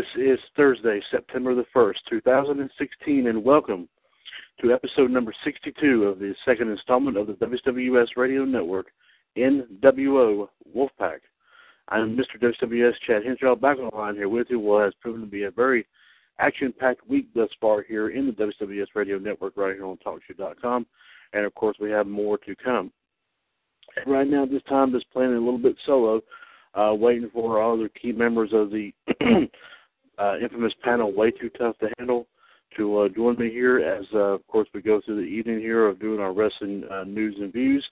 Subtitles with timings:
[0.00, 3.86] This is Thursday, September the 1st, 2016, and welcome
[4.62, 8.86] to episode number 62 of the second installment of the WWS Radio Network,
[9.36, 11.18] NWO Wolfpac.
[11.88, 12.40] I'm Mr.
[12.40, 14.58] WWS Chad Henshaw, back on the line here with you.
[14.58, 15.86] What has proven to be a very
[16.38, 20.86] action packed week thus far here in the WWS Radio Network, right here on TalkShoe.com.
[21.34, 22.90] And of course, we have more to come.
[24.06, 26.22] Right now, this time, just playing a little bit solo
[26.74, 28.92] uh, waiting for all the key members of the
[30.20, 32.26] uh, infamous panel, Way Too Tough to Handle,
[32.76, 35.88] to uh, join me here as, uh, of course, we go through the evening here
[35.88, 37.84] of doing our wrestling uh, news and views,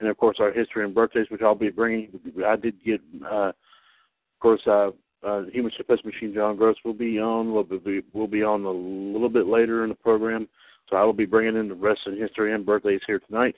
[0.00, 2.08] and, of course, our history and birthdays, which I'll be bringing.
[2.44, 3.00] I did get,
[3.30, 3.54] uh, of
[4.40, 4.90] course, uh,
[5.24, 7.52] uh, Human Suplex Machine, John Gross, will be on.
[7.52, 10.48] We'll be, we'll be on a little bit later in the program,
[10.90, 13.54] so I will be bringing in the wrestling history and birthdays here tonight.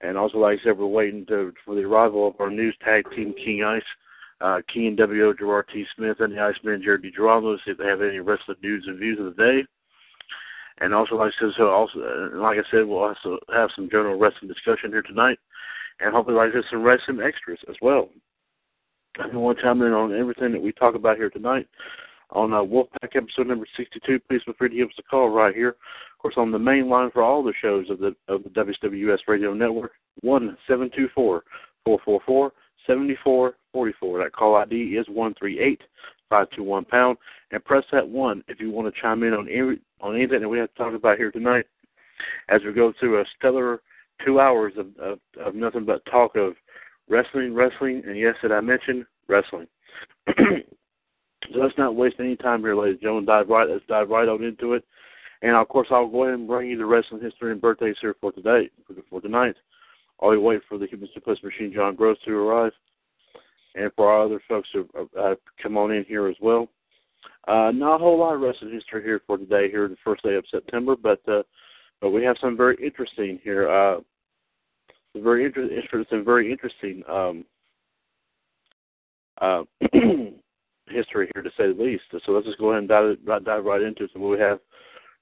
[0.00, 3.04] And also, like I said, we're waiting to, for the arrival of our news tag
[3.14, 3.82] team, King Ice,
[4.42, 5.34] uh, King W.O.
[5.34, 5.84] Gerard T.
[5.96, 9.18] Smith, and the Iceman, Jared DiGirolamo, see if they have any wrestling news and views
[9.18, 9.64] of the day.
[10.80, 13.88] And also, like I said, so also, uh, like I said, we'll also have some
[13.88, 15.38] general wrestling discussion here tonight,
[16.00, 18.08] and hopefully, like I said, some wrestling extras as well.
[19.32, 21.68] Want to chime in on everything that we talk about here tonight
[22.32, 25.54] on uh, Wolfpac episode number 62, please feel free to give us a call right
[25.54, 25.70] here.
[25.70, 29.18] Of course, on the main line for all the shows of the of the WWS
[29.28, 31.44] Radio Network, one seven two four
[31.84, 32.52] four four four
[32.86, 34.22] seventy four forty four.
[34.22, 35.80] That call ID is one three eight
[36.28, 37.18] five two one pound,
[37.50, 40.48] and press that one if you want to chime in on any on anything that
[40.48, 41.66] we have to talk about here tonight.
[42.48, 43.80] As we go through a stellar
[44.24, 46.54] two hours of of, of nothing but talk of
[47.08, 49.66] wrestling, wrestling, and yes, did I mention wrestling?
[50.36, 50.44] so
[51.54, 53.26] let's not waste any time here, ladies and gentlemen.
[53.26, 54.84] Dive right, let's dive right on into it.
[55.42, 58.14] And of course, I'll go ahead and bring you the wrestling history and birthdays here
[58.20, 59.56] for today, for, for tonight.
[60.22, 62.70] While we wait for the Human Suplex Machine, John Gross, to arrive,
[63.74, 64.88] and for our other folks to
[65.18, 66.68] uh, come on in here as well.
[67.48, 70.36] Uh, not a whole lot of wrestling history here for today, here the first day
[70.36, 71.42] of September, but uh,
[72.00, 73.68] but we have some very interesting here.
[73.68, 73.98] Uh,
[75.16, 77.44] very inter- interesting, very interesting um,
[79.40, 79.64] uh,
[80.88, 82.04] history here, to say the least.
[82.24, 84.60] So let's just go ahead and dive, dive right into some what we have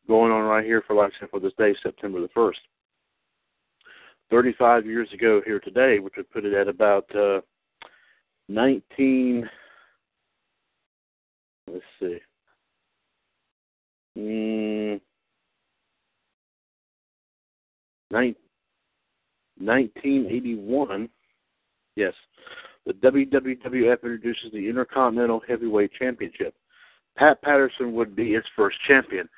[0.07, 2.53] going on right here for, like I said, for this day, September the 1st.
[4.31, 7.41] 35 years ago here today, which would put it at about uh,
[8.49, 9.49] 19.
[11.67, 12.19] Let's see.
[14.19, 15.01] Mm,
[19.61, 21.09] 1981.
[21.97, 22.15] Yes,
[22.87, 26.55] the WWF introduces the Intercontinental Heavyweight Championship.
[27.17, 29.29] Pat Patterson would be its first champion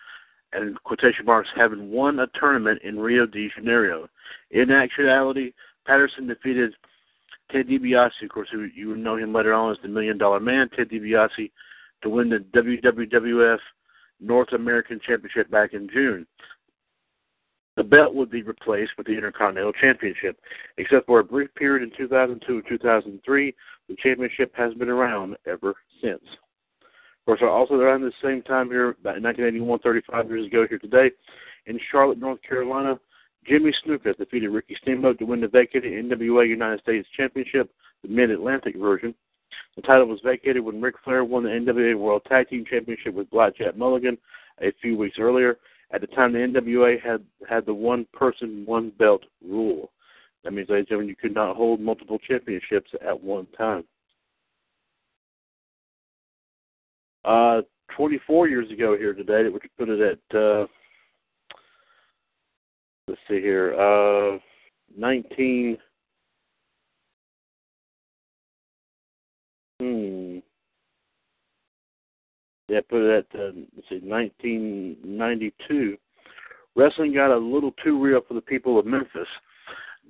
[0.52, 4.08] and quotation marks, having won a tournament in Rio de Janeiro.
[4.50, 5.52] In actuality,
[5.86, 6.74] Patterson defeated
[7.50, 10.40] Ted DiBiase, of course, who you would know him later on as the Million Dollar
[10.40, 10.68] Man.
[10.70, 11.50] Ted DiBiase
[12.02, 13.58] to win the WWF
[14.20, 16.26] North American Championship back in June.
[17.76, 20.38] The belt would be replaced with the Intercontinental Championship.
[20.76, 23.54] Except for a brief period in 2002 and 2003,
[23.88, 26.22] the championship has been around ever since.
[27.38, 31.10] Course, also around the same time here, about 1981, 35 years ago here today,
[31.64, 33.00] in Charlotte, North Carolina,
[33.46, 37.70] Jimmy Snuka defeated Ricky Steamboat to win the vacated NWA United States Championship,
[38.02, 39.14] the Mid-Atlantic version.
[39.76, 43.30] The title was vacated when Ric Flair won the NWA World Tag Team Championship with
[43.30, 44.18] Blackjack Mulligan
[44.60, 45.56] a few weeks earlier.
[45.90, 49.90] At the time, the NWA had had the one person, one belt rule.
[50.44, 53.84] That means, ladies and gentlemen, you could not hold multiple championships at one time.
[57.24, 57.62] Uh,
[57.96, 60.66] 24 years ago here today, which put it at, uh,
[63.06, 64.38] let's see here, uh,
[64.96, 65.78] 19.
[69.80, 70.38] Hmm.
[72.68, 75.96] Yeah, put it at, uh, let's see, 1992.
[76.74, 79.28] Wrestling got a little too real for the people of Memphis.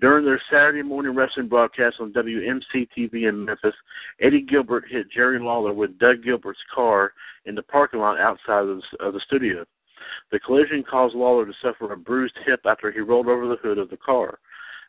[0.03, 3.75] During their Saturday morning wrestling broadcast on WMC TV in Memphis,
[4.21, 7.13] Eddie Gilbert hit Jerry Lawler with Doug Gilbert's car
[7.45, 9.65] in the parking lot outside of the, of the studio.
[10.33, 13.79] The collision caused Lawler to suffer a bruised hip after he rolled over the hood
[13.79, 14.41] of the car.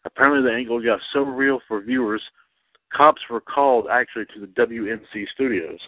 [0.04, 2.24] Apparently, the angle got so real for viewers,
[2.92, 5.80] cops were called actually to the WMC studios.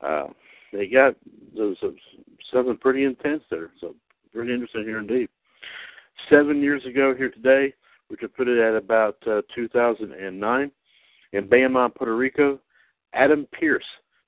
[0.00, 0.26] Uh,
[0.72, 1.16] they got
[1.56, 1.76] those,
[2.52, 3.96] something pretty intense there, so
[4.32, 5.28] pretty interesting here indeed.
[6.28, 7.74] Seven years ago here today,
[8.10, 10.70] which would put it at about uh, 2009.
[11.32, 12.58] In Bayamon, Puerto Rico,
[13.14, 13.84] Adam Pearce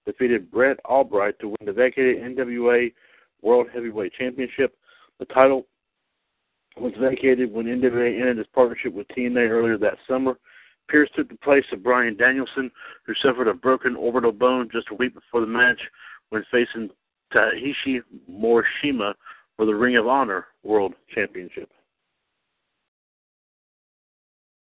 [0.06, 2.93] defeated Brent Albright to win the vacated NWA
[3.43, 4.76] World Heavyweight Championship.
[5.19, 5.67] The title
[6.76, 10.38] was vacated when NWA ended its partnership with TNA earlier that summer.
[10.88, 12.70] Pearce took the place of Bryan Danielson,
[13.05, 15.81] who suffered a broken orbital bone just a week before the match
[16.31, 16.88] when facing
[17.32, 18.00] Takeshi
[18.31, 19.14] Morishima
[19.56, 21.69] for the Ring of Honor World Championship.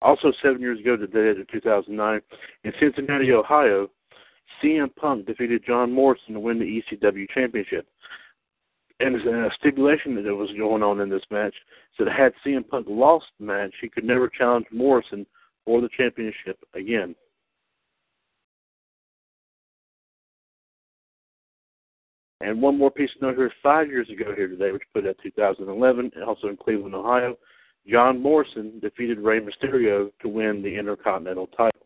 [0.08, 2.22] Also, seven years ago today, in 2009,
[2.64, 3.90] in Cincinnati, Ohio,
[4.64, 7.86] CM Punk defeated John Morrison to win the ECW Championship.
[9.02, 11.54] And a stipulation that was going on in this match
[11.98, 15.26] said had CM Punk lost the match, he could never challenge Morrison
[15.66, 17.14] for the championship again.
[22.40, 25.22] And one more piece of note here: five years ago here today, which put at
[25.22, 27.38] 2011, also in Cleveland, Ohio,
[27.88, 31.86] John Morrison defeated Rey Mysterio to win the Intercontinental title.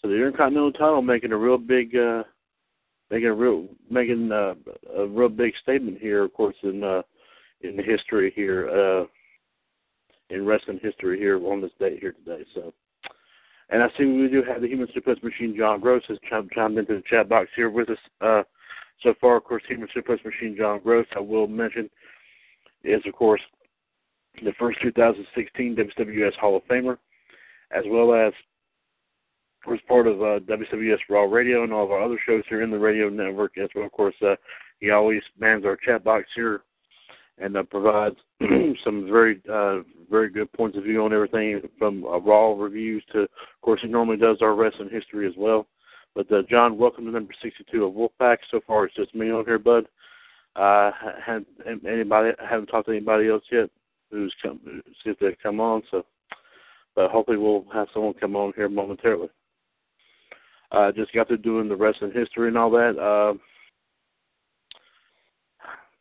[0.00, 2.24] So the Intercontinental title making a real big, uh,
[3.10, 4.54] making a real, making uh,
[4.96, 7.02] a real big statement here, of course, in uh,
[7.62, 9.04] in the history here, uh,
[10.30, 12.44] in wrestling history here on this date here today.
[12.54, 12.72] So,
[13.70, 15.56] and I see we do have the Human Suplex Machine.
[15.56, 17.98] John Gross has chimed, chimed into the chat box here with us.
[18.20, 18.42] Uh,
[19.02, 21.88] so far, of course, Human Suplex Machine John Gross, I will mention,
[22.84, 23.40] is of course
[24.44, 26.98] the first 2016 WWS Hall of Famer,
[27.70, 28.32] as well as
[29.66, 32.70] was part of uh, WWS Raw Radio and all of our other shows here in
[32.70, 33.84] the radio network as well.
[33.84, 34.36] Of course, uh,
[34.80, 36.62] he always mans our chat box here
[37.38, 38.16] and uh, provides
[38.84, 39.78] some very uh,
[40.10, 43.28] very good points of view on everything from uh, Raw reviews to, of
[43.62, 45.66] course, he normally does our wrestling history as well.
[46.14, 48.38] But uh, John, welcome to number 62 of Wolfpac.
[48.50, 49.86] So far, it's just me on here, bud.
[50.56, 50.90] Uh,
[51.24, 51.44] had
[51.86, 53.70] anybody haven't talked to anybody else yet?
[54.10, 54.60] Who's come
[55.04, 55.82] see if they come on.
[55.90, 56.04] So,
[56.94, 59.28] but hopefully we'll have someone come on here momentarily.
[60.70, 62.98] I uh, just got to doing the wrestling history and all that.
[62.98, 63.38] Uh,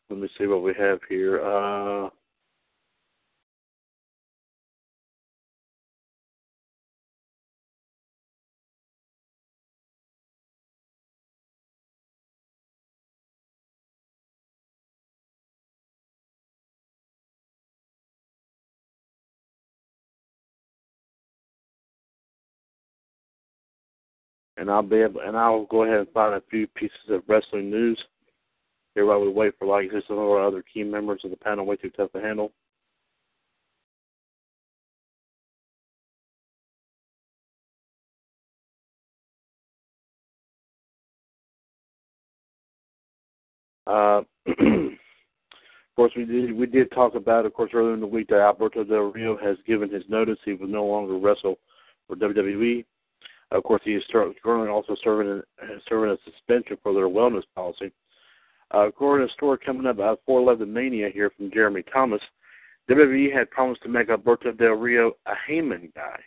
[0.09, 1.41] let me see what we have here.
[1.41, 2.09] Uh,
[24.57, 27.69] and I'll be able, and I'll go ahead and find a few pieces of wrestling
[27.69, 28.01] news
[28.95, 31.65] here while we wait for like some of our other key members of the panel
[31.65, 32.51] way too tough to handle.
[43.85, 44.55] Uh, of
[45.95, 48.83] course, we did we did talk about, of course, earlier in the week that Alberto
[48.83, 50.37] Del Rio has given his notice.
[50.43, 51.57] He will no longer wrestle
[52.07, 52.83] for WWE.
[53.51, 55.41] Of course, he is currently also serving
[55.89, 57.91] serving a suspension for their wellness policy.
[58.73, 62.21] Uh, according to a story coming up about 411 Mania here from Jeremy Thomas,
[62.89, 66.19] WWE had promised to make Alberto Del Rio a Heyman guy.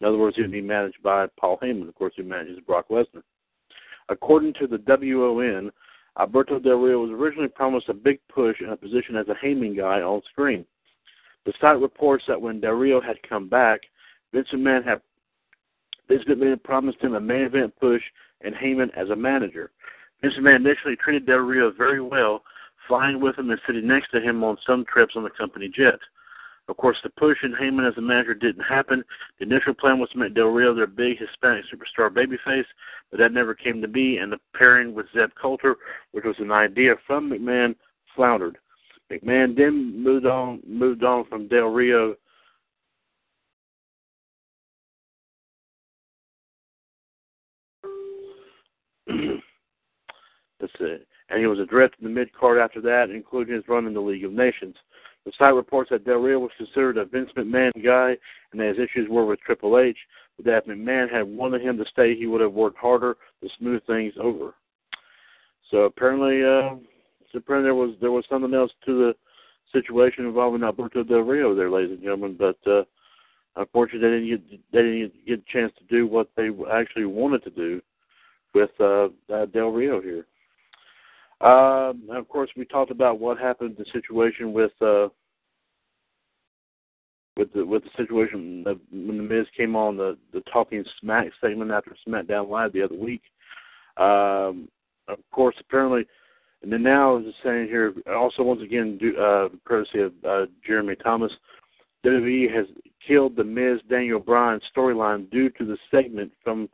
[0.00, 2.88] In other words, he would be managed by Paul Heyman, of course, who manages Brock
[2.88, 3.22] Lesnar.
[4.08, 5.70] According to the WON,
[6.18, 9.76] Alberto Del Rio was originally promised a big push and a position as a Heyman
[9.76, 10.66] guy on screen.
[11.46, 13.80] The site reports that when Del Rio had come back,
[14.32, 15.00] Vince McMahon had
[16.12, 18.02] Vince McMahon promised him a main event push
[18.42, 19.70] and Heyman as a manager.
[20.20, 22.42] Vince McMahon initially treated Del Rio very well,
[22.86, 25.98] flying with him and sitting next to him on some trips on the company jet.
[26.68, 29.02] Of course, the push in Heyman as a manager didn't happen.
[29.38, 32.66] The initial plan was to make Del Rio their big Hispanic superstar babyface,
[33.10, 35.76] but that never came to be, and the pairing with Zeb Colter,
[36.10, 37.74] which was an idea from McMahon,
[38.14, 38.58] floundered.
[39.10, 42.16] McMahon then moved on moved on from Del Rio
[50.62, 51.08] That's it.
[51.28, 54.00] And he was addressed in the mid card after that, including his run in the
[54.00, 54.76] League of Nations.
[55.26, 58.16] The site reports that Del Rio was considered a Vince McMahon guy
[58.52, 59.96] and that his issues were with Triple H,
[60.36, 63.48] but that if McMahon had wanted him to stay, he would have worked harder to
[63.58, 64.54] smooth things over.
[65.70, 66.76] So apparently, uh,
[67.32, 69.14] so apparently there was there was something else to the
[69.72, 72.36] situation involving Alberto Del Rio there, ladies and gentlemen.
[72.38, 72.84] But uh,
[73.56, 77.42] unfortunately, they didn't get they didn't get a chance to do what they actually wanted
[77.44, 77.80] to do
[78.54, 79.08] with uh,
[79.46, 80.26] Del Rio here.
[81.42, 85.08] Um, of course, we talked about what happened, the situation with uh,
[87.36, 91.72] with the with the situation when the Miz came on the the Talking Smack segment
[91.72, 93.22] after SmackDown Live the other week.
[93.96, 94.68] Um,
[95.08, 96.06] of course, apparently,
[96.62, 101.32] and then now is saying here also once again, uh, courtesy of uh, Jeremy Thomas,
[102.06, 102.66] WWE has
[103.06, 106.68] killed the Miz Daniel Bryan storyline due to the segment from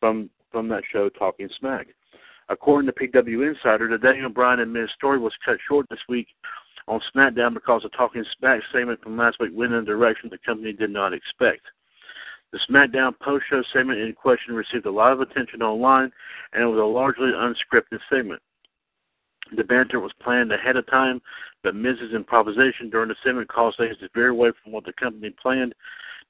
[0.00, 1.86] from from that show Talking Smack.
[2.50, 6.28] According to PW Insider, the Daniel Bryan and Miz story was cut short this week
[6.86, 10.38] on SmackDown because a Talking Smack segment from last week went in a direction the
[10.38, 11.62] company did not expect.
[12.52, 16.10] The SmackDown post-show segment in question received a lot of attention online,
[16.54, 18.40] and it was a largely unscripted segment.
[19.54, 21.20] The banter was planned ahead of time,
[21.62, 25.34] but Miz's improvisation during the segment caused things to veer away from what the company
[25.42, 25.74] planned.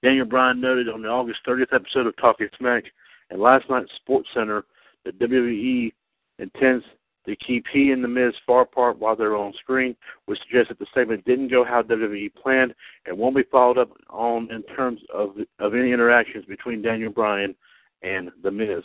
[0.02, 2.84] Daniel Bryan noted on the August 30th episode of Talking Smack
[3.30, 4.64] and last night's Sports Center
[5.04, 5.92] that WWE
[6.38, 6.84] intends
[7.26, 9.94] to keep he and The Miz far apart while they're on screen,
[10.26, 12.74] which suggests that the segment didn't go how WWE planned
[13.06, 17.54] and won't be followed up on in terms of of any interactions between Daniel Bryan
[18.02, 18.82] and The Miz.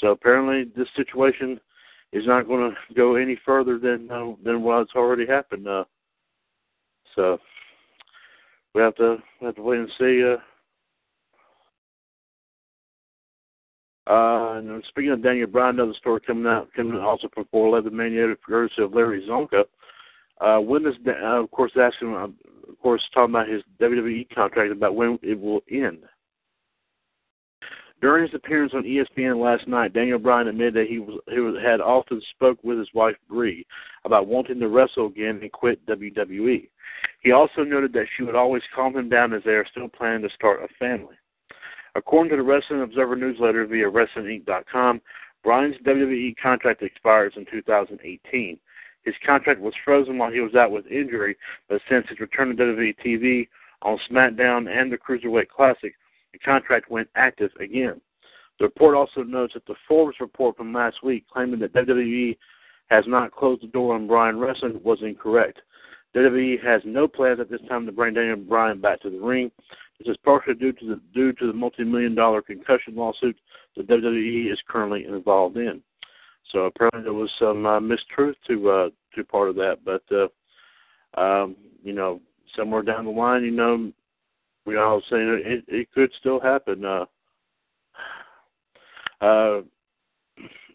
[0.00, 1.60] So apparently, this situation
[2.12, 5.66] is not going to go any further than uh, than what's already happened.
[5.66, 5.84] Uh,
[7.16, 7.38] so
[8.74, 10.24] we have to we have to wait and see.
[10.24, 10.36] Uh,
[14.06, 18.36] Uh, and speaking of Daniel Bryan, another story coming out, coming also from 411 Mania,
[18.46, 19.64] courtesy of Larry Csonka.
[20.40, 22.24] Uh, when this, uh, of course, asking, uh,
[22.68, 26.00] of course, talking about his WWE contract about when it will end.
[28.00, 31.54] During his appearance on ESPN last night, Daniel Bryan admitted that he was he was,
[31.64, 33.66] had often spoke with his wife Brie
[34.04, 36.68] about wanting to wrestle again and quit WWE.
[37.20, 40.28] He also noted that she would always calm him down as they are still planning
[40.28, 41.14] to start a family.
[41.94, 45.00] According to the Wrestling Observer newsletter via WrestlingInc.com,
[45.42, 48.58] Bryan's WWE contract expires in 2018.
[49.04, 51.36] His contract was frozen while he was out with injury,
[51.68, 53.48] but since his return to WWE TV
[53.82, 55.94] on SmackDown and the Cruiserweight Classic,
[56.32, 58.00] the contract went active again.
[58.58, 62.36] The report also notes that the Forbes report from last week claiming that WWE
[62.90, 65.60] has not closed the door on Bryan wrestling was incorrect.
[66.14, 69.50] WWE has no plans at this time to bring Daniel Bryan back to the ring.
[69.98, 73.36] This is partially due to the due to the multi-million dollar concussion lawsuit
[73.76, 75.82] that WWE is currently involved in.
[76.50, 81.20] So apparently there was some uh, mistruth to uh, to part of that, but uh,
[81.20, 82.20] um, you know
[82.56, 83.92] somewhere down the line, you know,
[84.66, 86.84] we all saying it, it could still happen.
[86.84, 87.04] Uh,
[89.20, 89.60] uh,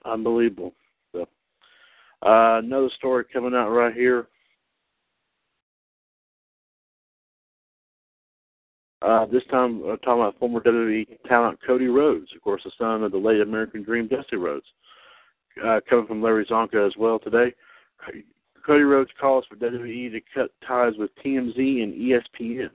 [0.05, 0.73] unbelievable.
[1.11, 1.21] So,
[2.25, 4.27] uh, another story coming out right here.
[9.01, 13.03] Uh, this time, uh, talking about former WWE talent Cody Rhodes, of course, the son
[13.03, 14.65] of the late American Dream Dusty Rhodes.
[15.65, 17.53] Uh, coming from Larry Csonka as well today.
[18.65, 22.69] Cody Rhodes calls for WWE to cut ties with TMZ and ESPN.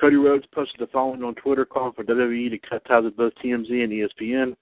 [0.00, 3.32] Cody Rhodes posted the following on Twitter, calling for WWE to cut ties with both
[3.42, 4.54] TMZ and ESPN.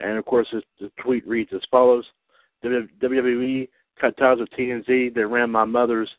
[0.00, 0.48] And of course,
[0.80, 2.04] the tweet reads as follows:
[2.64, 3.68] WWE
[4.00, 5.14] cut ties with TMZ.
[5.14, 6.10] They ran my mother's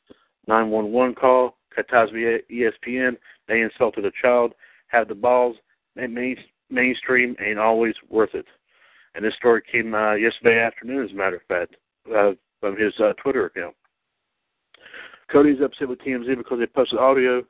[0.47, 3.17] 911 call cut ties ESPN.
[3.47, 4.53] They insulted a child.
[4.87, 5.57] Have the balls.
[5.95, 6.37] Main,
[6.69, 8.45] mainstream ain't always worth it.
[9.15, 11.75] And this story came uh, yesterday afternoon, as a matter of fact,
[12.15, 13.75] uh, from his uh, Twitter account.
[15.31, 17.43] Cody's upset with TMZ because they posted audio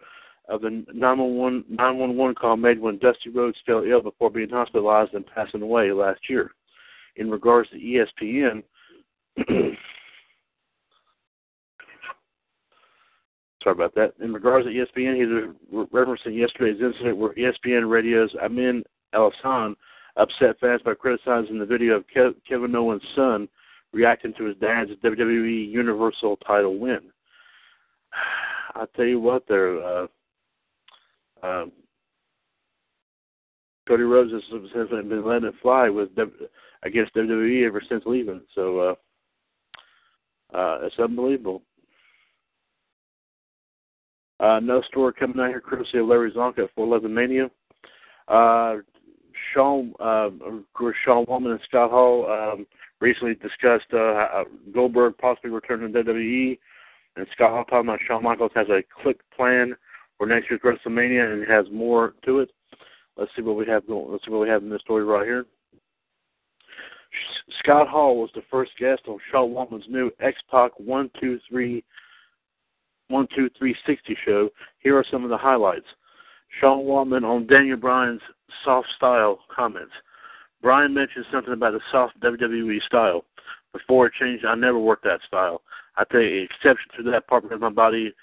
[0.49, 5.25] of the 911, 911 call made when Dusty Rhodes fell ill before being hospitalized and
[5.25, 6.51] passing away last year.
[7.15, 8.63] in regards to ESPN.
[13.63, 14.13] Sorry about that.
[14.21, 18.83] In regards to ESPN, he's referencing yesterday's incident where ESPN Radio's Amin
[19.15, 19.75] Elhassan
[20.17, 23.47] upset fans by criticizing the video of Ke- Kevin Owens' son
[23.93, 26.99] reacting to his dad's WWE Universal title win.
[28.75, 30.07] I tell you what, there, uh,
[31.43, 31.71] um,
[33.87, 34.41] Cody Rhodes has,
[34.75, 36.09] has been letting it fly with
[36.83, 38.41] against WWE ever since leaving.
[38.55, 41.61] So uh, uh, it's unbelievable.
[44.43, 47.49] Uh, no story coming out here courtesy of Larry Csonka at 411 Mania.
[48.27, 48.81] Uh,
[49.53, 52.67] Sean, uh, of course, Sean Waltman and Scott Hall um,
[52.99, 56.59] recently discussed uh, Goldberg possibly returning to WWE,
[57.15, 59.75] and Scott Hall talking about Shawn Michaels has a Kliq plan
[60.17, 62.49] for next year's WrestleMania and has more to it.
[63.15, 64.11] Let's see what we have going.
[64.11, 65.45] Let's see what we have in this story right here.
[67.59, 71.83] Scott Hall was the first guest on Sean Waltman's new X Pac One Two Three
[73.13, 74.49] One Two Three Sixty show.
[74.79, 75.85] Here are some of the highlights.
[76.59, 78.21] Sean Waltman on Daniel Bryan's
[78.65, 79.93] soft style comments.
[80.63, 83.23] Bryan mentioned something about the soft WWE style.
[83.71, 85.61] Before it changed, I never worked that style.
[85.95, 88.13] I take exception to that part because my body,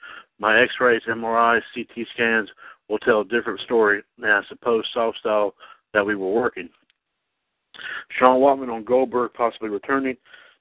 [0.41, 2.49] my X-rays, MRIs, CT scans
[2.89, 5.55] will tell a different story than I suppose soft style
[5.95, 6.69] that we were working.
[8.19, 10.17] Sean Waltman on Goldberg possibly returning.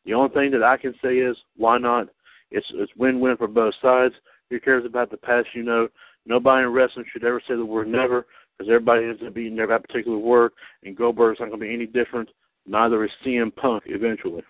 [0.05, 2.09] The only thing that I can say is why not?
[2.51, 4.15] It's it's win-win for both sides.
[4.49, 5.47] Who cares about the past?
[5.53, 5.87] You know,
[6.25, 8.25] nobody in wrestling should ever say the word never
[8.57, 10.51] because everybody ends up being there that particular word,
[10.83, 12.29] and Goldberg's not going to be any different.
[12.67, 14.43] Neither is CM Punk eventually.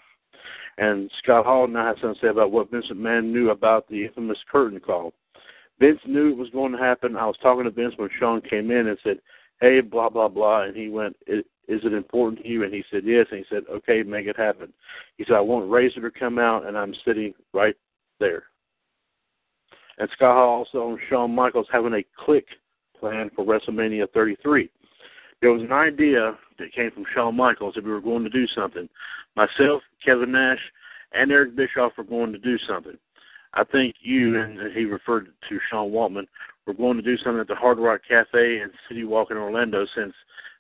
[0.77, 4.05] And Scott Hall now has something to say about what Vince McMahon knew about the
[4.05, 5.13] infamous curtain call.
[5.79, 7.15] Vince knew it was going to happen.
[7.15, 9.19] I was talking to Vince when Sean came in and said,
[9.61, 13.03] "Hey, blah blah blah," and he went, "Is it important to you?" And he said,
[13.05, 14.73] "Yes." And he said, "Okay, make it happen."
[15.17, 17.75] He said, "I want Razor to come out, and I'm sitting right
[18.19, 18.43] there."
[19.97, 22.45] And Scott Hall also on Shawn Michaels having a Kliq
[22.99, 24.69] plan for WrestleMania 33.
[25.41, 28.47] There was an idea that came from Shawn Michaels that we were going to do
[28.47, 28.89] something.
[29.36, 30.60] Myself, Kevin Nash,
[31.13, 32.97] and Eric Bischoff were going to do something.
[33.53, 36.27] I think you, and he referred to Sean Waltman,
[36.67, 39.86] were going to do something at the Hard Rock Cafe and City Walk in Orlando
[39.95, 40.13] since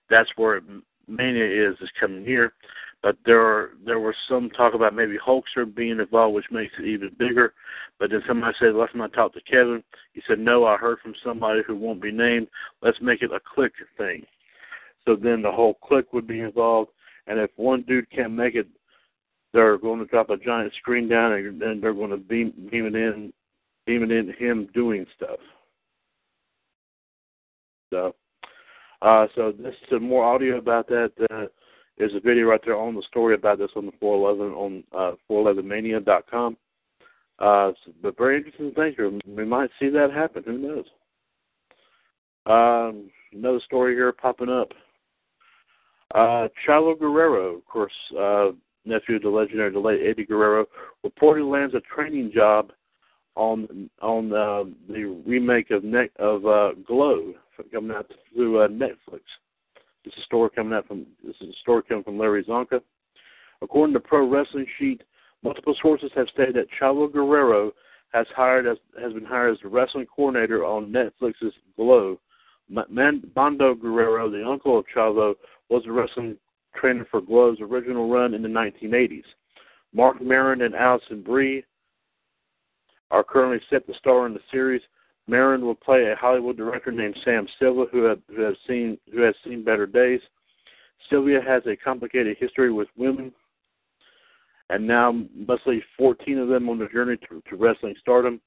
[0.09, 0.61] that's where
[1.07, 2.53] Mania is this coming year.
[3.01, 6.85] But there are there was some talk about maybe Hulkster being involved, which makes it
[6.85, 7.53] even bigger.
[7.97, 9.83] But then somebody said, "Let's not talk to Kevin."
[10.13, 12.47] He said, "No, I heard from somebody who won't be named.
[12.81, 14.25] Let's make it a Kliq thing."
[15.05, 16.91] So then the whole Kliq would be involved,
[17.27, 18.67] and if one dude can't make it,
[19.53, 22.85] they're going to drop a giant screen down and, and they're going to beam, beam
[22.85, 23.33] it in,
[23.85, 25.39] beam it in him doing stuff.
[27.91, 28.15] So,
[29.01, 31.11] uh, so this is some more audio about that.
[31.31, 31.45] Uh,
[31.99, 35.15] there's a video right there on the story about this on the 411 on uh,
[35.29, 36.57] 411mania.com.
[37.37, 39.11] Uh, but very interesting thing here.
[39.27, 40.43] We might see that happen.
[40.45, 40.85] Who knows?
[42.45, 44.71] Um, another story here popping up.
[46.15, 48.51] Uh, Chavo Guerrero, of course, uh,
[48.85, 50.65] nephew of the legendary, the late Eddie Guerrero,
[51.05, 52.71] reportedly lands a training job
[53.35, 57.33] on on uh, the remake of ne- of uh, Glow
[57.71, 59.21] coming out through uh, Netflix.
[60.09, 62.81] This is a story coming out from this is a story coming from Larry Csonka.
[63.61, 65.03] According to Pro Wrestling Sheet,
[65.43, 67.71] multiple sources have stated that Chavo Guerrero
[68.11, 72.19] has hired as has been hired as the wrestling coordinator on Netflix's Glow.
[72.69, 75.35] Mando Guerrero, the uncle of Chavo,
[75.69, 76.37] was a wrestling
[76.75, 79.25] trainer for Glow's original run in the 1980s.
[79.93, 81.63] Marc Maron and Alison Brie
[83.11, 84.81] are currently set to star in the series.
[85.29, 89.35] Maron will play a Hollywood director named Sam Sylvia, who, who has seen who has
[89.43, 90.21] seen better days.
[91.09, 93.31] Sylvia has a complicated history with women,
[94.69, 95.11] and now
[95.47, 98.41] must leave 14 of them on the journey to, to wrestling stardom.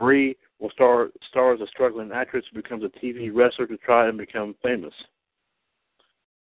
[0.00, 4.08] Brie will star star as a struggling actress who becomes a TV wrestler to try
[4.08, 4.94] and become famous.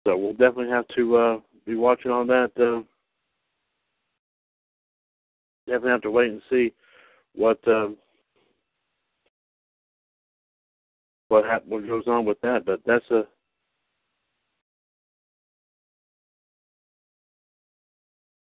[0.07, 2.53] So we'll definitely have to uh, be watching on that.
[2.57, 2.83] Uh,
[5.67, 6.73] definitely have to wait and see
[7.35, 7.89] what uh,
[11.29, 12.65] what hap- what goes on with that.
[12.65, 13.25] But that's a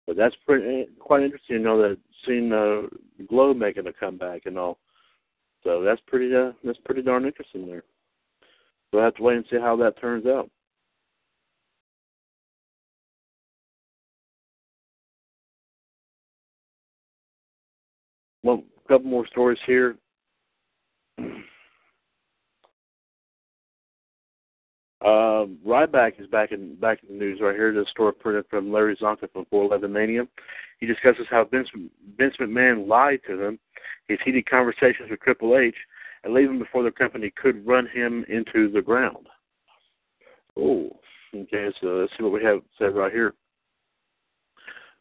[0.06, 1.58] but that's pretty quite interesting.
[1.58, 2.84] You know that seeing uh,
[3.28, 4.80] Glow making a comeback and all.
[5.63, 7.84] So that's pretty uh, that's pretty darn interesting there.
[8.92, 10.50] We'll have to wait and see how that turns out.
[18.44, 19.98] Well, a couple more stories here.
[25.08, 27.72] Um, Ryback is back in back in the news right here.
[27.72, 30.28] The story printed from Larry Csonka from 411 Mania.
[30.80, 31.70] He discusses how Vince,
[32.17, 33.58] Vince McMahon lied to them,
[34.10, 35.76] his heated conversations with Triple H,
[36.26, 39.28] and leaving before the company could run him into the ground.
[40.58, 40.89] Oh,
[41.34, 41.70] okay.
[41.80, 43.34] So let's see what we have said right here.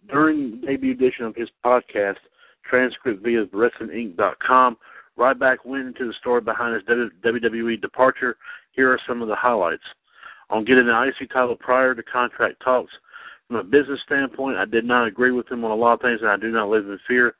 [0.09, 2.19] During the debut edition of his podcast,
[2.64, 4.77] transcript via WrestlingInc.com,
[5.18, 8.37] Ryback went into the story behind his WWE departure.
[8.72, 9.83] Here are some of the highlights.
[10.50, 12.92] On getting the IC title prior to contract talks,
[13.48, 16.20] from a business standpoint, I did not agree with him on a lot of things,
[16.20, 17.35] and I do not live in fear,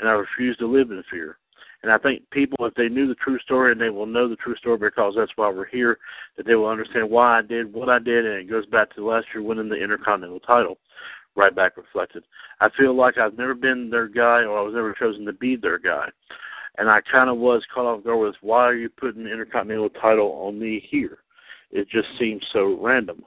[0.00, 1.38] and I refuse to live in fear.
[1.82, 4.36] And I think people, if they knew the true story, and they will know the
[4.36, 5.98] true story because that's why we're here,
[6.36, 9.06] that they will understand why I did what I did, and it goes back to
[9.06, 10.78] last year winning the Intercontinental title.
[11.36, 12.24] Ryback reflected.
[12.60, 15.56] I feel like I've never been their guy, or I was never chosen to be
[15.56, 16.08] their guy.
[16.76, 19.90] And I kind of was caught off guard with, why are you putting the Intercontinental
[19.90, 21.18] title on me here?
[21.70, 23.24] It just seems so random.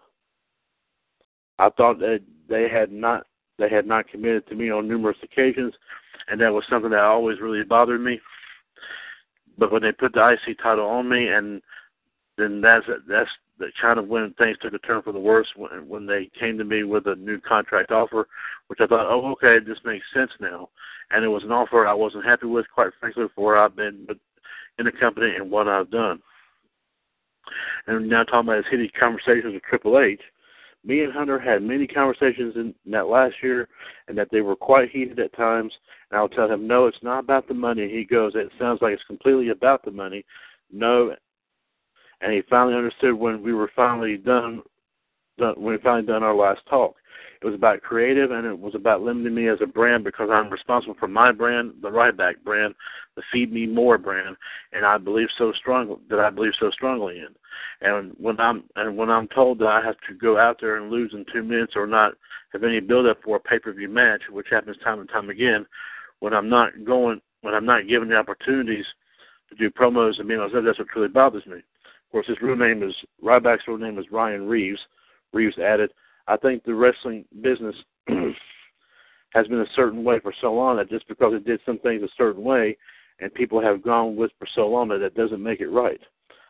[1.60, 3.25] I thought that they had not
[3.57, 5.73] they had not committed to me on numerous occasions,
[6.27, 8.19] and that was something that always really bothered me.
[9.57, 11.62] But when they put the IC title on me, and
[12.38, 13.29] then that's that's
[13.60, 16.58] that kind of when things took a turn for the worse when when they came
[16.58, 18.28] to me with a new contract offer,
[18.67, 20.70] which I thought, oh, okay, this makes sense now.
[21.12, 24.08] And it was an offer I wasn't happy with, quite frankly, for where I've been
[24.78, 26.22] in the company and what I've done.
[27.88, 30.22] And now talking about his heated conversations with Triple H,
[30.84, 33.67] me and Hunter had many conversations in that last year,
[34.08, 35.74] and that they were quite heated at times.
[36.12, 37.89] And I'll tell him, no, it's not about the money.
[37.89, 40.26] He goes, it sounds like it's completely about the money.
[40.72, 41.15] No,
[42.21, 44.62] and he finally understood when we were finally done,
[45.38, 46.95] done when we finally done our last talk.
[47.41, 50.49] It was about creative, and it was about limiting me as a brand because I'm
[50.49, 52.73] responsible for my brand, the Ryback brand,
[53.15, 54.36] the Feed Me More brand,
[54.73, 57.27] and I believe so strongly that I believe so strongly in.
[57.82, 60.89] And when I'm and when I'm told that I have to go out there and
[60.89, 62.13] lose in two minutes or not
[62.53, 65.30] have any build up for a pay per view match, which happens time and time
[65.30, 65.65] again,
[66.19, 68.86] when I'm not going, when I'm not given the opportunities
[69.49, 71.58] to do promos and being myself, oh, that's what truly bothers me.
[72.08, 74.80] Of course, his real name is Ryback's real name is Ryan Reeves.
[75.34, 75.91] Reeves added,
[76.28, 77.76] "I think the wrestling business
[79.34, 82.04] has been a certain way for so long that just because it did some things
[82.04, 82.78] a certain way,
[83.20, 86.00] and people have gone with for so long that that doesn't make it right.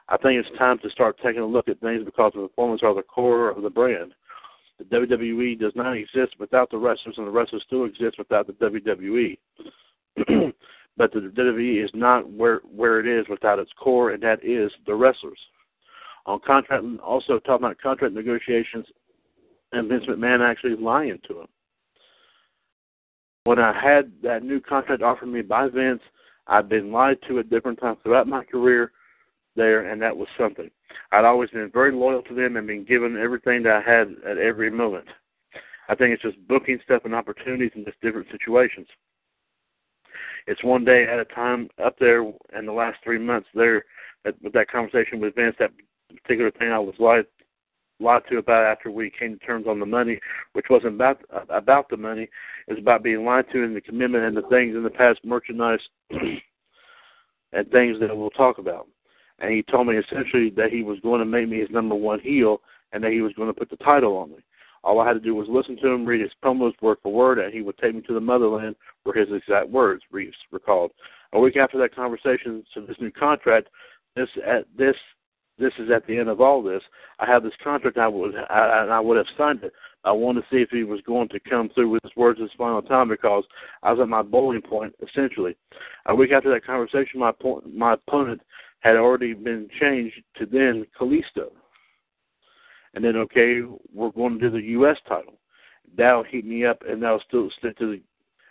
[0.10, 2.93] I think it's time to start taking a look at things because the performance are
[2.93, 4.13] the core of the brand.
[4.78, 8.54] The WWE does not exist without the wrestlers, and the wrestlers still exist without the
[8.54, 9.38] WWE.
[10.97, 14.71] but the WWE is not where where it is without its core, and that is
[14.86, 15.39] the wrestlers.
[16.25, 18.86] On contract, also talking about contract negotiations,
[19.71, 21.47] and Vince McMahon actually lying to him.
[23.45, 26.01] When I had that new contract offered me by Vince,
[26.47, 28.91] I've been lied to at different times throughout my career
[29.55, 30.69] there, and that was something.
[31.12, 34.38] I'd always been very loyal to them and been given everything that I had at
[34.38, 35.07] every moment.
[35.89, 38.88] I think it's just booking stuff and opportunities in just different situations
[40.47, 42.21] it's one day at a time up there
[42.57, 43.83] in the last three months there
[44.41, 45.71] with that conversation with Vince, that
[46.23, 47.25] particular thing I was lied
[47.99, 50.19] lied to about after we came to terms on the money,
[50.53, 52.29] which wasn't about about the money.
[52.67, 55.19] It was about being lied to and the commitment and the things in the past
[55.23, 55.79] merchandise
[56.12, 58.88] and things that we'll talk about.
[59.39, 62.19] And he told me essentially that he was going to make me his number one
[62.19, 64.38] heel and that he was going to put the title on me.
[64.83, 67.39] All I had to do was listen to him, read his promos word for word,
[67.39, 70.91] and he would take me to the motherland were his exact words, Reeves recalled.
[71.33, 73.67] A week after that conversation, so this new contract,
[74.15, 74.95] this at this
[75.59, 76.83] this is at the end of all this.
[77.19, 79.73] I have this contract, I would I, I would have signed it.
[80.03, 82.51] I wanted to see if he was going to come through with his words this
[82.57, 83.43] final time because
[83.83, 85.57] I was at my bowling point essentially.
[86.05, 88.41] A week after that conversation, my point, my opponent
[88.79, 91.51] had already been changed to then Kalisto
[92.93, 93.62] and then okay,
[93.93, 94.97] we're going to do the U.S.
[95.08, 95.36] title.
[95.97, 98.02] That'll heat me up, and that'll still stick to the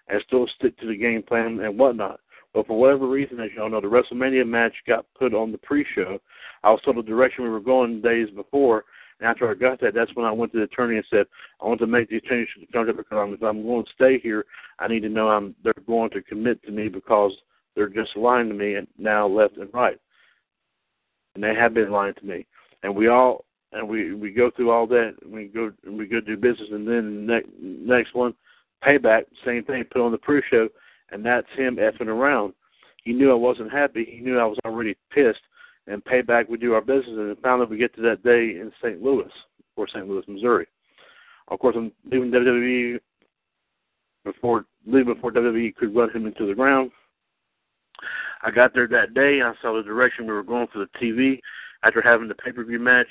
[0.09, 2.21] and still stick to the game plan and whatnot.
[2.55, 5.59] But for whatever reason, as you all know, the WrestleMania match got put on the
[5.59, 6.19] pre-show.
[6.63, 8.85] I was told the direction we were going days before,
[9.21, 11.27] and after I got that, that's when I went to the attorney and said,
[11.61, 14.19] I want to make these changes to the contract because if I'm going to stay
[14.19, 14.45] here,
[14.79, 17.33] I need to know I'm they're going to commit to me because
[17.75, 19.99] they're just lying to me and now left and right.
[21.35, 22.47] And they have been lying to me.
[22.83, 23.45] And we all
[23.77, 25.15] and we we go through all that.
[25.27, 28.35] We go we go do business, and then next next one,
[28.83, 29.85] payback, same thing.
[29.85, 30.69] Put on the pre-show,
[31.11, 32.55] and that's him effing around.
[33.05, 34.05] He knew I wasn't happy.
[34.05, 35.41] He knew I was already pissed.
[35.89, 39.01] And payback, we do our business, and finally we get to that day in St.
[39.01, 39.31] Louis,
[39.77, 40.09] or St.
[40.09, 40.67] Louis, Missouri.
[41.47, 42.99] Of course, I'm leaving WWE
[44.25, 46.91] before leaving before WWE could run him into the ground.
[48.43, 49.41] I got there that day.
[49.43, 51.41] I saw the direction we were going for the TV.
[51.85, 53.07] After having the pay per view match,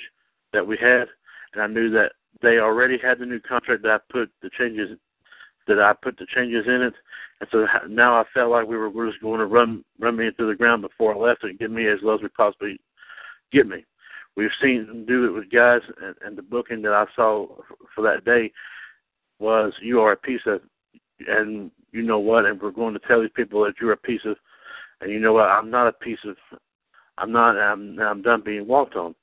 [0.56, 1.06] that we had,
[1.54, 4.98] and I knew that they already had the new contract that I put the changes
[5.68, 6.94] that I put the changes in it,
[7.40, 10.16] and so now I felt like we were, we were just going to run run
[10.16, 12.80] me into the ground before I left and get me as low as we possibly
[13.52, 13.84] get me.
[14.36, 17.48] We've seen them do it with guys, and, and the booking that I saw
[17.94, 18.52] for that day
[19.40, 20.62] was you are a piece of,
[21.28, 24.26] and you know what, and we're going to tell these people that you're a piece
[24.26, 24.36] of,
[25.02, 26.36] and you know what, I'm not a piece of,
[27.18, 29.16] I'm not, I'm, I'm done being walked on,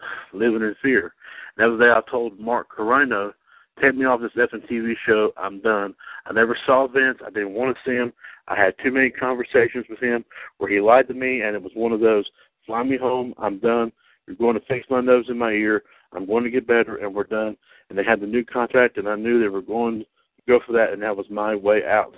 [0.32, 1.14] living in fear.
[1.56, 3.32] And the other day I told Mark Carrano,
[3.80, 5.94] take me off this effing TV show, I'm done.
[6.26, 8.12] I never saw Vince, I didn't want to see him.
[8.48, 10.24] I had too many conversations with him
[10.58, 12.24] where he lied to me, and it was one of those,
[12.66, 13.92] fly me home, I'm done.
[14.26, 15.84] You're going to fix my nose in my ear.
[16.12, 17.56] I'm going to get better, and we're done.
[17.88, 20.06] And they had the new contract, and I knew they were going to
[20.46, 22.14] go for that, and that was my way out.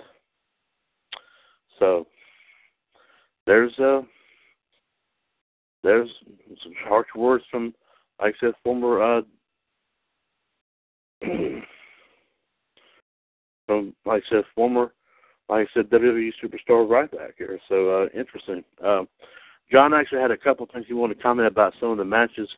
[1.79, 2.05] So
[3.47, 4.01] there's uh
[5.83, 6.09] there's
[6.63, 7.73] some harsh words from,
[8.21, 9.21] like I said, former uh
[13.65, 14.93] from like I said, former
[15.49, 17.59] like I said, WWE superstar Ryback here.
[17.69, 18.63] So uh interesting.
[18.83, 19.07] Um
[19.71, 22.49] John actually had a couple things he wanted to comment about some of the matches.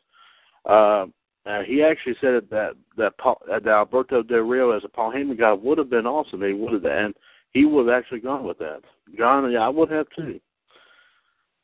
[0.68, 1.06] Uh,
[1.46, 5.12] uh, he actually said that that, Paul, uh, that Alberto Del Rio as a Paul
[5.12, 6.42] Heyman guy would have been awesome.
[6.42, 7.14] He would have, and
[7.52, 8.80] he would have actually gone with that.
[9.16, 10.40] John, yeah, I would have too.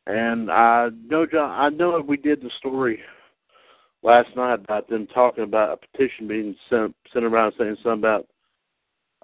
[0.06, 3.00] And I know, John, I know we did the story
[4.02, 8.26] last night about them talking about a petition being sent sent around saying something about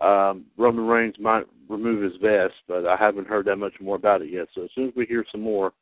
[0.01, 4.23] um, Roman Reigns might remove his vest, but I haven't heard that much more about
[4.23, 4.49] it yet.
[4.55, 5.73] So as soon as we hear some more,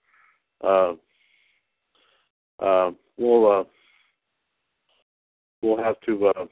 [0.63, 0.93] uh,
[2.61, 3.65] uh, we'll uh,
[5.63, 6.47] we'll have to uh,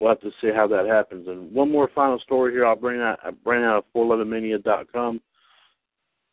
[0.00, 1.28] we'll have to see how that happens.
[1.28, 2.66] And one more final story here.
[2.66, 5.20] I'll bring out I bring out 411mania.com.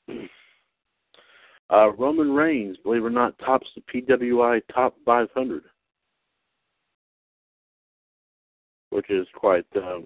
[0.07, 5.63] Uh, Roman Reigns, believe it or not, tops the PWI top 500,
[8.91, 9.99] which is quite uh,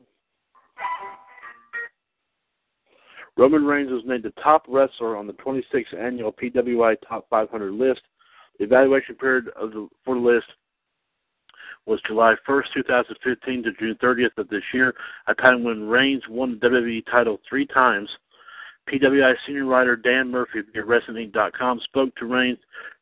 [3.39, 8.01] Roman Reigns was named the top wrestler on the 26th annual PWI Top 500 list.
[8.57, 10.47] The evaluation period the, for the list
[11.85, 14.93] was July 1st, 2015 to June 30th of this year,
[15.27, 18.09] a time when Reigns won the WWE title three times.
[18.91, 22.57] PWI senior writer Dan Murphy of WrestlingInc.com spoke to Reigns,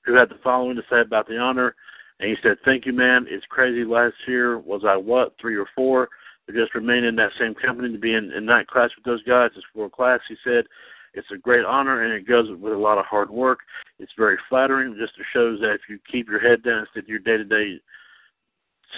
[0.05, 1.75] who had the following to say about the honor.
[2.19, 3.25] And he said, Thank you, man.
[3.29, 3.83] It's crazy.
[3.85, 6.09] Last year, was I what, three or four?
[6.47, 9.23] to just remain in that same company, to be in, in that class with those
[9.23, 10.19] guys is world class.
[10.27, 10.65] He said
[11.13, 13.59] it's a great honor and it goes with a lot of hard work.
[13.99, 14.95] It's very flattering.
[14.97, 17.37] Just to shows that if you keep your head down and stick to your day
[17.37, 17.81] to day,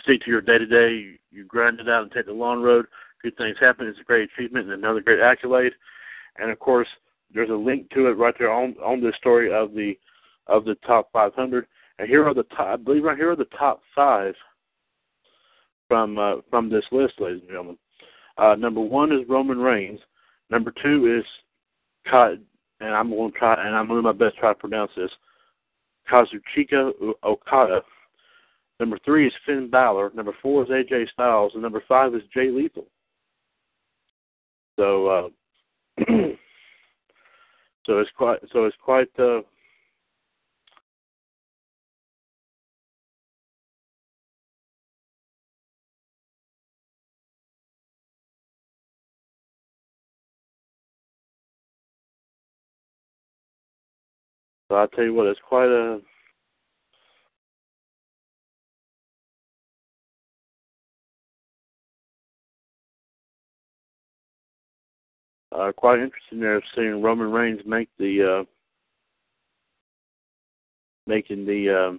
[0.03, 2.85] stick to your day to day, you grind it out and take the long road.
[3.23, 3.87] Good things happen.
[3.87, 5.73] It's a great achievement and another great accolade.
[6.37, 6.87] And of course,
[7.33, 9.93] there's a link to it right there on on this story of the
[10.47, 11.67] of the top 500.
[11.99, 12.67] And here are the top.
[12.67, 14.33] I believe right here are the top five
[15.87, 17.77] from uh, from this list, ladies and gentlemen.
[18.37, 19.99] Uh, number one is Roman Reigns.
[20.49, 21.25] Number two is
[22.11, 24.59] and I'm going to try and I'm going to do my best to try to
[24.59, 25.11] pronounce this.
[26.11, 26.91] Kazuchika
[27.23, 27.81] Okada.
[28.79, 30.11] Number three is Finn Balor.
[30.15, 32.87] Number four is AJ Styles, and number five is Jay Lethal.
[34.77, 35.29] So, uh,
[37.85, 39.41] so it's quite so it's quite uh,
[54.69, 55.99] So I tell you what, it's quite a
[65.51, 68.45] uh, quite interesting there seeing Roman Reigns make the uh,
[71.07, 71.97] making the uh,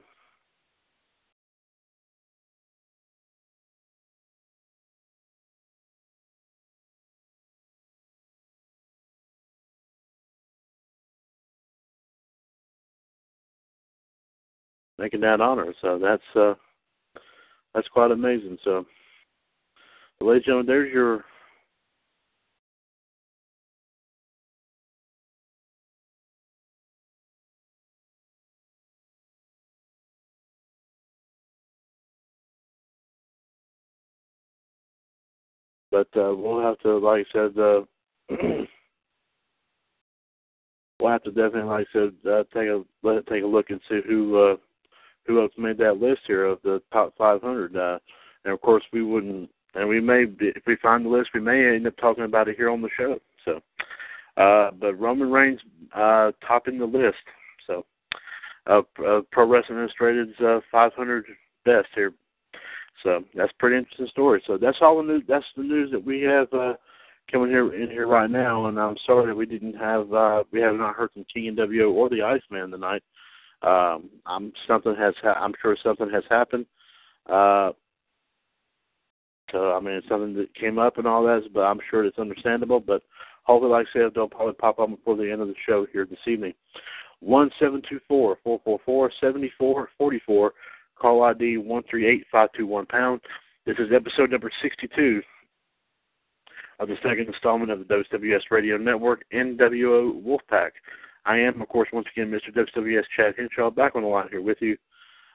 [14.99, 15.75] making that honor.
[15.81, 16.55] So that's uh,
[17.75, 18.59] that's quite amazing.
[18.65, 18.87] So,
[20.21, 21.25] ladies and gentlemen, there's your
[35.91, 37.83] but uh, we'll have to, like I said, uh,
[41.01, 43.81] we'll have to definitely, like I said, uh, take a let take a look and
[43.89, 44.57] see who uh,
[45.27, 47.77] who else made that list here of the top 500.
[47.77, 47.99] Uh,
[48.45, 51.41] and of course, we wouldn't, and we may, be, if we find the list, we
[51.41, 53.19] may end up talking about it here on the show.
[53.45, 53.61] So,
[54.37, 55.61] uh, but Roman Reigns
[55.95, 57.19] uh, topping the list.
[57.67, 57.85] So,
[58.67, 61.27] uh, uh, Pro Wrestling Illustrated's uh, 500
[61.65, 62.13] best here.
[63.03, 64.43] So that's pretty interesting story.
[64.47, 65.23] So that's all the news.
[65.29, 66.75] That's the news that we have uh,
[67.31, 68.67] coming here in here right now.
[68.67, 71.93] And I'm sorry that we didn't have uh, we have not heard from King NWO
[71.93, 73.03] or the Iceman tonight.
[73.63, 76.67] Um, I'm something has ha- I'm sure something has happened.
[77.27, 77.73] Uh,
[79.53, 82.19] so I mean, it's something that came up and all that, but I'm sure it's
[82.19, 82.81] understandable.
[82.81, 83.03] But
[83.45, 86.07] hopefully, like I said, they'll probably pop up before the end of the show here
[86.07, 86.55] this evening.
[87.21, 90.53] One seven two four four four four seventy four forty four.
[91.01, 93.21] Call ID one three eight five two one pound.
[93.65, 95.23] This is episode number sixty two
[96.79, 100.71] of the second installment of the WWS Radio Network NWO Wolfpac.
[101.27, 102.55] I am, of course, once again Mr.
[102.55, 104.77] WWS Chad Henshaw, back on the line here with you.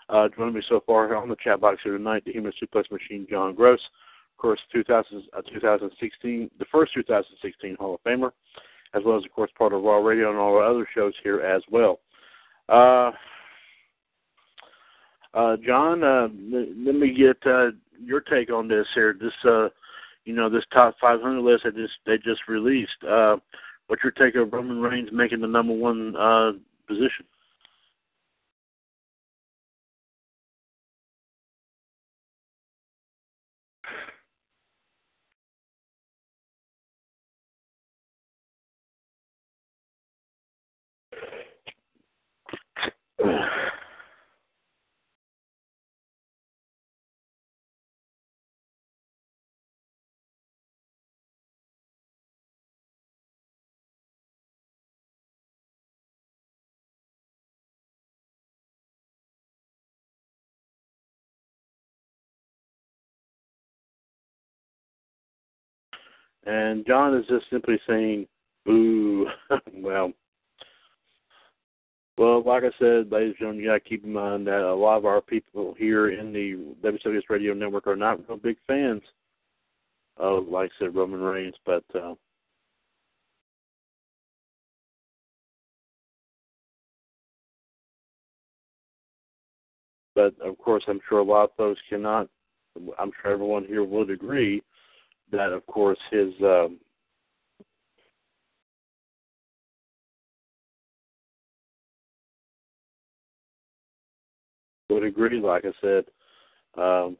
[0.09, 3.25] Uh, joining me so far on the chat box here tonight, the Human Suplex Machine,
[3.29, 3.79] John Gross.
[4.33, 8.31] Of course, 2000, uh, 2016, the first 2016 Hall of Famer,
[8.93, 11.41] as well as, of course, part of Raw Radio and all our other shows here
[11.41, 11.99] as well.
[12.69, 13.11] Uh,
[15.35, 17.71] uh, John, uh, let me get uh,
[18.03, 19.13] your take on this here.
[19.19, 19.69] This, uh,
[20.23, 23.03] you know, this top 500 list that just they just released.
[23.07, 23.37] Uh,
[23.87, 26.53] what's your take of Roman Reigns making the number one uh,
[26.87, 27.25] position?
[66.45, 68.27] And John is just simply saying,
[68.65, 69.27] "Boo."
[69.73, 70.13] well,
[72.17, 74.73] well, like I said, ladies and gentlemen, you got to keep in mind that a
[74.73, 79.01] lot of our people here in the WWS Radio Network are not real big fans
[80.17, 81.83] of, like I said, Roman Reigns, but.
[81.93, 82.13] Uh,
[90.15, 92.29] but of course, I'm sure a lot of folks cannot.
[92.97, 94.61] I'm sure everyone here would agree
[95.31, 96.77] that, of course, his um,
[104.89, 105.39] would agree.
[105.39, 106.05] Like I said,
[106.77, 107.17] um,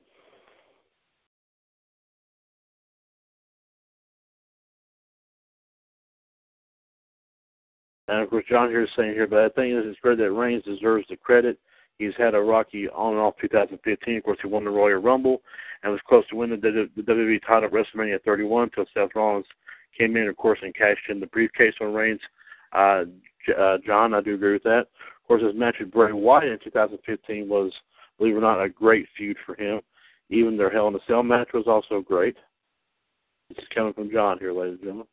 [8.08, 10.64] and of course, John here is saying here, but I think it's great that Reigns
[10.64, 11.60] deserves the credit.
[11.98, 14.18] He's had a rocky on and off 2015.
[14.18, 15.42] Of course, he won the Royal Rumble
[15.84, 19.46] and was close to winning the, the WWE title at WrestleMania 31 until Seth Rollins
[19.98, 22.20] came in, of course, and cashed in the briefcase on Reigns.
[22.74, 23.06] Uh,
[23.58, 24.88] uh, John, I do agree with that.
[24.88, 27.72] Of course, his match with Bray Wyatt in 2015 was,
[28.18, 29.80] believe it or not, a great feud for him.
[30.30, 32.36] Even their Hell in a Cell match was also great.
[33.50, 35.08] This is coming from John here, ladies and gentlemen.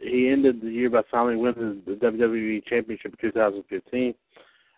[0.00, 4.14] He ended the year by finally winning the WWE Championship in 2015.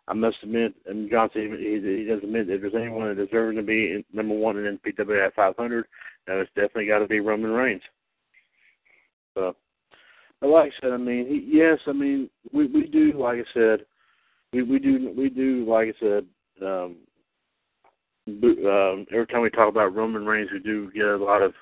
[0.07, 3.63] I must admit, and Johnson he, he does admit if there's anyone that deserves to
[3.63, 5.87] be number one in NPWI 500,
[6.29, 7.83] now it's definitely got to be Roman Reigns.
[9.35, 9.57] So,
[10.41, 13.55] but like I said, I mean, he, yes, I mean, we we do, like I
[13.55, 13.87] said,
[14.53, 16.27] we we do we do, like I said,
[16.63, 16.97] um,
[18.29, 21.55] um, every time we talk about Roman Reigns, we do get a lot of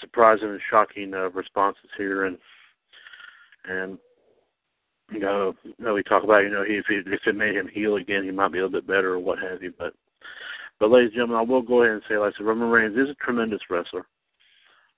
[0.00, 2.38] surprising and shocking uh, responses here, and
[3.68, 3.98] and
[5.12, 7.68] you know, you know, we talk about you know if it, if it made him
[7.68, 9.72] heel again, he might be a little bit better or what have you.
[9.78, 9.94] But
[10.78, 12.96] but ladies and gentlemen, I will go ahead and say, like I said, Roman Reigns
[12.96, 14.06] is a tremendous wrestler.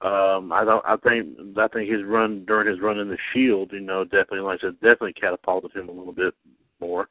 [0.03, 0.85] Um, I don't.
[0.85, 1.57] I think.
[1.57, 4.67] I think his run during his run in the Shield, you know, definitely, like I
[4.67, 6.35] said, definitely catapulted him a little bit
[6.81, 7.09] more.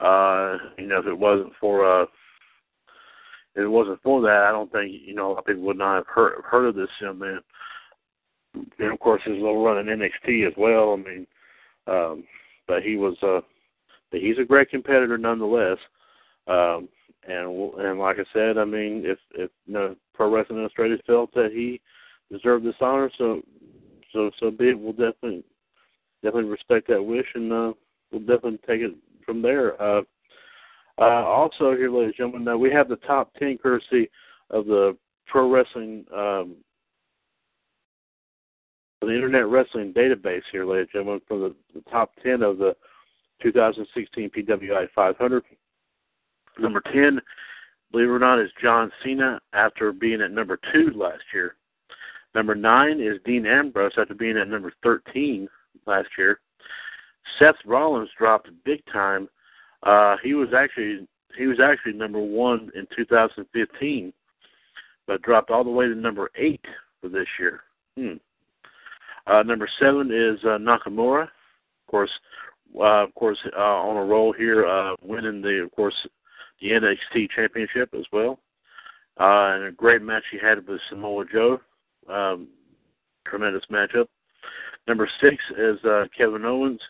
[0.00, 2.06] Uh, you know, if it wasn't for uh,
[3.54, 5.78] if it wasn't for that, I don't think you know a lot of people would
[5.78, 7.40] not have heard heard of this young man.
[8.54, 10.92] And of course, his little run in NXT as well.
[10.92, 11.26] I mean,
[11.86, 12.24] um,
[12.66, 13.40] but he was uh,
[14.10, 15.78] but he's a great competitor nonetheless.
[16.46, 16.88] Um,
[17.28, 21.32] and and like I said, I mean, if if you know, Pro Wrestling Illustrated felt
[21.34, 21.80] that he
[22.30, 23.42] deserved this honor, so
[24.12, 24.78] so so be it.
[24.78, 25.44] We'll definitely
[26.22, 27.72] definitely respect that wish, and uh,
[28.10, 28.94] we'll definitely take it
[29.24, 29.80] from there.
[29.80, 30.02] Uh,
[31.00, 34.10] uh, also, here, ladies and gentlemen, uh, we have the top ten courtesy
[34.50, 34.96] of the
[35.26, 36.56] Pro Wrestling, um,
[39.00, 42.76] the Internet Wrestling Database here, ladies and gentlemen, from the, the top ten of the
[43.42, 45.44] 2016 PWI 500.
[46.58, 47.20] Number 10,
[47.90, 51.56] believe it or not, is John Cena after being at number two last year.
[52.34, 55.48] Number nine is Dean Ambrose after being at number 13
[55.86, 56.40] last year.
[57.38, 59.28] Seth Rollins dropped big time.
[59.82, 61.06] Uh, he was actually
[61.36, 64.12] he was actually number one in 2015,
[65.06, 66.64] but dropped all the way to number eight
[67.00, 67.60] for this year.
[67.96, 68.14] Hmm.
[69.26, 72.10] Uh, number seven is uh, Nakamura, of course,
[72.76, 75.94] uh, of course, uh, on a roll here, uh, winning the, of course,
[76.60, 78.40] the NXT Championship as well,
[79.18, 81.60] uh, and a great match he had with Samoa Joe.
[82.08, 82.48] Um,
[83.26, 84.06] tremendous matchup.
[84.88, 86.80] Number six is uh, Kevin Owens.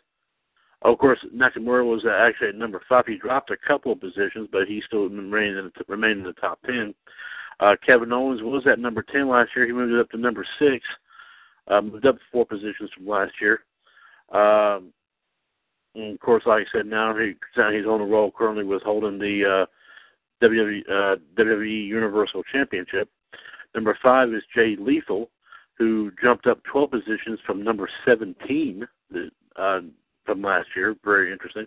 [0.82, 3.04] Of course, Nakamura was uh, actually at number five.
[3.06, 6.32] He dropped a couple of positions, but he still remained in the, remained in the
[6.34, 6.94] top ten.
[7.60, 9.66] Uh, Kevin Owens was at number ten last year.
[9.66, 10.84] He moved it up to number six,
[11.68, 13.60] uh, moved up four positions from last year.
[14.32, 14.92] Um,
[15.94, 19.18] and of course, like I said, now he he's on the roll currently with holding
[19.18, 23.10] the uh, WWE, uh, WWE Universal Championship.
[23.74, 25.30] Number five is Jay Lethal,
[25.76, 28.86] who jumped up 12 positions from number 17
[29.56, 29.80] uh,
[30.24, 30.94] from last year.
[31.04, 31.66] Very interesting.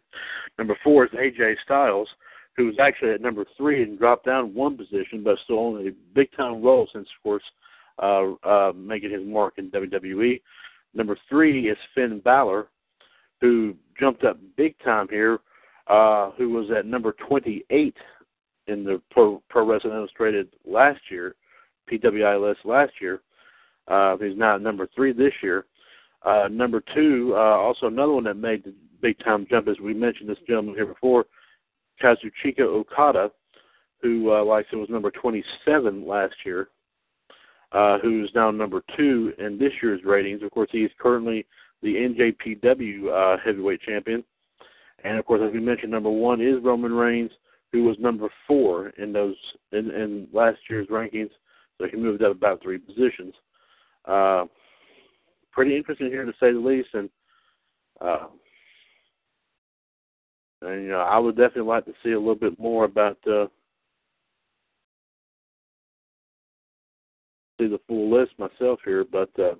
[0.57, 2.07] Number four is AJ Styles,
[2.55, 5.91] who was actually at number three and dropped down one position, but still on a
[6.13, 7.43] big time roll since, of course,
[8.01, 10.41] uh, uh, making his mark in WWE.
[10.93, 12.67] Number three is Finn Balor,
[13.41, 15.39] who jumped up big time here,
[15.87, 17.95] uh, who was at number 28
[18.67, 21.35] in the Pro, Pro Wrestling Illustrated last year,
[21.91, 23.21] PWI list last year.
[23.87, 25.65] Uh, he's now at number three this year.
[26.23, 29.93] Uh, number two, uh, also another one that made the big time jump, as we
[29.93, 31.25] mentioned this gentleman here before,
[32.01, 33.31] Kazuchika Okada,
[34.01, 36.69] who, uh, like I said, was number 27 last year,
[37.71, 40.43] uh, who's now number two in this year's ratings.
[40.43, 41.45] Of course, he is currently
[41.81, 44.23] the NJPW uh, heavyweight champion.
[45.03, 47.31] And of course, as we mentioned, number one is Roman Reigns,
[47.71, 49.35] who was number four in those
[49.71, 51.31] in, in last year's rankings.
[51.77, 53.33] So he moved up about three positions.
[54.05, 54.45] Uh,
[55.53, 57.09] pretty interesting here to say the least, and
[58.01, 58.27] uh,
[60.61, 63.47] and you know I would definitely like to see a little bit more about uh,
[67.59, 69.29] see the full list myself here, but.
[69.39, 69.55] Uh,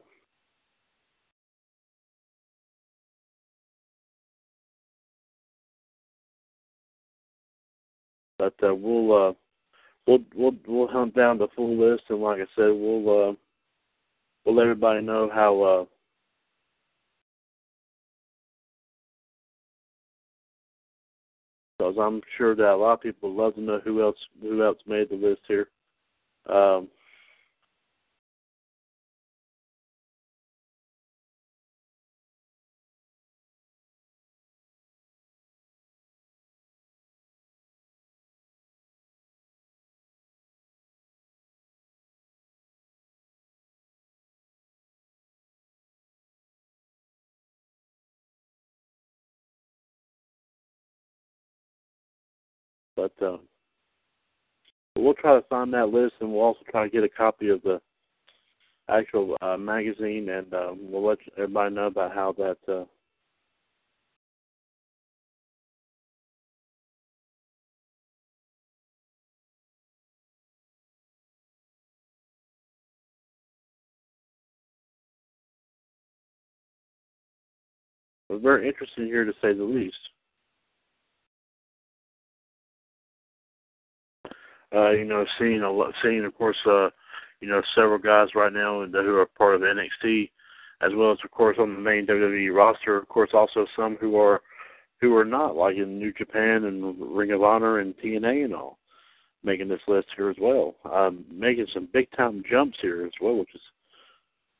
[8.39, 9.33] But uh, we'll uh,
[10.05, 13.33] we'll we'll we'll hunt down the full list, and like I said, we'll uh,
[14.45, 15.61] we'll let everybody know how.
[15.61, 15.85] Uh,
[21.77, 24.77] because I'm sure that a lot of people love to know who else who else
[24.87, 25.67] made the list here.
[26.49, 26.87] Um,
[52.95, 53.37] But uh,
[54.95, 57.61] we'll try to find that list, and we'll also try to get a copy of
[57.63, 57.81] the
[58.89, 62.57] actual uh, magazine, and uh, we'll let everybody know about how that.
[62.67, 62.85] Uh,
[78.41, 79.95] very interesting here to say the least.
[84.73, 86.89] Uh, you know, seeing a lot, seeing of course, uh,
[87.41, 90.29] you know, several guys right now who are part of NXT,
[90.81, 92.97] as well as of course on the main WWE roster.
[92.97, 94.41] Of course, also some who are
[95.01, 98.77] who are not, like in New Japan and Ring of Honor and TNA and all,
[99.43, 100.75] making this list here as well.
[100.89, 103.61] Um, making some big time jumps here as well, which is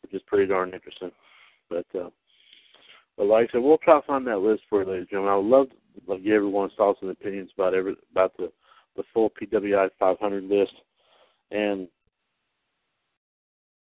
[0.01, 1.11] which is pretty darn interesting.
[1.69, 2.09] But uh,
[3.17, 5.33] but like I said, we'll try to find that list for you, ladies and gentlemen.
[5.33, 8.51] I would love to like, get everyone's thoughts and opinions about every about the
[8.95, 10.73] the full PWI 500 list,
[11.51, 11.87] and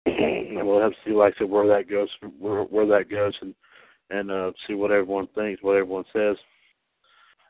[0.07, 2.09] we'll have to see, like I said, where that goes,
[2.39, 3.55] where where that goes, and
[4.11, 6.37] and uh, see what everyone thinks, what everyone says.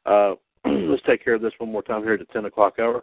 [0.07, 0.35] Uh,
[0.67, 3.03] let's take care of this one more time here at the 10 o'clock hour.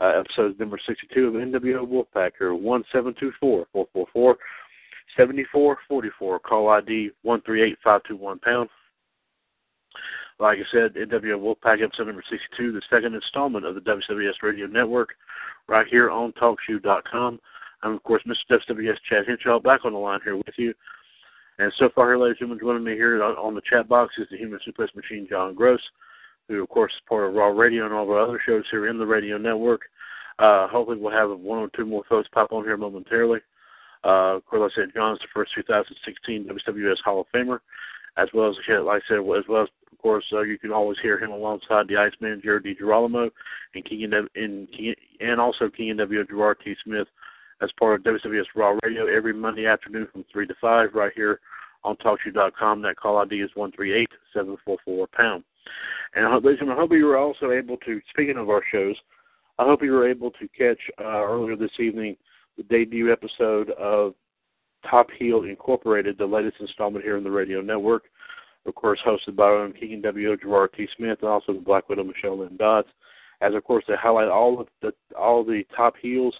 [0.00, 3.66] Uh, episode number 62 of NWO Wolfpac here, 1724
[5.16, 6.38] 7444.
[6.40, 8.68] Call ID 138521 pound.
[10.44, 14.66] Like I said, NWO Wolfpac episode number 62, the second installment of the WWS Radio
[14.66, 15.14] Network,
[15.68, 17.40] right here on TalkShoe.com.
[17.82, 18.60] I'm, of course, Mr.
[18.68, 20.74] WWS Chad Henshaw back on the line here with you.
[21.58, 24.26] And so far here, ladies and gentlemen, joining me here on the chat box is
[24.30, 25.80] the Human Suplex Machine, John Gross,
[26.48, 28.88] who, of course, is part of Raw Radio and all of our other shows here
[28.88, 29.80] in the radio network.
[30.38, 33.40] Uh, hopefully, we'll have one or two more folks pop on here momentarily.
[34.04, 37.60] Uh, of course, like I said, John's the first 2016 WWS Hall of Famer,
[38.18, 39.68] as well as, like I said, as well as,
[40.04, 43.30] course, uh, you can always hear him alongside the Iceman, Jared DiGirolamo,
[43.74, 44.68] and King and, and,
[45.20, 46.74] and also King NWO Gerard T.
[46.84, 47.08] Smith
[47.62, 51.40] as part of WWS Raw Radio every Monday afternoon from 3 to 5 right here
[51.84, 52.82] on TalkShoe.com.
[52.82, 55.42] That call ID is 138744 pound.
[56.14, 58.96] And I hope, I hope you were also able to, speaking of our shows,
[59.58, 62.16] I hope you were able to catch uh, earlier this evening
[62.58, 64.14] the debut episode of
[64.88, 68.04] Top Heel Incorporated, the latest installment here in the radio network.
[68.66, 70.36] Of course, hosted by our own King W.
[70.36, 70.88] Gerard T.
[70.96, 72.88] Smith, and also the Black Widow Michelle Lynn Dodds.
[73.40, 76.34] As of course they highlight all of the all the top heels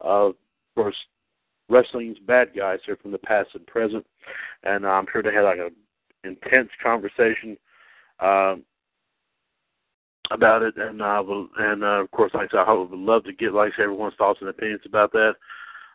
[0.00, 0.34] of
[0.74, 0.96] course
[1.70, 4.04] wrestling's bad guys here from the past and present.
[4.64, 5.70] And uh, I'm sure they had like an
[6.24, 7.56] intense conversation
[8.18, 8.64] um,
[10.30, 11.22] about it, and uh,
[11.58, 14.40] and uh, of course, like I said, I would love to get like everyone's thoughts
[14.40, 15.32] and opinions about that.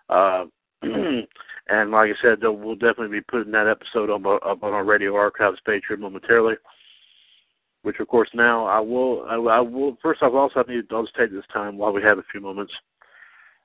[0.09, 0.45] Uh,
[1.67, 5.15] and like I said, we'll definitely be putting that episode up, up on our radio
[5.15, 6.55] archives page here momentarily.
[7.83, 9.25] Which, of course, now I will.
[9.29, 9.97] I, I will.
[10.01, 10.85] First off, also I need.
[10.91, 12.73] I'll just take this time while we have a few moments.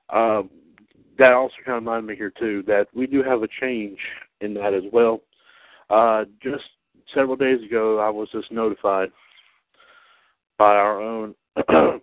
[0.09, 0.43] Uh,
[1.17, 3.97] that also kind of reminded me here too that we do have a change
[4.41, 5.21] in that as well.
[5.89, 6.63] Uh, just
[7.13, 9.09] several days ago, I was just notified
[10.57, 11.35] by our own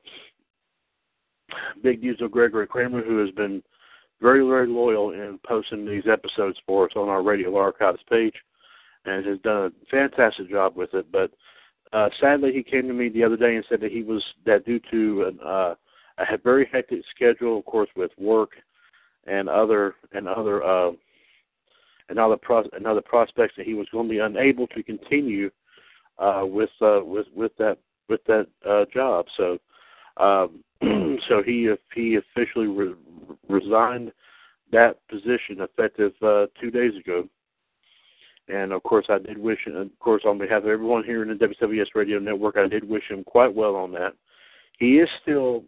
[1.82, 3.62] Big Diesel Gregory Kramer, who has been
[4.20, 8.34] very, very loyal in posting these episodes for us on our radio archives page
[9.04, 11.10] and has done a fantastic job with it.
[11.12, 11.30] But
[11.92, 14.66] uh, sadly, he came to me the other day and said that he was that
[14.66, 15.74] due to an, uh,
[16.18, 18.50] a very hectic schedule, of course, with work
[19.26, 20.90] and other and other uh,
[22.08, 25.50] and other pros- and other prospects, that he was going to be unable to continue
[26.18, 29.26] uh, with uh, with with that with that uh, job.
[29.36, 29.58] So
[30.18, 30.62] um,
[31.28, 32.94] so he he officially re-
[33.48, 34.12] resigned
[34.70, 37.28] that position effective uh, two days ago.
[38.48, 41.34] And of course, I did wish, of course, on behalf of everyone here in the
[41.34, 44.14] WWS Radio Network, I did wish him quite well on that.
[44.78, 45.64] He is still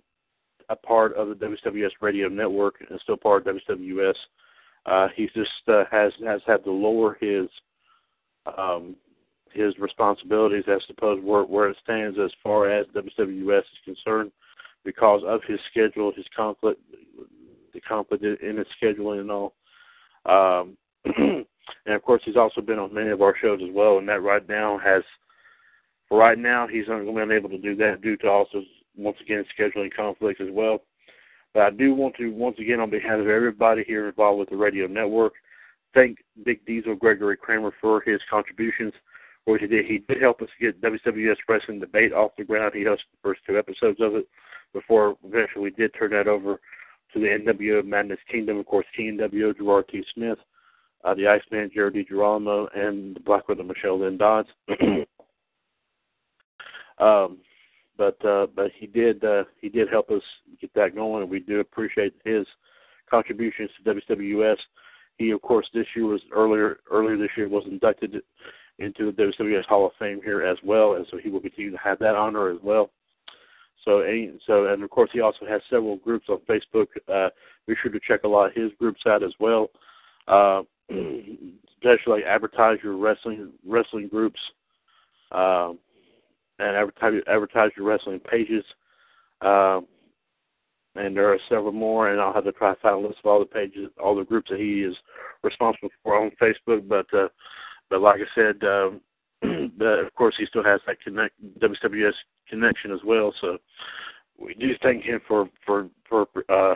[0.70, 4.14] a part of the WWS Radio Network and still part of WWS.
[4.86, 7.48] Uh, he just uh, has has had to lower his
[8.56, 8.96] um,
[9.52, 14.30] his responsibilities as opposed where where it stands as far as WWS is concerned
[14.85, 16.81] because of his schedule, his conflict,
[17.72, 19.55] the conflict in his scheduling and all.
[20.26, 20.76] Um,
[21.87, 24.22] and of course, he's also been on many of our shows as well, and that
[24.22, 25.03] right now has,
[26.11, 28.62] right now, he's going to be unable to do that due to also
[28.97, 30.83] once again scheduling conflicts as well.
[31.55, 34.57] But I do want to once again, on behalf of everybody here involved with the
[34.57, 35.33] radio network,
[35.95, 38.93] thank Big Diesel Gregory Kramer for his contributions
[39.45, 39.87] what he did.
[39.87, 42.72] He did help us get WWS Wrestling Debate off the ground.
[42.74, 44.28] He hosted the first two episodes of it
[44.73, 46.61] before eventually we did turn that over
[47.12, 48.59] to the NWO Madness Kingdom.
[48.59, 50.05] Of course, King NWO Gerard T.
[50.14, 50.39] Smith,
[51.05, 54.49] uh, the Iceman Jared DiGirolamo, and the Black Widow Michelle Lynn Dodds.
[56.99, 57.39] um,
[57.97, 60.23] but uh, but he did uh, he did help us
[60.61, 62.47] get that going, and we do appreciate his
[63.11, 64.57] contributions to WWS.
[65.18, 68.23] He, of course, this year was earlier earlier this year was inducted
[68.79, 71.77] into the WWS Hall of Fame here as well, and so he will continue to
[71.77, 72.91] have that honor as well.
[73.85, 74.05] So,
[74.47, 76.87] so, and of course, he also has several groups on Facebook.
[77.09, 77.31] Uh,
[77.66, 79.70] be sure to check a lot of his groups out as well,
[80.28, 84.41] uh, especially like advertise your wrestling wrestling groups,
[85.33, 85.70] uh,
[86.59, 88.64] and advertise advertise your wrestling pages.
[89.41, 89.81] Uh,
[90.97, 93.31] and there are several more, and I'll have to try to find a list of
[93.31, 94.95] all the pages, all the groups that he is
[95.43, 96.87] responsible for on Facebook.
[96.89, 97.28] But uh,
[97.89, 99.01] but like I said, um,
[99.78, 102.12] but of course he still has that connect WWS
[102.51, 103.32] connection as well.
[103.40, 103.59] So
[104.38, 106.74] we do thank him for for for uh,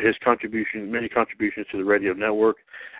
[0.00, 2.56] his contribution, many contributions to the radio network.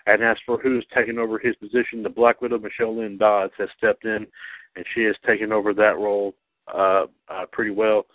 [0.06, 3.68] And as for who's taken over his position, the Black Widow Michelle Lynn Dodds has
[3.76, 4.26] stepped in,
[4.76, 6.34] and she has taken over that role
[6.72, 8.06] uh, uh, pretty well.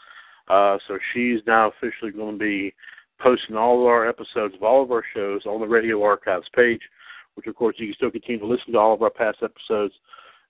[0.48, 2.74] Uh, so she's now officially going to be
[3.20, 6.82] posting all of our episodes of all of our shows on the radio archives page
[7.40, 9.94] which of course you can still continue to listen to all of our past episodes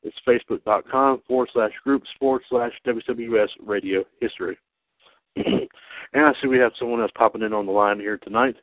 [0.03, 4.57] It's facebook.com forward slash groups forward slash WWS Radio History.
[5.35, 5.67] and
[6.13, 8.55] I see we have someone else popping in on the line here tonight.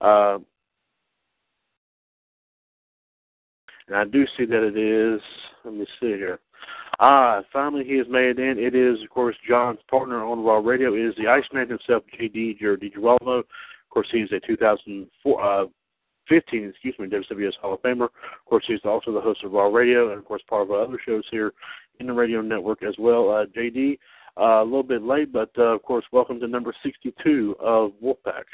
[0.00, 0.38] Uh,
[3.88, 5.20] and I do see that it is,
[5.64, 6.40] let me see here.
[6.98, 8.58] Ah, finally he has made it in.
[8.58, 10.94] It is, of course, John's partner on Raw Radio.
[10.94, 13.40] It is the Iceman himself, JD DiGirolamo.
[13.40, 13.44] Of
[13.90, 15.66] course, he's a 2004, uh,
[16.28, 18.04] 15, excuse me, WWS Hall of Famer.
[18.04, 20.82] Of course, he's also the host of Raw Radio and, of course, part of our
[20.82, 21.52] other shows here
[22.00, 23.30] in the radio network as well.
[23.30, 23.98] Uh, JD,
[24.38, 28.44] uh, a little bit late, but, uh, of course, welcome to number 62 of Wolfpac.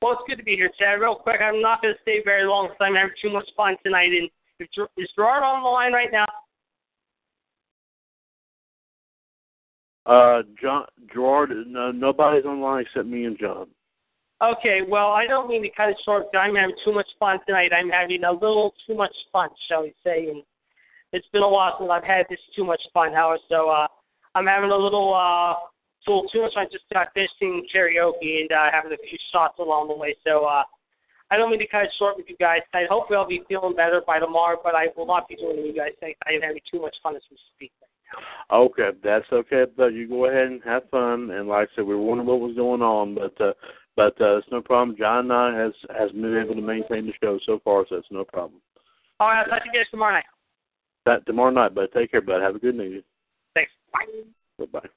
[0.00, 1.00] Well, it's good to be here, Chad.
[1.00, 3.76] Real quick, I'm not going to stay very long because I'm having too much fun
[3.84, 4.10] tonight.
[4.10, 6.26] And is Gerard on the line right now?
[10.04, 13.68] Uh, John, Gerard, no, nobody's online except me and John.
[14.42, 16.26] Okay, well, I don't mean to cut it short.
[16.32, 17.70] but I'm having too much fun tonight.
[17.72, 20.30] I'm having a little too much fun, shall we say?
[20.30, 20.42] And
[21.12, 23.38] it's been a while since I've had this too much fun, Howard.
[23.48, 23.86] So uh,
[24.34, 25.54] I'm having a little, uh,
[26.10, 26.66] little too much fun.
[26.72, 30.16] Just got finished singing karaoke and uh, having a few shots along the way.
[30.26, 30.64] So uh,
[31.30, 32.88] I don't mean to cut it short with you guys tonight.
[32.90, 34.58] Hopefully, I'll be feeling better by tomorrow.
[34.60, 35.92] But I will not be doing you guys.
[36.02, 37.70] I am having too much fun as we speak.
[38.50, 39.66] Okay, that's okay.
[39.76, 41.30] But you go ahead and have fun.
[41.30, 43.52] And like I said, we were wondering what was going on, but uh,
[43.96, 44.96] but uh, it's no problem.
[44.96, 48.06] John and I has has been able to maintain the show so far, so it's
[48.10, 48.60] no problem.
[49.20, 50.24] All right, I'll talk to you guys tomorrow night.
[51.04, 52.40] That tomorrow night, but take care, bud.
[52.40, 53.04] Have a good night.
[53.54, 53.72] Thanks.
[53.92, 54.06] Bye.
[54.58, 54.88] Bye bye.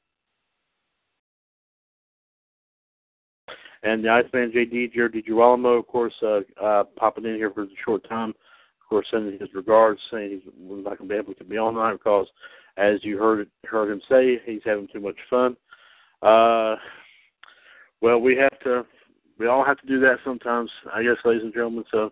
[3.84, 7.68] And the Iceman JD Jared DiGirolamo, of course, uh, uh, popping in here for a
[7.86, 8.30] short time.
[8.30, 11.74] Of course, sending his regards, saying he's not going to be able to be on
[11.74, 12.28] tonight because,
[12.78, 15.56] as you heard heard him say, he's having too much fun.
[16.22, 16.76] Uh,
[18.02, 18.86] well, we have to,
[19.38, 21.84] we all have to do that sometimes, I guess, ladies and gentlemen.
[21.92, 22.12] So,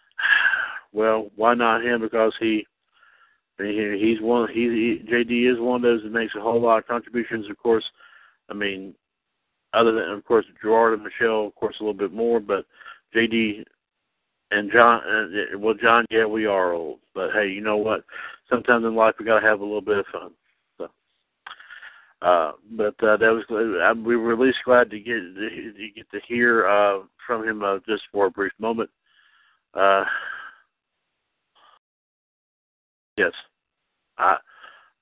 [0.92, 2.00] well, why not him?
[2.00, 2.66] Because he,
[3.58, 4.48] he he's one.
[4.52, 7.48] He, he JD is one of those that makes a whole lot of contributions.
[7.50, 7.84] Of course,
[8.48, 8.94] I mean,
[9.72, 12.64] other than of course Gerard and Michelle, of course, a little bit more, but
[13.14, 13.64] JD
[14.50, 18.04] and John, uh, well, John, yeah, we are old, but hey, you know what?
[18.50, 20.32] Sometimes in life we got to have a little bit of fun.
[22.22, 26.08] Uh, but uh, that was uh, we were at least glad to get to get
[26.12, 28.88] to hear uh, from him uh, just for a brief moment.
[29.74, 30.04] Uh,
[33.16, 33.32] yes,
[34.18, 34.36] I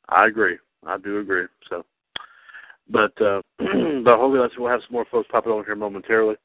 [0.09, 0.57] I agree.
[0.87, 1.45] I do agree.
[1.68, 1.85] So,
[2.89, 6.37] but uh, but hopefully we'll have some more folks popping over here momentarily.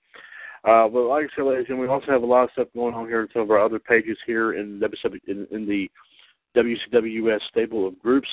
[0.66, 2.96] Uh, but like I said, ladies and we also have a lot of stuff going
[2.96, 5.90] on here in some of our other pages here in, WCW, in, in the
[6.58, 8.28] WCWS stable of groups.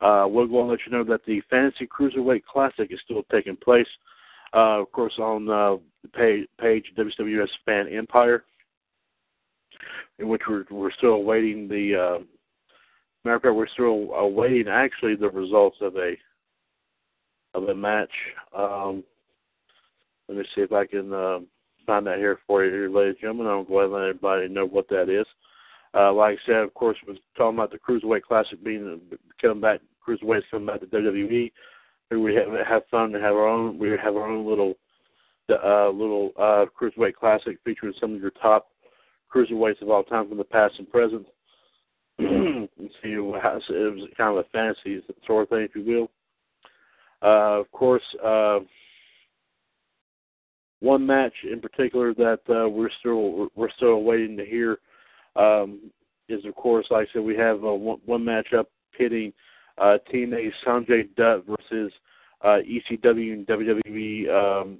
[0.00, 3.56] Uh, we'll go and let you know that the Fantasy Cruiserweight Classic is still taking
[3.56, 3.86] place.
[4.54, 8.44] Uh, of course, on uh, the page, page WWS Fan Empire,
[10.18, 11.94] in which we're, we're still awaiting the.
[11.94, 12.24] Uh,
[13.24, 16.14] matter of fact, we're still awaiting actually the results of a
[17.54, 18.12] of a match.
[18.56, 19.02] Um,
[20.28, 21.12] let me see if I can.
[21.12, 21.38] Uh,
[21.88, 23.46] find that here for you, ladies and gentlemen.
[23.46, 25.26] I'll go ahead and let everybody know what that is.
[25.94, 29.00] Uh, like I said, of course, we're talking about the Cruiserweight Classic being
[29.40, 31.52] coming back, Cruiserweight's coming back to WWE.
[32.10, 33.78] We have have fun and have our own.
[33.78, 34.74] We have our own little
[35.50, 38.68] uh, little uh, Cruiserweight Classic featuring some of your top
[39.34, 41.26] cruiserweights of all time from the past and present.
[42.18, 46.10] see, it was kind of a fantasy sort of thing, if you will.
[47.22, 48.60] Uh, of course, uh,
[50.80, 54.78] one match in particular that uh, we're still we're still waiting to hear
[55.36, 55.90] um,
[56.28, 58.66] is of course, like I said, we have uh, one, one matchup
[58.96, 59.32] pitting
[59.78, 61.92] uh, TNA Sanjay Dutt versus
[62.42, 64.78] uh, ECW and WWE um,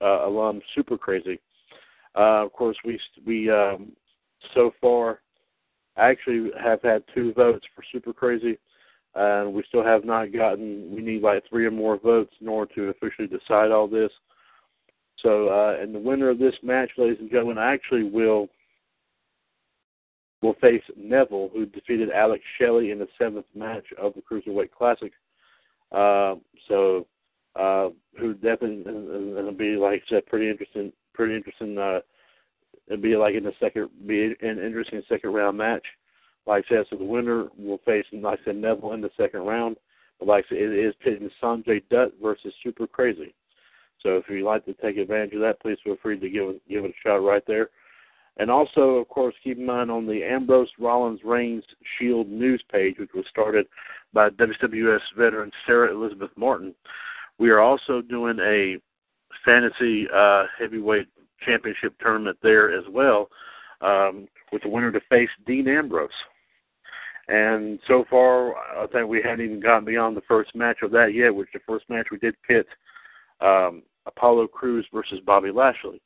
[0.00, 1.40] uh, alum Super Crazy.
[2.16, 3.92] Uh, of course, we we um,
[4.54, 5.20] so far
[5.96, 8.58] actually have had two votes for Super Crazy,
[9.14, 10.90] and we still have not gotten.
[10.94, 14.10] We need like three or more votes in order to officially decide all this.
[15.22, 18.48] So, uh, and the winner of this match, ladies and gentlemen, actually will
[20.42, 25.12] will face Neville, who defeated Alex Shelley in the seventh match of the Cruiserweight Classic.
[25.90, 26.36] Uh,
[26.68, 27.06] so,
[27.56, 28.84] uh, who definitely
[29.36, 31.76] it'll be like I said, pretty interesting, pretty interesting.
[31.76, 32.00] Uh,
[32.86, 35.84] it'll be like in the second, be an interesting second round match.
[36.46, 39.40] Like I said, so the winner will face, like I said, Neville in the second
[39.40, 39.76] round.
[40.18, 43.34] But like I said, it is pitting Sanjay Dutt versus Super Crazy.
[44.02, 46.84] So if you'd like to take advantage of that, please feel free to give give
[46.84, 47.70] it a shot right there.
[48.38, 51.64] And also, of course, keep in mind on the Ambrose Rollins Reigns
[51.98, 53.66] Shield news page, which was started
[54.12, 56.74] by WWS veteran Sarah Elizabeth Martin,
[57.38, 58.76] we are also doing a
[59.44, 61.08] fantasy uh, heavyweight
[61.44, 63.28] championship tournament there as well,
[63.80, 66.10] um, with the winner to face Dean Ambrose.
[67.28, 71.12] And so far, I think we haven't even gotten beyond the first match of that
[71.14, 72.66] yet, which the first match we did pit
[73.40, 76.00] um, Apollo Crews versus Bobby Lashley.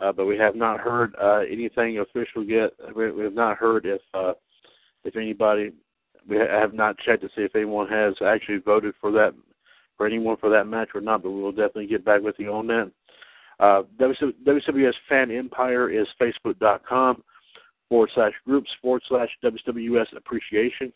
[0.00, 2.70] Uh, but we have not heard uh, anything official yet.
[2.96, 4.32] We, we have not heard if uh,
[5.04, 5.72] if anybody.
[6.28, 9.34] We have not checked to see if anyone has actually voted for that
[9.96, 11.22] for anyone for that match or not.
[11.22, 12.90] But we will definitely get back with you on that.
[13.58, 17.22] Uh, WWS Fan Empire is Facebook.com
[17.90, 20.92] forward slash groups forward slash WWS Appreciation.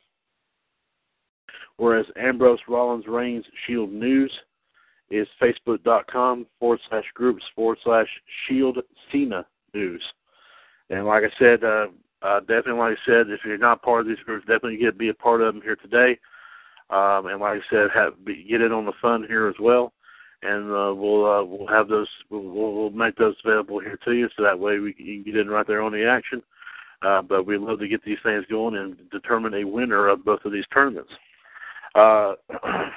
[1.76, 4.32] Whereas Ambrose Rollins Reigns Shield News
[5.14, 8.08] is facebook.com forward slash groups forward slash
[8.46, 8.78] Shield
[9.10, 10.02] Cena News.
[10.90, 11.86] And like I said, uh,
[12.22, 15.08] uh, definitely, like I said, if you're not part of these groups, definitely get be
[15.08, 16.18] a part of them here today.
[16.90, 19.92] Um, and like I said, have, be, get in on the fun here as well
[20.44, 24.28] and uh, we'll uh, we'll have those we'll, we'll make those available here to you,
[24.36, 26.42] so that way we can, get in right there on the action.
[27.02, 30.44] Uh, but we'd love to get these things going and determine a winner of both
[30.44, 31.10] of these tournaments.
[31.94, 32.34] Uh,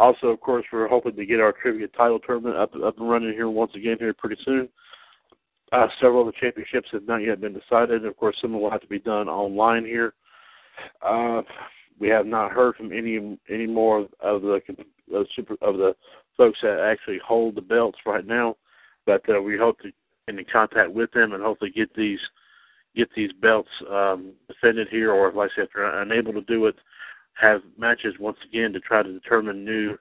[0.00, 3.34] also, of course, we're hoping to get our trivia title tournament up up and running
[3.34, 4.68] here once again here pretty soon.
[5.72, 8.04] Uh, several of the championships have not yet been decided.
[8.04, 10.14] Of course, some will have to be done online here.
[11.06, 11.42] Uh,
[12.00, 14.60] we have not heard from any any more of the
[15.14, 15.94] of, super, of the
[16.34, 18.56] folks that actually hold the belts right now.
[19.04, 19.92] But uh, we hope to
[20.26, 22.20] get in contact with them and hopefully get these
[22.96, 26.66] get these belts um, defended here, or like I said, if they're unable to do
[26.66, 26.76] it,
[27.40, 29.96] have matches once again to try to determine new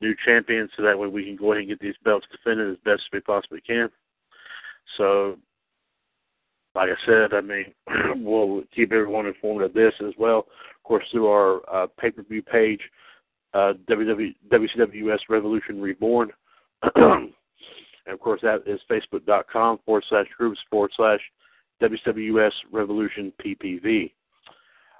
[0.00, 2.76] new champions, so that way we can go ahead and get these belts defended as
[2.84, 3.88] best as we possibly can.
[4.96, 5.36] So,
[6.74, 7.66] like I said, I mean,
[8.24, 10.38] we'll keep everyone informed of this as well.
[10.38, 12.80] Of course, through our uh, pay-per-view page,
[13.54, 16.30] uh, WW, WCWS Revolution Reborn.
[16.96, 17.32] and
[18.08, 21.20] of course, that is facebook.com forward slash groups forward slash
[21.80, 24.12] WCWS Revolution PPV.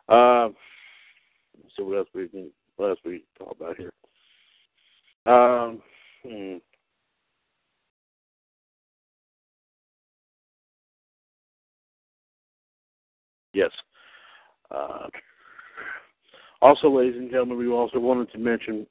[0.09, 0.51] Uh,
[1.77, 3.93] so what else we can, what else we talk about here?
[5.27, 5.83] Um,
[6.27, 6.57] hmm.
[13.55, 13.71] Yes.
[14.71, 15.09] Uh,
[16.63, 18.87] also, ladies and gentlemen, we also wanted to mention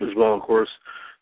[0.00, 0.68] as well, of course,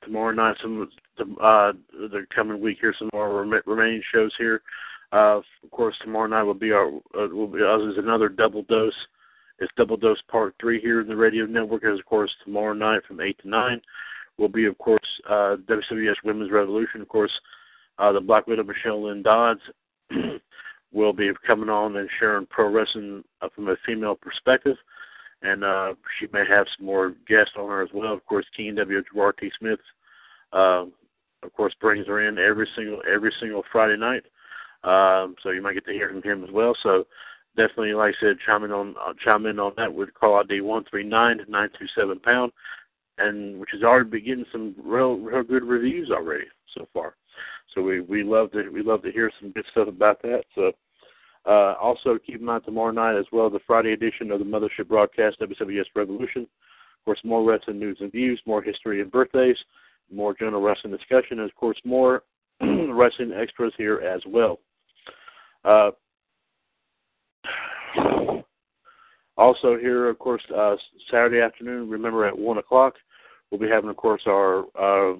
[0.03, 0.88] tomorrow night, some
[1.18, 4.62] uh, the coming week here, some more remaining shows here.
[5.12, 8.62] Uh, of course, tomorrow night will be our uh, will be us is another double
[8.64, 8.92] dose.
[9.59, 11.84] It's double dose part three here in the radio network.
[11.84, 13.80] As of course, tomorrow night from eight to nine
[14.38, 17.00] will be, of course, uh, WWS Women's Revolution.
[17.00, 17.32] Of course,
[17.98, 19.61] uh, the Black Widow Michelle Lynn Dodds
[20.92, 24.76] will be coming on and sharing pro wrestling uh, from a female perspective
[25.42, 28.12] and uh, she may have some more guests on her as well.
[28.12, 29.02] Of course, King W.
[29.40, 29.50] T.
[29.59, 29.78] Smith,
[30.52, 30.84] uh,
[31.42, 34.24] of course, brings her in every single every single Friday night.
[34.84, 36.76] Um, so you might get to hear from him as well.
[36.82, 37.04] So
[37.59, 40.62] definitely, like I said, chime in on uh, chime in on that with call ID
[40.62, 42.52] one three nine nine two seven pound,
[43.18, 47.14] and which has already been getting some real real good reviews already so far.
[47.74, 50.44] So we we love to we love to hear some good stuff about that.
[50.54, 50.72] So
[51.46, 54.88] uh, also, keep in mind tomorrow night as well the Friday edition of the Mothership
[54.88, 56.42] broadcast, WWS Revolution.
[56.42, 59.56] Of course, more wrestling news and views, more history and birthdays,
[60.12, 62.22] more general wrestling discussion, and of course, more
[62.61, 64.59] wrestling extras here as well.
[65.64, 65.90] Uh,
[69.36, 70.76] also, here, of course, uh,
[71.11, 71.88] Saturday afternoon.
[71.88, 72.94] Remember at one o'clock,
[73.51, 75.16] we'll be having, of course, our uh,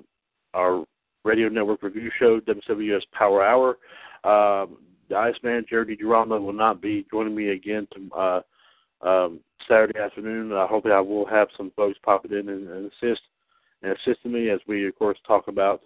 [0.55, 0.85] our
[1.25, 3.79] radio network review show, WWS Power Hour.
[4.25, 8.41] Um, the Iceman, Jerry DiGirolamo, will not be joining me again to, uh,
[9.07, 10.53] um, Saturday afternoon.
[10.53, 13.23] Uh, hopefully, I will have some folks popping in and, and assist
[13.83, 15.83] and assisting me as we, of course, talk about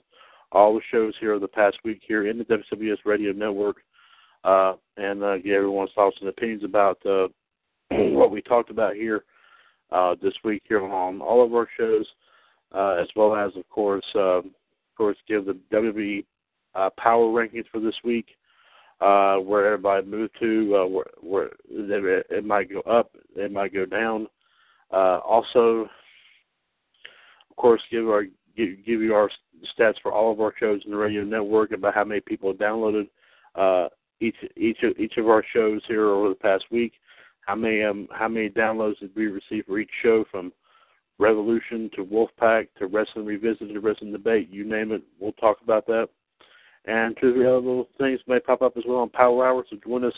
[0.53, 3.77] all the shows here of the past week here in the WWS Radio Network,
[4.45, 7.29] uh, and uh, get everyone's thoughts and opinions about uh,
[7.91, 9.25] what we talked about here
[9.91, 12.07] uh, this week here on all of our shows,
[12.73, 14.45] uh, as well as, of course, uh, of
[14.97, 16.25] course, give the WWE
[16.75, 18.27] uh, power rankings for this week
[19.01, 21.51] uh, where everybody moved to, uh, where, where
[22.31, 24.27] it might go up, it might go down.
[24.93, 25.89] Uh, also,
[27.51, 28.25] of course, give our
[28.57, 29.31] give, give you our
[29.79, 32.59] stats for all of our shows in the radio network about how many people have
[32.59, 33.09] downloaded
[33.55, 33.89] uh,
[34.23, 36.93] each each of each of our shows here over the past week.
[37.47, 40.53] How many um, how many downloads did we receive for each show from
[41.19, 45.87] Revolution to Wolfpac to Wrestling Revisited to Wrestling Debate, you name it, we'll talk about
[45.87, 46.09] that.
[46.85, 49.65] And two other little things may pop up as well on Power Hour.
[49.71, 50.15] So join us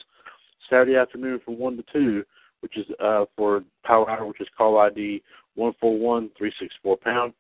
[0.71, 2.25] Saturday afternoon from 1 to 2,
[2.61, 5.23] which is uh, for Power Hour, which is call ID
[5.57, 7.35] 141364 pound.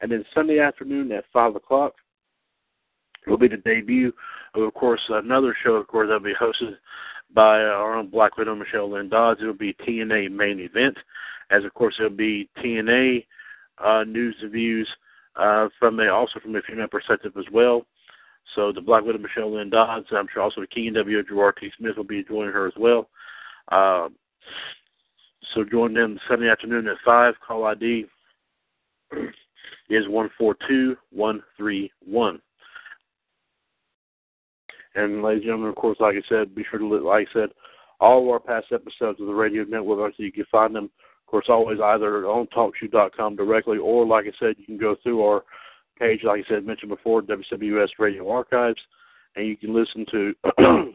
[0.00, 1.94] And then Sunday afternoon at 5 o'clock
[3.26, 4.12] will be the debut
[4.54, 6.76] of, of course, another show, of course, that will be hosted
[7.34, 9.40] by our own Black Widow Michelle Lynn Dodds.
[9.40, 10.96] It'll be TNA main event,
[11.50, 13.26] as of course it'll be TNA
[13.84, 14.88] uh, news and views
[15.36, 17.86] uh, from a, also from a female perspective as well.
[18.54, 21.70] So the Black Widow Michelle Lynn Dodds, I'm sure also the King W Gerard T.
[21.78, 23.08] Smith will be joining her as well.
[23.70, 24.08] Uh,
[25.54, 27.34] so join them Sunday afternoon at five.
[27.46, 28.06] Call ID
[29.90, 32.40] is one four two one three one.
[34.98, 37.48] And ladies and gentlemen, of course, like I said, be sure to like I said,
[38.00, 40.90] all of our past episodes of the radio network, so you can find them
[41.28, 45.22] of course, always either on TalkShoe.com directly, or like I said, you can go through
[45.22, 45.44] our
[45.98, 48.80] page, like I said, mentioned before, WWS Radio Archives,
[49.36, 50.94] and you can listen to, and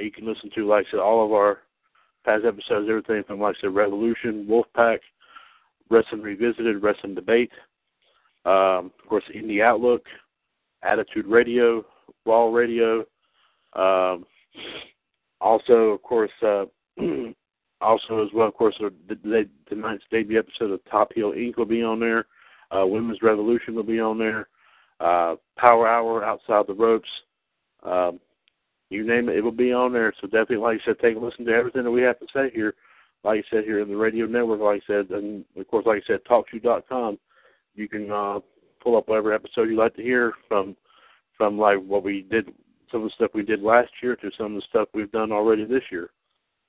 [0.00, 1.62] you can listen to, like I said, all of our
[2.24, 4.98] past episodes, everything from, like I said, Revolution, Wolfpac,
[5.90, 7.50] Wrestling Revisited, Wrestling Debate,
[8.44, 10.04] um, of course, Indie Outlook,
[10.84, 11.84] Attitude Radio,
[12.26, 13.04] Raw Radio,
[13.74, 14.26] um,
[15.40, 16.64] also, of course, uh,
[17.80, 21.56] Also, as well, of course, the, tonight's debut episode of Top Heel Inc.
[21.56, 22.26] will be on there.
[22.70, 24.48] Uh, Women's Revolution will be on there.
[25.00, 27.08] Uh, Power Hour, Outside the Ropes.
[27.82, 28.20] Um,
[28.90, 30.12] you name it, it will be on there.
[30.20, 32.50] So definitely, like I said, take a listen to everything that we have to say
[32.52, 32.74] here.
[33.24, 36.02] Like I said, here in the radio network, like I said, and of course, like
[36.02, 37.18] I said, TalkShoe.com.
[37.74, 38.40] You can uh,
[38.82, 40.76] pull up whatever episode you'd like to hear from,
[41.40, 42.50] from like what we did,
[42.92, 45.32] some of the stuff we did last year to some of the stuff we've done
[45.32, 46.10] already this year.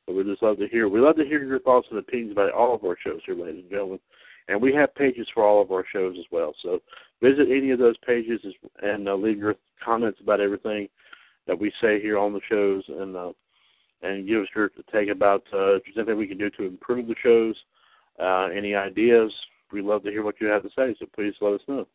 [0.05, 0.87] So we just love to hear.
[0.87, 3.63] We love to hear your thoughts and opinions about all of our shows here, ladies
[3.63, 3.99] and gentlemen.
[4.47, 6.53] And we have pages for all of our shows as well.
[6.63, 6.79] So
[7.21, 8.39] visit any of those pages
[8.81, 10.87] and uh, leave your comments about everything
[11.47, 13.33] that we say here on the shows, and uh,
[14.03, 17.07] and give us your take about uh, if there's anything we can do to improve
[17.07, 17.55] the shows,
[18.21, 19.33] uh, any ideas.
[19.73, 20.95] We love to hear what you have to say.
[20.97, 21.87] So please let us know.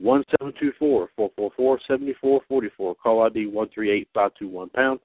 [0.00, 2.94] One seven two four four four four seventy four forty four.
[2.94, 5.00] Call ID one three eight five two one pound.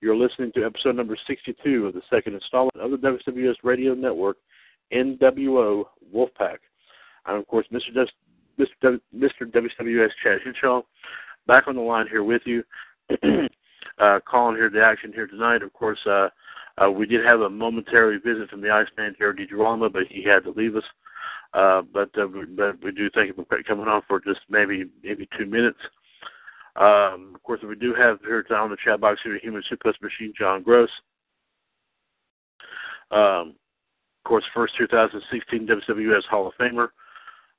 [0.00, 4.36] You're listening to episode number 62 of the second installment of the WWS Radio Network,
[4.92, 6.58] NWO Wolfpac.
[7.26, 7.92] I'm, of course, Mr.
[7.92, 9.00] W- Mr.
[9.14, 9.50] Mr.
[9.50, 10.82] WWS Chad Hinshaw,
[11.48, 12.62] back on the line here with you,
[13.98, 15.62] uh, calling here to action here tonight.
[15.62, 16.28] Of course, uh,
[16.78, 20.44] uh, we did have a momentary visit from the Iceman, Jared DiGirolamo, but he had
[20.44, 20.84] to leave us.
[21.54, 22.26] Uh, but uh,
[22.56, 25.78] but we do thank him for coming on for just maybe maybe two minutes.
[26.76, 30.32] Um, of course, we do have here on the chat box here, Human Suplex Machine,
[30.38, 30.90] John Gross.
[33.10, 33.54] Um,
[34.24, 36.88] of course, first 2016 WWS Hall of Famer.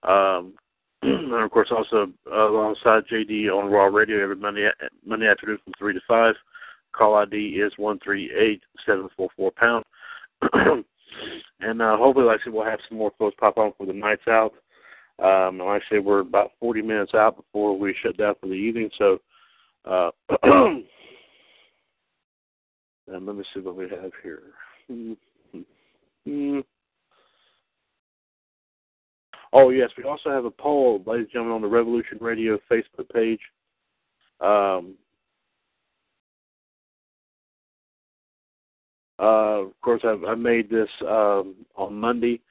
[0.03, 0.53] Um,
[1.01, 4.69] and of course, also alongside JD on Raw Radio every Monday
[5.05, 6.35] Monday afternoon from three to five.
[6.91, 9.83] Call ID is one three eight seven four four pound.
[11.59, 13.93] and uh, hopefully, like I said, we'll have some more folks pop on for the
[13.93, 14.53] nights out.
[15.23, 18.53] Um, like I said, we're about 40 minutes out before we shut down for the
[18.53, 18.89] evening.
[18.97, 19.19] So,
[19.85, 20.11] uh,
[20.43, 20.85] and
[23.07, 24.43] let me see what we have here.
[29.51, 33.09] Oh yes, we also have a poll, ladies and gentlemen, on the Revolution Radio Facebook
[33.11, 33.39] page.
[34.41, 34.93] Um,
[39.19, 42.41] uh, of course, I've, I made this um, on Monday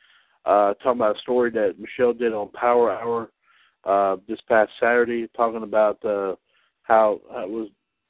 [0.44, 3.30] uh, talking about a story that Michelle did on Power Hour
[3.84, 6.34] uh, this past Saturday, talking about uh,
[6.82, 7.68] how uh, was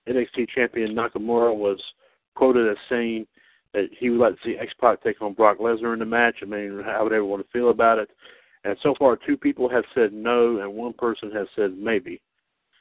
[0.09, 1.81] NXT champion Nakamura was
[2.35, 3.27] quoted as saying
[3.75, 6.37] that he would like to see X Pac take on Brock Lesnar in the match.
[6.43, 8.09] I mean, how would everyone feel about it?
[8.65, 12.21] And so far, two people have said no, and one person has said maybe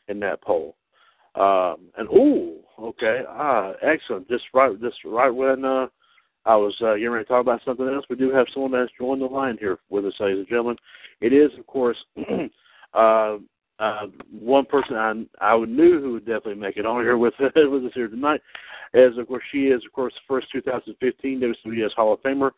[0.08, 0.76] in that poll.
[1.36, 4.28] Um, and ooh, okay, ah, excellent.
[4.28, 5.88] Just right, just right when uh,
[6.46, 8.06] I was uh, getting ready to talk about something else.
[8.10, 10.78] We do have someone that's joined the line here with us, ladies and gentlemen.
[11.20, 11.98] It is, of course,
[12.94, 13.38] uh,
[13.80, 15.14] uh, one person I
[15.46, 18.42] I knew who would definitely make it on here with with us here tonight.
[18.94, 22.52] Is of course she is of course first 2015 WWS Hall of Famer.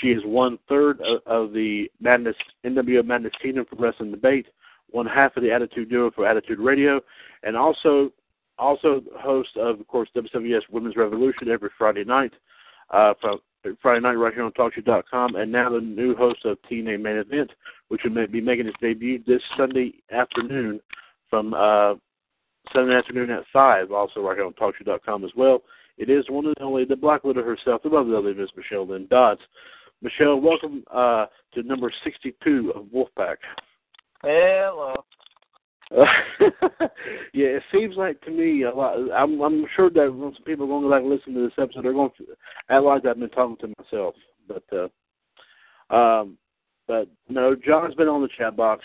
[0.00, 4.46] She is one third of, of the Madness NWO Madness Kingdom for Wrestling Debate,
[4.90, 7.00] one half of the Attitude Duo for Attitude Radio,
[7.44, 8.10] and also
[8.58, 12.32] also host of of course WWS Women's Revolution every Friday night
[12.90, 13.38] uh, from
[13.82, 17.50] Friday night right here on TalkShoe.com, and now the new host of TNA Main Event,
[17.88, 20.80] which will be making its debut this Sunday afternoon
[21.28, 21.94] from uh,
[22.72, 25.62] Sunday afternoon at 5, also right here on TalkShoe.com as well.
[25.98, 29.40] It is one and only the Black Widow herself, the lovely Miss Michelle Lynn Dodds.
[30.02, 33.36] Michelle, welcome uh, to number 62 of Wolfpac.
[34.22, 34.94] Hello.
[35.94, 36.04] Uh,
[37.32, 38.96] yeah, it seems like to me a lot.
[39.14, 41.84] I'm, I'm sure that when some people are going to like listen to this episode,
[41.84, 42.26] they're going to
[42.70, 44.14] act like I've been talking to myself.
[44.48, 44.64] But,
[45.90, 46.38] uh, um,
[46.88, 48.84] but no, John's been on the chat box,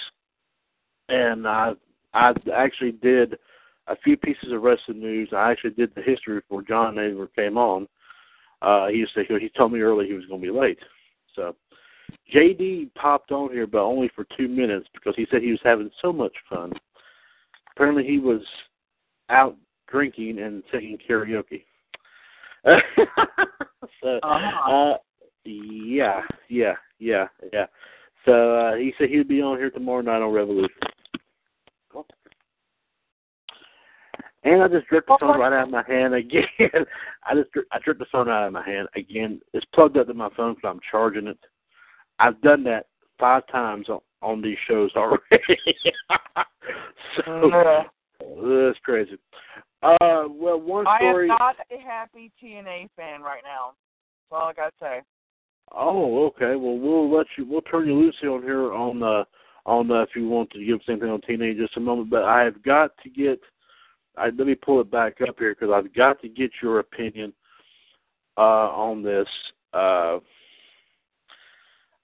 [1.10, 1.74] and I,
[2.14, 3.38] I actually did
[3.88, 5.30] a few pieces of wrestling news.
[5.36, 7.88] I actually did the history before John ever came on.
[8.62, 10.78] Uh, he used to, he told me early he was going to be late.
[11.36, 11.56] So
[12.34, 15.89] JD popped on here, but only for two minutes because he said he was having
[16.02, 16.72] so much fun.
[17.82, 18.44] Apparently, he was
[19.30, 19.58] out
[19.88, 21.64] drinking and singing karaoke.
[24.04, 24.72] so, Uh-huh.
[24.72, 24.98] uh,
[25.46, 27.66] yeah, yeah, yeah, yeah.
[28.24, 30.70] So uh, he said he'd be on here tomorrow night on Revolution.
[34.44, 36.46] And I just jerked the phone right out of my hand again.
[37.26, 39.42] I just I jerked the phone out of my hand again.
[39.54, 41.40] It's plugged up to my phone because I'm charging it.
[42.20, 42.86] I've done that
[43.20, 43.90] five times
[44.22, 45.19] on, these shows already.
[47.26, 47.84] so Yeah.
[48.22, 49.17] that's crazy.
[49.84, 51.30] Uh, well, one story.
[51.30, 53.74] I am not a happy TNA fan right now.
[54.30, 55.01] That's all I gotta say.
[55.74, 56.55] Oh, okay.
[56.55, 57.45] Well, we'll let you.
[57.45, 59.24] We'll turn you loose on here on uh
[59.65, 61.80] on uh, if you want to give the same thing on TNA in just a
[61.80, 62.09] moment.
[62.09, 63.39] But I have got to get.
[64.17, 67.34] I, let me pull it back up here because I've got to get your opinion
[68.38, 69.28] uh, on this.
[69.74, 70.19] Uh,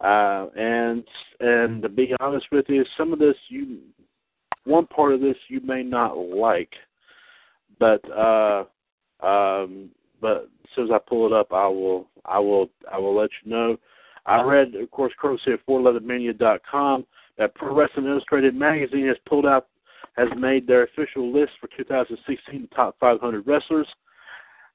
[0.01, 1.03] uh, and
[1.39, 3.79] and to be honest with you, some of this you,
[4.65, 6.73] one part of this you may not like,
[7.79, 8.65] but uh,
[9.25, 9.89] um,
[10.21, 13.29] but as soon as I pull it up, I will I will I will let
[13.43, 13.77] you know.
[14.25, 17.05] I read, of course, courtesy of 411mania.com
[17.37, 19.67] that Pro Wrestling Illustrated magazine has pulled out
[20.17, 23.87] has made their official list for 2016 top 500 wrestlers,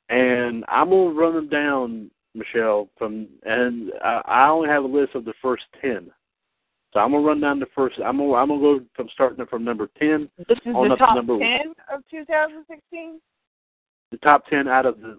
[0.08, 2.88] and I'm gonna run them down, Michelle.
[2.98, 6.10] From and I, I only have a list of the first 10.
[6.92, 7.98] So I'm gonna run down the first.
[8.04, 10.98] I'm gonna I'm gonna go from starting from number 10, This is On the up
[10.98, 13.20] to top number- ten of 2016.
[14.10, 15.16] the top 10 out of the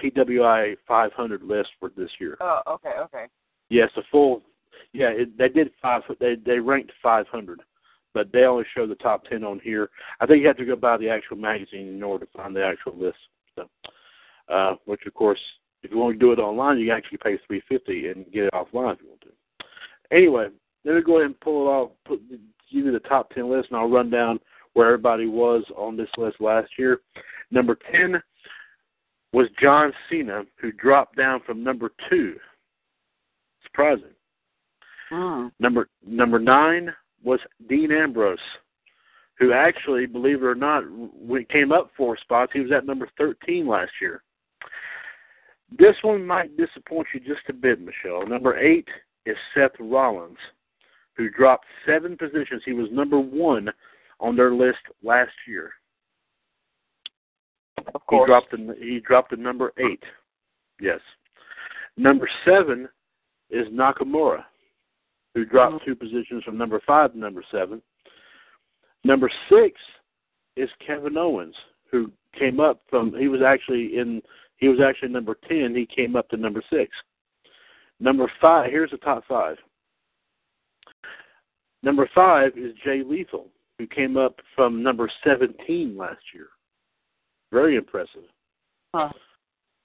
[0.00, 2.36] PWI 500 list for this year.
[2.40, 3.26] Oh, okay, okay.
[3.70, 4.42] Yes, the full.
[4.92, 6.02] Yeah, it, they did five.
[6.20, 7.60] They they ranked 500,
[8.12, 9.90] but they only show the top 10 on here.
[10.20, 12.64] I think you have to go buy the actual magazine in order to find the
[12.64, 13.18] actual list.
[13.56, 13.68] So,
[14.48, 15.40] uh, which of course,
[15.84, 18.52] if you want to do it online, you can actually pay 350 and get it
[18.52, 19.28] offline if you want to.
[20.10, 20.48] Anyway,
[20.84, 21.90] let me go ahead and pull it off.
[22.04, 24.40] Put give you the top 10 list, and I'll run down
[24.72, 27.00] where everybody was on this list last year.
[27.50, 28.20] Number 10
[29.32, 32.36] was John Cena, who dropped down from number two.
[33.64, 34.14] Surprising.
[35.12, 35.50] Mm.
[35.58, 38.38] Number number nine was Dean Ambrose,
[39.38, 40.84] who actually, believe it or not,
[41.50, 44.22] came up four spots, he was at number thirteen last year.
[45.78, 48.26] This one might disappoint you just a bit, Michelle.
[48.26, 48.86] Number eight
[49.26, 50.38] is Seth Rollins,
[51.16, 52.62] who dropped seven positions.
[52.64, 53.70] He was number one
[54.20, 55.72] on their list last year.
[57.94, 58.26] Of course.
[58.26, 60.02] He dropped the he dropped the number eight.
[60.80, 61.00] Yes.
[61.96, 62.88] Number seven
[63.50, 64.44] is Nakamura,
[65.34, 65.90] who dropped mm-hmm.
[65.90, 67.82] two positions from number five to number seven.
[69.04, 69.80] Number six
[70.56, 71.54] is Kevin Owens,
[71.90, 74.22] who came up from he was actually in
[74.64, 75.74] he was actually number ten.
[75.76, 76.90] He came up to number six.
[78.00, 79.58] Number five here's the top five.
[81.82, 83.48] Number five is Jay Lethal,
[83.78, 86.46] who came up from number seventeen last year.
[87.52, 88.22] Very impressive.
[88.94, 89.10] Huh.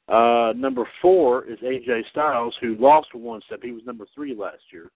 [0.07, 3.59] Uh, number four is AJ Styles, who lost one step.
[3.61, 4.89] He was number three last year.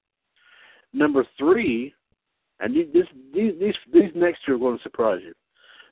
[0.93, 1.93] Number three,
[2.61, 5.33] and these this, these these these next two are going to surprise you.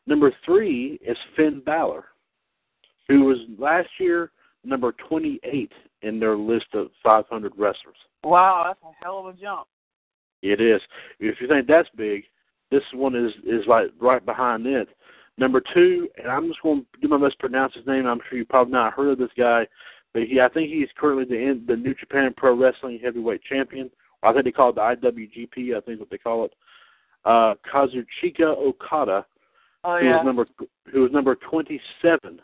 [0.08, 2.06] Number three is Finn Balor,
[3.12, 4.32] who was last year
[4.64, 7.96] number 28 in their list of 500 wrestlers.
[8.24, 9.68] Wow, that's a hell of a jump.
[10.42, 10.82] It is.
[11.20, 12.24] If you think that's big,
[12.72, 14.88] this one is is like right behind it.
[15.38, 18.06] Number two, and I'm just going to do my best to pronounce his name.
[18.06, 19.68] I'm sure you probably not heard of this guy,
[20.14, 23.92] but he I think he's currently the the New Japan Pro Wrestling Heavyweight Champion.
[24.24, 25.76] I think they call it the IWGP.
[25.76, 26.54] I think what they call it.
[27.26, 29.26] Uh, Kazuchika Okada,
[29.84, 30.18] Oh who yeah.
[30.18, 30.46] was number
[30.92, 32.40] who was number 27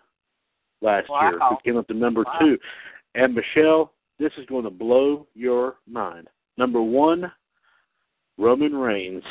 [0.82, 2.40] last year, who came up to number Wow.
[2.40, 2.60] two.
[3.16, 6.28] And Michelle, this is going to blow your mind.
[6.58, 7.32] Number one,
[8.38, 9.24] Roman Reigns,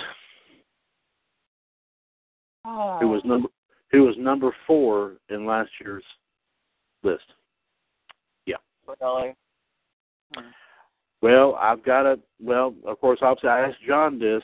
[2.65, 2.99] oh.
[3.01, 3.29] who was oh.
[3.29, 3.49] number
[3.93, 6.05] who was number four in last year's
[7.03, 7.25] list.
[9.01, 9.35] Really?
[11.23, 14.43] Well, I've got a Well, of course, obviously, I asked John this,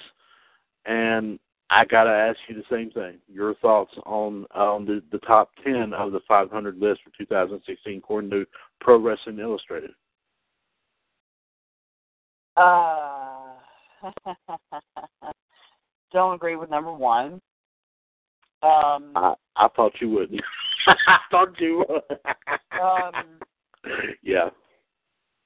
[0.86, 1.38] and
[1.72, 3.16] I got to ask you the same thing.
[3.32, 8.30] Your thoughts on on the, the top ten of the 500 list for 2016, according
[8.30, 8.44] to
[8.80, 9.92] Pro Wrestling Illustrated.
[12.58, 13.54] Uh,
[16.12, 17.40] don't agree with number one.
[18.62, 20.38] Um, I I thought you would.
[21.06, 22.18] I thought you would.
[22.78, 23.40] um,
[24.22, 24.50] yeah.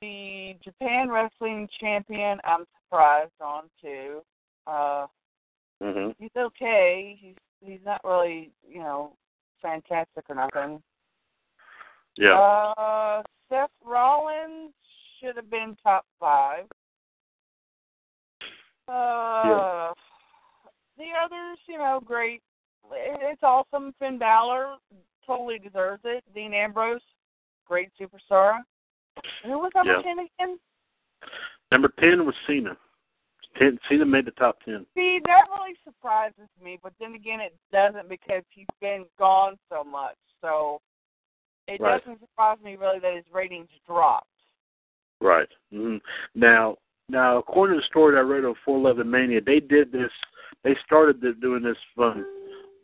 [0.01, 4.23] the Japan Wrestling Champion, I'm surprised on too.
[4.67, 5.07] Uh,
[5.83, 7.17] hmm he's okay.
[7.21, 9.13] He's he's not really, you know,
[9.61, 10.83] fantastic or nothing.
[12.17, 12.35] Yeah.
[12.35, 14.73] Uh, Seth Rollins
[15.21, 16.65] should have been top five.
[18.89, 19.93] Uh,
[20.97, 22.41] the others, you know, great.
[22.93, 23.95] It's awesome.
[23.99, 24.77] Finn Balor
[25.27, 26.23] totally deserves it.
[26.35, 27.01] Dean Ambrose,
[27.67, 28.61] great superstar.
[29.45, 30.03] Who was number Yeah.
[30.03, 30.61] ten again?
[31.73, 32.77] Number ten was Cena.
[33.59, 34.87] Ten, Cena made the top ten.
[34.95, 39.83] See, that really surprises me, but then again, it doesn't because he's been gone so
[39.83, 40.17] much.
[40.41, 40.81] So
[41.69, 42.05] it Right.
[42.05, 44.29] doesn't surprise me really that his ratings dropped.
[45.21, 45.49] Right.
[45.71, 45.97] hmm
[46.35, 46.77] Now,
[47.09, 50.11] now, according to the story that I read on 411 Mania, they did this.
[50.65, 52.27] They started the, doing this from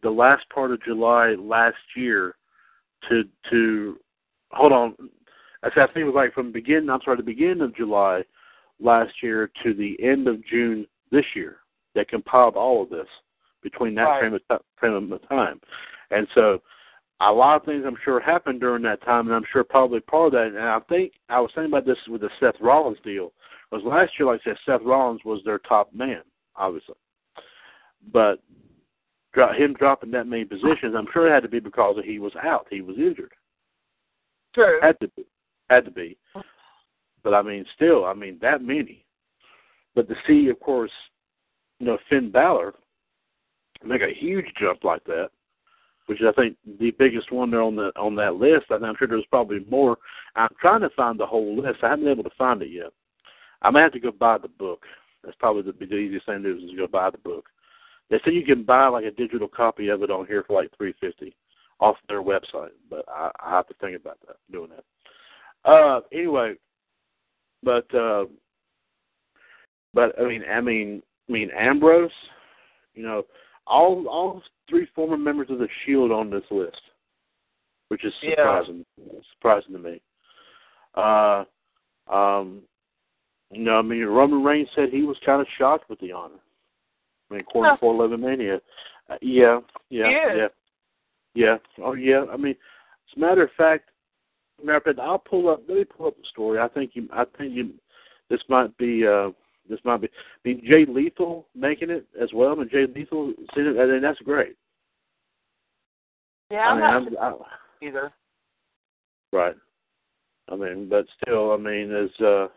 [0.02, 2.36] the last part of July last year
[3.08, 3.98] to to
[4.52, 4.94] hold on.
[5.64, 6.90] I think it was like from the beginning.
[6.90, 8.24] I'm sorry, the beginning of July
[8.82, 11.58] last year to the end of June this year.
[11.94, 13.08] They compiled all of this
[13.62, 14.20] between that Right.
[14.20, 15.60] frame of ti- frame of time,
[16.10, 16.62] and so
[17.20, 20.26] a lot of things I'm sure happened during that time, and I'm sure probably part
[20.26, 20.46] of that.
[20.48, 23.32] And I think I was thinking about this with the Seth Rollins deal.
[23.70, 26.22] Was last year, like I said, Seth Rollins was their top man,
[26.56, 26.96] obviously,
[28.12, 28.40] but
[29.32, 32.34] dro- him dropping that many positions, I'm sure it had to be because he was
[32.36, 32.66] out.
[32.70, 33.32] He was injured.
[34.54, 34.78] True.
[34.82, 35.24] Had to be.
[35.70, 36.18] Had to be.
[37.24, 39.04] But I mean, still, I mean that many.
[39.94, 40.90] But to see, of course,
[41.78, 42.74] you know, Finn Balor
[43.84, 45.30] make a huge jump like that,
[46.06, 48.66] which is I think the biggest one there on the on that list.
[48.70, 49.98] I think I'm sure there's probably more.
[50.36, 51.78] I'm trying to find the whole list.
[51.82, 52.92] I haven't been able to find it yet.
[53.62, 54.84] I'm gonna have to go buy the book.
[55.22, 57.46] That's probably the, the easiest thing to do is to go buy the book.
[58.10, 60.70] They say you can buy like a digital copy of it on here for like
[60.76, 61.34] three fifty
[61.80, 64.84] off their website, but I, I have to think about that doing that.
[65.68, 66.54] Uh, anyway,
[67.62, 68.24] but uh,
[69.94, 72.10] but I mean, I mean, I mean Ambrose,
[72.94, 73.24] you know,
[73.66, 76.80] all all three former members of the Shield on this list,
[77.88, 78.36] which is Yeah.
[78.36, 78.86] surprising,
[79.34, 80.00] surprising to me.
[80.94, 81.44] Uh,
[82.08, 82.62] um,
[83.50, 86.40] you know, I mean, Roman Reigns said he was kind of shocked with the honor.
[87.30, 87.76] I mean, according Huh.
[87.76, 88.60] to 411 Mania,
[89.08, 89.60] uh, yeah,
[89.90, 90.48] yeah, yeah,
[91.34, 91.58] yeah.
[91.78, 92.24] Oh, yeah.
[92.32, 93.90] I mean, as a matter of fact,
[94.64, 95.62] matter of fact, I'll pull up.
[95.68, 96.58] Let me pull up the story.
[96.58, 97.08] I think you.
[97.12, 97.70] I think you.
[98.30, 99.06] This might be.
[99.06, 99.30] uh
[99.68, 100.08] This might be.
[100.08, 102.52] I mean, Jay Lethal making it as well.
[102.52, 103.32] I mean, Jay Lethal.
[103.54, 104.56] seeing it, I mean, that's great.
[106.50, 108.12] Yeah, I I'm mean, not I'm, I, either.
[109.32, 109.56] Right.
[110.50, 112.48] I mean, but still, I mean, there's uh,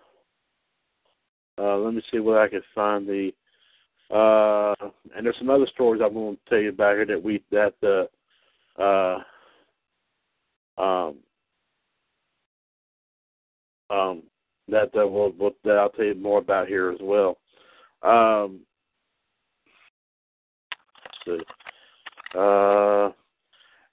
[1.58, 3.32] uh, let me see where I can find the,
[4.14, 4.74] uh,
[5.16, 8.10] and there's some other stories I'm going to tell you about here that we that
[8.78, 9.20] uh, uh,
[10.82, 11.16] um,
[13.90, 14.24] um,
[14.68, 17.38] that we'll, we'll that I'll tell you more about here as well.
[18.02, 18.62] Um,
[21.26, 21.40] see.
[22.38, 23.12] Uh,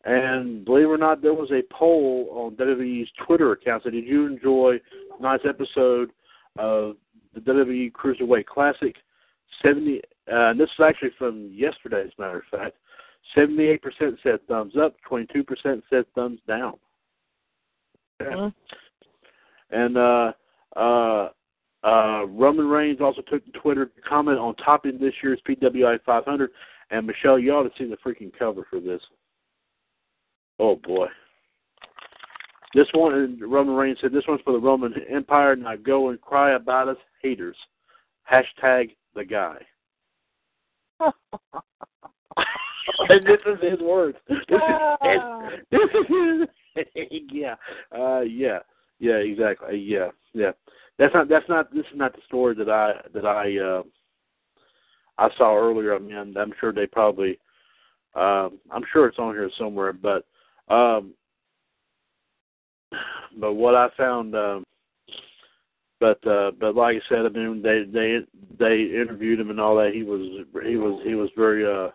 [0.04, 3.84] and believe it or not, there was a poll on WWE's Twitter account.
[3.84, 4.80] So, did you enjoy
[5.16, 6.10] tonight's episode
[6.58, 6.96] of
[7.34, 8.96] the WWE Cruiserweight Classic?
[9.62, 10.00] Seventy.
[10.30, 12.76] Uh, and this is actually from yesterday, as a matter of fact.
[13.34, 14.96] Seventy-eight percent said thumbs up.
[15.06, 16.74] Twenty-two percent said thumbs down.
[19.72, 20.32] And uh,
[20.76, 21.28] uh,
[21.82, 26.50] uh, Roman Reigns also took to Twitter to comment on topping this year's PWI 500.
[26.90, 29.00] And Michelle, you ought to see the freaking cover for this.
[30.58, 31.08] Oh boy.
[32.74, 35.56] This one, and Roman Reigns said, this one's for the Roman Empire.
[35.56, 37.56] Now go and cry about us haters.
[38.30, 39.56] Hashtag the guy.
[43.08, 44.16] and this is his words.
[44.28, 44.58] This is
[45.02, 45.20] his,
[45.70, 46.06] this is
[46.74, 46.84] his,
[47.30, 47.56] yeah,
[47.96, 48.60] uh, yeah,
[49.02, 50.52] yeah, exactly, Uh, yeah, yeah.
[50.96, 51.28] That's not.
[51.28, 51.74] That's not.
[51.74, 53.82] This is not the story that I that I uh,
[55.18, 55.96] I saw earlier.
[55.96, 57.38] I mean, I'm, I'm sure they probably.
[58.14, 60.24] Um, I'm sure it's on here somewhere, but
[60.68, 61.14] um,
[63.40, 64.36] but what I found.
[64.36, 64.64] Um,
[65.98, 68.18] but uh, but like I said, I mean, they they
[68.56, 69.92] they interviewed him and all that.
[69.94, 71.90] He was he was he was very uh.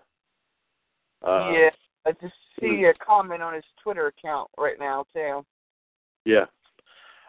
[1.26, 1.70] uh yeah,
[2.06, 5.46] I just see a comment on his Twitter account right now too.
[6.26, 6.46] Yeah.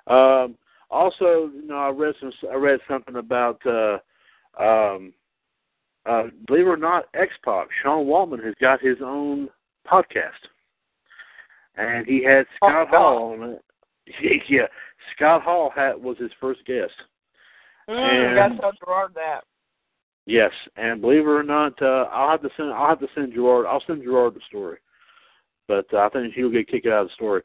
[0.09, 0.57] Um,
[0.91, 2.33] also, you know, I read some.
[2.51, 3.61] I read something about.
[3.67, 3.99] Uh,
[4.63, 5.13] um,
[6.07, 9.49] uh, believe it or not, X Pac, Sean Waltman has got his own
[9.87, 10.31] podcast,
[11.77, 13.63] and he had Scott Oh, Hall on it.
[14.49, 14.67] Yeah,
[15.15, 16.93] Scott Hall had was his first guest.
[17.91, 19.43] Mm, And- I gotta Gerard that.
[20.25, 22.71] Yes, and believe it or not, uh, I'll have to send.
[22.73, 23.67] I'll have to send Gerard.
[23.67, 24.79] I'll send Gerard the story,
[25.67, 27.43] but uh, I think he'll get kicked out of the story.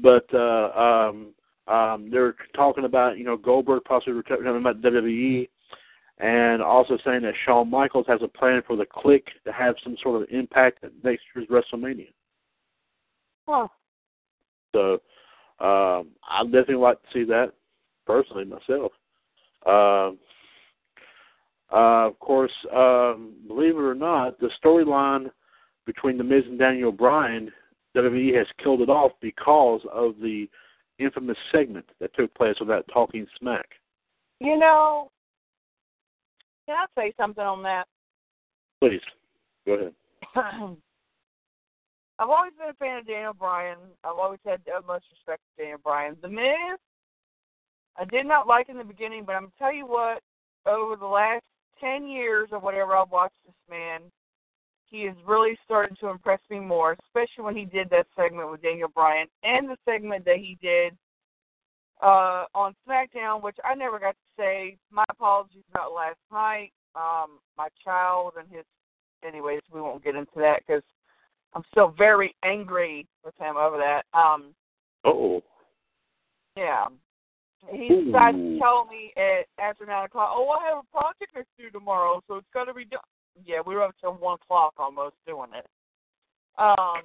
[0.00, 0.70] But uh,
[1.08, 1.34] um,
[1.70, 5.48] um, they're talking about you know Goldberg possibly returning about WWE,
[6.18, 9.96] and also saying that Shawn Michaels has a plan for the Kliq to have some
[10.02, 12.12] sort of impact at next year's WrestleMania.
[13.46, 13.68] Huh.
[14.74, 14.94] So
[15.64, 17.52] um, I'd definitely like to see that
[18.06, 18.92] personally myself.
[19.66, 20.18] Um,
[21.72, 25.30] uh, of course, um, believe it or not, the storyline
[25.86, 27.52] between The Miz and Daniel Bryan,
[27.96, 30.48] WWE has killed it off because of the
[31.00, 33.66] infamous segment that took place without talking smack.
[34.40, 35.10] You know,
[36.66, 37.84] can I say something on that?
[38.80, 39.00] Please,
[39.66, 39.94] go ahead.
[42.18, 43.78] I've always been a fan of Daniel Bryan.
[44.04, 46.16] I've always had the utmost respect for Daniel Bryan.
[46.20, 46.78] The Miz,
[47.98, 50.22] I did not like in the beginning, but I'm gonna tell you what.
[50.66, 51.42] Over the last
[51.80, 54.02] ten years or whatever I've watched this man,
[54.90, 58.62] he is really starting to impress me more, especially when he did that segment with
[58.62, 60.96] Daniel Bryan and the segment that he did
[62.02, 64.76] uh, on SmackDown, which I never got to say.
[64.90, 66.72] My apologies about last night.
[66.96, 68.64] Um, my child and his.
[69.26, 70.82] Anyways, we won't get into that because
[71.54, 74.06] I'm still very angry with him over that.
[74.18, 74.54] Um,
[75.04, 75.42] oh.
[76.56, 76.86] Yeah.
[77.70, 81.62] He decided to tell me at after nine o'clock, oh, I have a project to
[81.62, 83.00] do tomorrow, so it's got to be done.
[83.44, 85.66] Yeah, we were up till one o'clock almost doing it.
[86.58, 87.02] Um,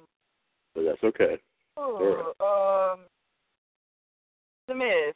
[0.74, 1.38] but that's okay.
[1.76, 3.00] Oh, um,
[4.68, 5.14] the Miz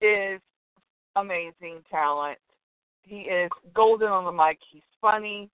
[0.00, 0.40] is
[1.16, 2.38] amazing talent.
[3.02, 4.58] He is golden on the mic.
[4.70, 5.50] He's funny,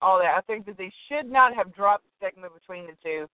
[0.00, 0.34] all that.
[0.36, 3.26] I think that they should not have dropped the segment between the two.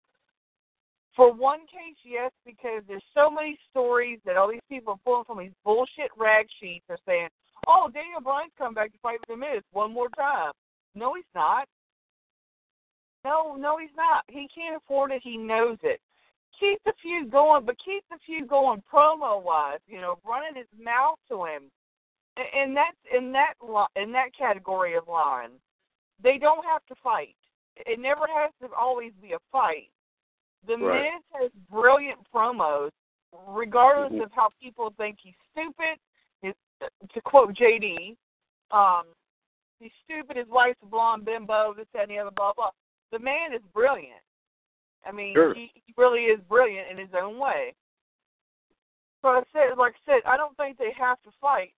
[1.14, 5.24] For one case, yes, because there's so many stories that all these people are pulling
[5.24, 7.28] from these bullshit rag sheets are saying,
[7.66, 10.52] "Oh, Daniel Bryan's come back to fight with the Miz one more time."
[10.94, 11.66] No, he's not.
[13.24, 14.24] No, no, he's not.
[14.28, 15.22] He can't afford it.
[15.22, 16.00] He knows it.
[16.58, 19.78] Keep the feud going, but keep the feud going promo wise.
[19.86, 21.70] You know, running his mouth to him,
[22.36, 23.54] and that's in that
[23.96, 25.50] in that category of line.
[26.22, 27.34] They don't have to fight.
[27.76, 29.88] It never has to always be a fight.
[30.66, 31.02] The right.
[31.02, 32.90] Miz has brilliant promos,
[33.48, 34.22] regardless mm-hmm.
[34.22, 35.98] of how people think he's stupid.
[36.42, 36.54] His,
[37.14, 38.16] to quote JD,
[38.70, 39.04] um,
[39.82, 40.36] he's stupid.
[40.36, 41.74] His wife's a blonde bimbo.
[41.76, 42.30] This, that, and the other.
[42.30, 42.70] Blah blah.
[43.10, 44.22] The man is brilliant.
[45.04, 45.54] I mean, sure.
[45.54, 47.74] he, he really is brilliant in his own way.
[49.20, 51.72] So I said, like I said, I don't think they have to fight,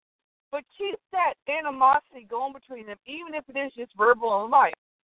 [0.51, 4.75] but keep that animosity going between them, even if it is just verbal the mic.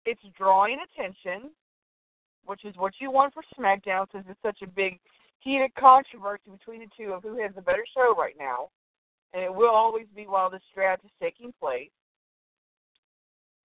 [0.05, 1.51] It's drawing attention,
[2.45, 4.99] which is what you want for SmackDown, since it's such a big
[5.39, 8.69] heated controversy between the two of who has the better show right now,
[9.33, 11.89] and it will always be while this draft is taking place.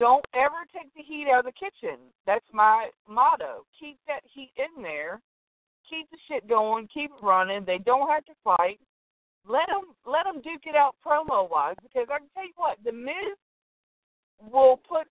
[0.01, 1.99] Don't ever take the heat out of the kitchen.
[2.25, 3.67] That's my motto.
[3.79, 5.21] Keep that heat in there.
[5.87, 6.87] Keep the shit going.
[6.91, 7.65] Keep it running.
[7.65, 8.79] They don't have to fight.
[9.47, 12.77] Let them let them duke it out promo wise because I can tell you what
[12.83, 13.37] the Miz
[14.51, 15.05] will put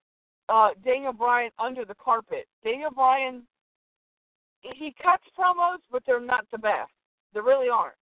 [0.49, 2.49] uh, Daniel Bryan under the carpet.
[2.65, 3.45] Daniel Bryan
[4.63, 6.91] he cuts promos, but they're not the best.
[7.33, 7.95] They really aren't.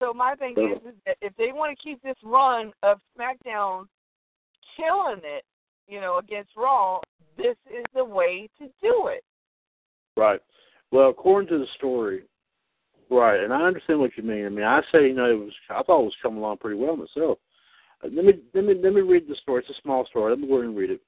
[0.00, 3.84] So my thing is, is that if they want to keep this run of SmackDown
[4.78, 5.44] killing it,
[5.86, 7.00] you know, against Raw,
[7.36, 9.24] this is the way to do it.
[10.16, 10.40] Right.
[10.90, 12.22] Well, according to the story,
[13.10, 14.46] right, and I understand what you mean.
[14.46, 15.52] I mean, I say, you know, it was.
[15.70, 17.38] I thought it was coming along pretty well myself.
[18.02, 19.62] Uh, let me let me let me read the story.
[19.62, 20.30] It's a small story.
[20.30, 21.00] Let me go ahead and read it.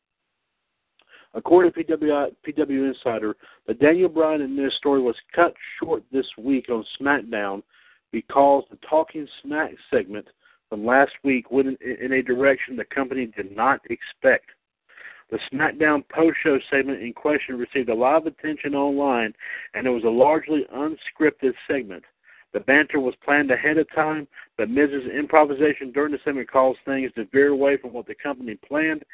[1.33, 3.37] According to PW, PW Insider,
[3.67, 7.63] the Daniel Bryan and Miz story was cut short this week on SmackDown
[8.11, 10.27] because the Talking Smack segment
[10.71, 14.47] from last week went in, a direction the company did not expect.
[15.31, 19.35] The SmackDown post show segment in question received a lot of attention online,
[19.75, 22.05] and it was a largely unscripted segment.
[22.53, 24.27] The banter was planned ahead of time,
[24.57, 28.57] but Miz's improvisation during the segment caused things to veer away from what the company
[28.67, 29.05] planned.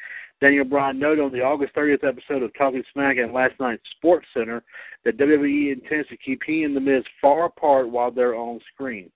[0.41, 4.25] Daniel Bryan noted on the August 30th episode of Talking Smack and last night's Sports
[4.33, 4.63] Center
[5.05, 9.11] that WWE intends to keep he and The Miz far apart while they're on screen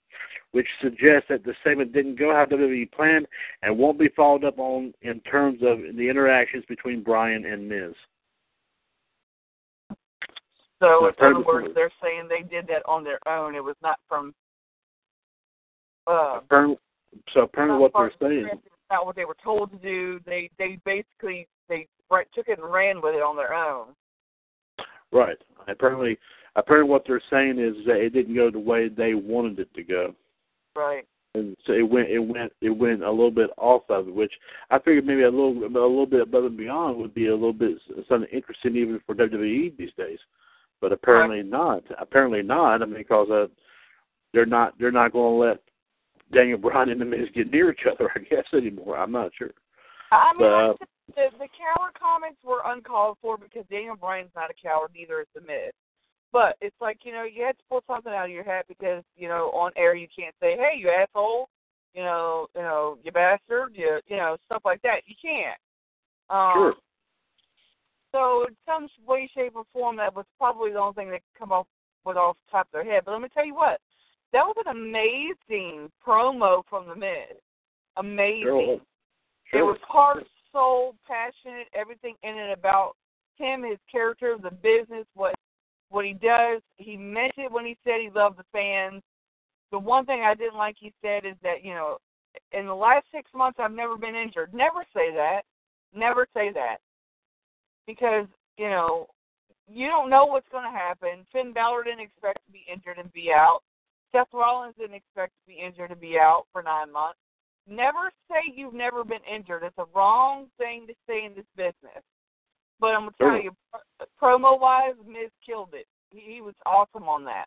[0.52, 3.28] which suggests that the segment didn't go how WWE planned
[3.64, 7.94] and won't be followed up on in terms of the interactions between Bryan and Miz.
[10.80, 13.56] So, in other words, they're saying they did that on their own.
[13.56, 14.34] It was not from.
[16.08, 16.78] Uh, apparently,
[17.34, 18.50] so apparently, what they're saying.
[18.90, 20.20] Not what they were told to do.
[20.26, 23.90] They they basically they took it and ran with it on their own.
[25.12, 25.38] Right.
[25.68, 26.18] Apparently,
[26.56, 29.84] apparently, what they're saying is that it didn't go the way they wanted it to
[29.84, 30.16] go.
[30.76, 31.06] Right.
[31.34, 34.34] And so it went, it went, it went a little bit off of it, which
[34.70, 37.54] I figured maybe a little, a little bit above and beyond would be a little
[37.54, 37.78] bit
[38.10, 40.20] something interesting even for WWE these days.
[40.82, 41.46] But apparently right.
[41.46, 41.84] not.
[42.00, 42.82] Apparently not.
[42.82, 43.48] I mean, because uh,
[44.34, 45.62] they're not, they're not going to let
[46.34, 48.12] Daniel Bryan and the Miz get near each other.
[48.16, 48.98] I guess anymore.
[48.98, 49.52] I'm not sure.
[50.12, 50.74] I mean, But, I uh,
[51.16, 55.28] the the coward comments were uncalled for because Daniel Bryan's not a coward, neither is
[55.36, 55.72] the Miz.
[56.34, 59.04] But it's like you know you had to pull something out of your hat because
[59.16, 61.50] you know on air you can't say hey you asshole,
[61.94, 65.02] you know you know you bastard, you you know stuff like that.
[65.06, 65.60] You can't.
[66.30, 66.74] Um, Sure.
[68.12, 71.40] So in some way, shape, or form, that was probably the only thing that could
[71.40, 71.68] come off
[72.06, 73.04] with off the top of their head.
[73.06, 73.80] But let me tell you what,
[74.34, 77.38] that was an amazing promo from the Miz.
[77.98, 78.82] Amazing.
[79.50, 79.60] Sure.
[79.60, 82.94] It was heart, soul, passionate, everything in and about
[83.38, 85.36] him, his character, the business, what
[85.92, 86.62] what he does.
[86.78, 89.04] He meant it when he said he loved the fans.
[89.72, 91.98] The one thing I didn't like he said is that, you know,
[92.52, 94.54] in the last six months I've never been injured.
[94.54, 95.42] Never say that.
[95.94, 96.78] Never say that.
[97.86, 98.26] Because,
[98.58, 99.08] you know,
[99.68, 101.26] you don't know what's gonna happen.
[101.32, 103.60] Finn Balor didn't expect to be injured and be out.
[104.12, 107.20] Seth Rollins didn't expect to be injured and be out for nine months.
[107.68, 109.64] Never say you've never been injured.
[109.64, 112.04] It's a wrong thing to say in this business.
[112.82, 113.42] But I'm gonna tell Sure.
[113.42, 113.52] you,
[114.22, 115.86] promo wise, Miz killed it.
[116.10, 117.46] He, he was awesome on that.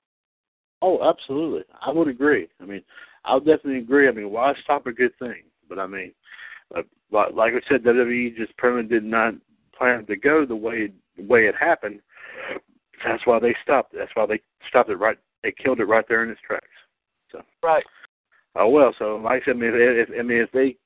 [0.81, 1.65] Oh, absolutely.
[1.85, 2.49] I would agree.
[2.61, 2.83] I mean,
[3.25, 4.09] I would definitely agree.
[4.09, 5.43] I mean, why stop a good thing?
[5.69, 6.13] But I mean,
[6.75, 9.35] uh, like, I said, WWE just permanently did not
[9.77, 12.01] plan to go the way the way it happened.
[13.05, 13.93] That's why they stopped.
[13.93, 15.19] That's why they stopped it right.
[15.43, 16.67] They killed it right there in its tracks.
[17.33, 17.85] So, Right.
[18.55, 18.95] oh well.
[18.99, 20.77] So, like I said, I mean, if, if I mean, if they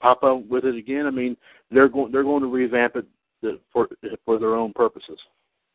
[0.00, 1.36] pop up with it again, I mean,
[1.70, 3.06] they're going they're going to revamp it
[3.72, 3.88] for
[4.24, 5.18] for their own purposes.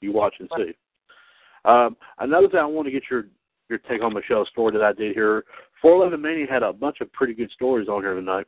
[0.02, 0.74] You watch and see.
[1.66, 3.26] Um, another thing I want to get your
[3.70, 5.44] your take on Michelle's story that I did here.
[5.82, 8.46] 411 Mania had a bunch of pretty good stories on here tonight.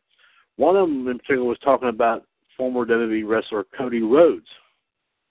[0.58, 2.26] One of them in particular was talking about
[2.56, 4.48] former WWE wrestler Cody Rhodes.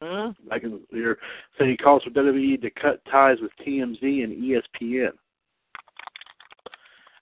[0.02, 0.48] Mm-hmm.
[0.48, 1.18] Back in the year,
[1.58, 5.12] saying he calls for WWE to cut ties with TMZ and ESPN.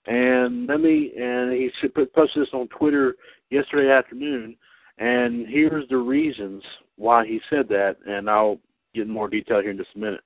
[0.07, 3.15] And let me and he put- posted this on Twitter
[3.49, 4.57] yesterday afternoon.
[4.97, 6.63] And here's the reasons
[6.95, 8.59] why he said that, and I'll
[8.93, 10.21] get in more detail here in just a minute.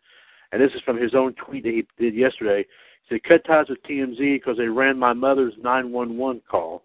[0.51, 2.65] And this is from his own tweet that he did yesterday.
[3.03, 6.83] He said, cut ties with TMZ because they ran my mother's 911 call,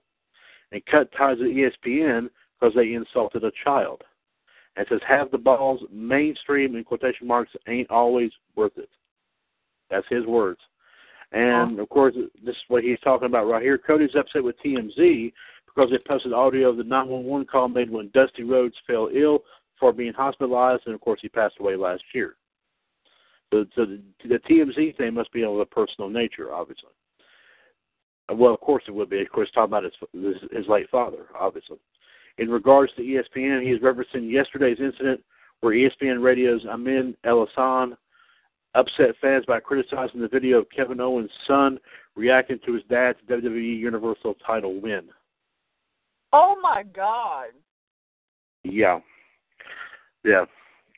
[0.73, 4.02] and cut ties with ESPN because they insulted a child.
[4.77, 8.89] And says, have the balls mainstream, in quotation marks, ain't always worth it.
[9.90, 10.61] That's his words.
[11.32, 13.78] And, of course, this is what he's talking about right here.
[13.78, 15.32] Cody's upset with TMZ
[15.74, 19.40] because they posted audio of the 911 call made when Dusty Rhodes fell ill
[19.74, 22.36] before being hospitalized, and, of course, he passed away last year.
[23.52, 26.90] So, so the, the TMZ thing must be of a personal nature, obviously.
[28.30, 29.20] Uh, Well, of course it would be.
[29.20, 31.78] Of course, talking about his, his, his late father, obviously.
[32.38, 35.22] In regards to ESPN, he is referencing yesterday's incident
[35.60, 37.46] where ESPN Radio's Amin El
[38.74, 41.78] upset fans by criticizing the video of Kevin Owens' son
[42.16, 45.09] reacting to his dad's WWE Universal title win.
[46.36, 47.51] Oh my God.
[48.65, 48.98] Yeah.
[50.24, 50.47] Yeah.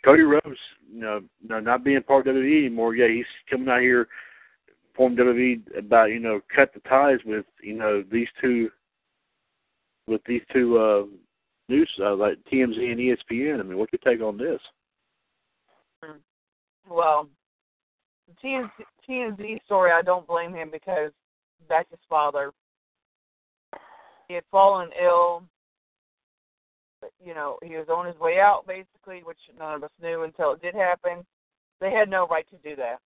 [0.02, 0.58] Cody Rhodes,
[0.90, 2.94] you know, no, not being part of WWE anymore.
[2.94, 4.08] Yeah, he's coming out here,
[4.92, 8.70] informed WWE about, you know, cut the ties with, you know, these two,
[10.06, 11.04] with these two uh,
[11.68, 13.60] news, uh, like TMZ and ESPN.
[13.60, 14.60] I mean, what's your take on this?
[16.88, 17.28] Well,
[18.26, 18.70] the TMZ,
[19.06, 21.10] TMZ story, I don't blame him because
[21.68, 22.52] that's his father.
[24.28, 25.42] He had fallen ill.
[27.24, 30.52] You know, he was on his way out, basically, which none of us knew until
[30.52, 31.24] it did happen.
[31.80, 32.98] They had no right to do that.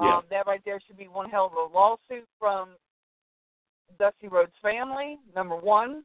[0.00, 0.16] Yeah.
[0.16, 2.70] Um, that right there should be one hell of a lawsuit from
[3.98, 5.18] Dusty Rhodes' family.
[5.34, 6.04] Number one.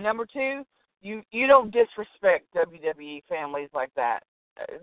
[0.00, 0.62] Number two,
[1.00, 4.20] you you don't disrespect WWE families like that.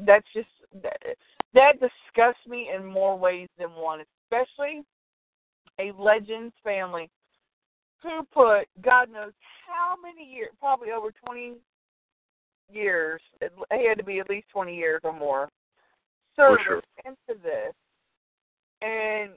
[0.01, 0.47] That's just
[0.81, 0.97] that,
[1.53, 4.83] that disgusts me in more ways than one, especially
[5.79, 7.09] a Legends family
[8.03, 9.31] who put God knows
[9.65, 11.53] how many years, probably over twenty
[12.71, 13.21] years.
[13.41, 15.49] It had to be at least twenty years or more.
[16.35, 16.81] Service sure.
[17.05, 17.73] into this,
[18.81, 19.31] and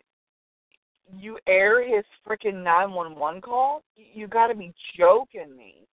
[1.18, 3.82] you air his freaking nine one one call.
[3.97, 5.86] You got to be joking me.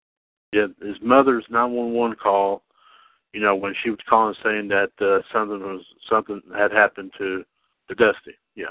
[0.54, 2.62] Yeah, his mother's 911 call,
[3.34, 7.44] you know, when she was calling saying that uh, something was something had happened to
[7.90, 8.38] to Dusty.
[8.56, 8.68] Yeah.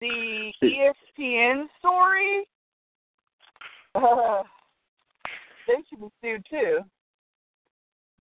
[0.00, 2.46] The ESPN story,
[3.94, 4.42] uh,
[5.66, 6.80] they should be sued too.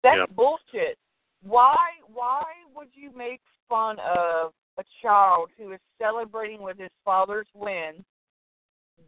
[0.03, 0.31] That's Yep.
[0.31, 0.99] bullshit.
[1.43, 1.77] Why?
[2.07, 2.45] Why
[2.75, 8.05] would you make fun of a child who is celebrating with his father's win?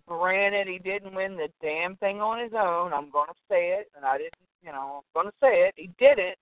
[0.07, 2.93] Granted, he didn't win the damn thing on his own.
[2.93, 4.35] I'm going to say it, and I didn't.
[4.62, 5.74] You know, I'm going to say it.
[5.77, 6.36] He did it,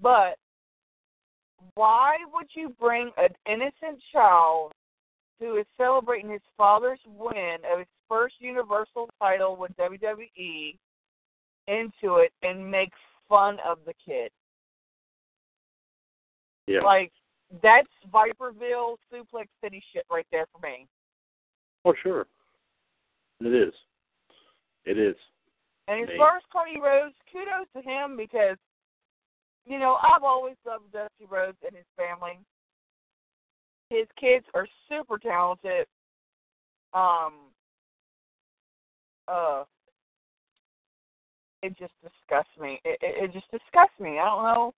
[0.00, 0.38] but
[1.74, 4.72] why would you bring an innocent child
[5.40, 10.76] who is celebrating his father's win of his first Universal title with WWE
[11.66, 12.92] into it and make
[13.28, 14.30] fun of the kid.
[16.66, 16.80] Yeah.
[16.80, 17.10] Like
[17.62, 20.86] that's Viperville Suplex City shit right there for me.
[21.82, 22.26] For sure.
[23.40, 23.74] It is.
[24.84, 25.16] It is.
[25.88, 28.56] And as far as Cody Rhodes, kudos to him because,
[29.66, 32.38] you know, I've always loved Dusty Rhodes and his family.
[33.90, 35.86] His kids are super talented.
[36.94, 37.32] Um,
[39.28, 39.64] uh,
[41.62, 42.80] it just disgusts me.
[42.84, 44.18] It, it, it just disgusts me.
[44.18, 44.74] I don't know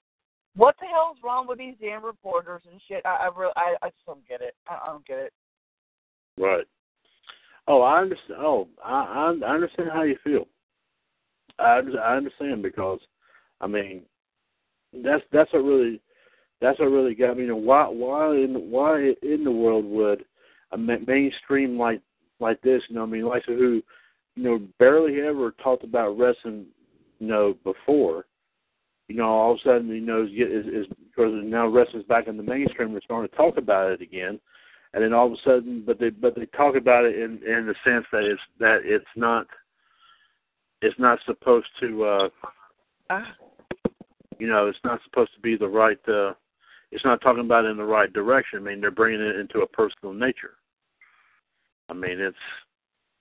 [0.56, 3.04] what the hell's wrong with these damn reporters and shit.
[3.04, 4.54] I, I really, I, I just don't get it.
[4.68, 5.32] I, I don't get it.
[6.38, 6.66] Right.
[7.68, 8.40] Oh, I understand.
[8.40, 10.46] Oh, I I, understand how you feel.
[11.58, 12.98] I I understand because,
[13.60, 14.02] I mean,
[14.92, 16.00] that's that's what really
[16.62, 17.42] that's what really got me.
[17.42, 20.24] You know, why why in why in the world would
[20.72, 22.00] a mainstream like
[22.40, 22.82] like this?
[22.88, 23.82] You know, I mean, like who,
[24.36, 26.66] you know, barely ever talked about wrestling,
[27.18, 28.24] you know, before.
[29.08, 32.28] You know, all of a sudden, you know, is is, is because now wrestling's back
[32.28, 32.92] in the mainstream.
[32.92, 34.40] We're starting to talk about it again
[34.94, 37.66] and then all of a sudden, but they but they talk about it in in
[37.66, 39.46] the sense that it's that it's not
[40.82, 42.28] it's not supposed to uh
[44.38, 46.32] you know it's not supposed to be the right uh
[46.92, 48.60] it's not talking about in the right direction.
[48.60, 50.54] I mean they're bringing it into a personal nature.
[51.88, 52.36] I mean it's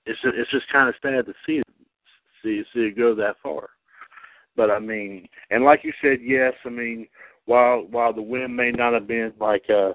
[0.06, 1.62] it's it's just kind of sad to see
[2.44, 3.70] see see it go that far.
[4.56, 6.54] But I mean, and like you said, yes.
[6.66, 7.08] I mean,
[7.46, 9.94] while while the win may not have been like uh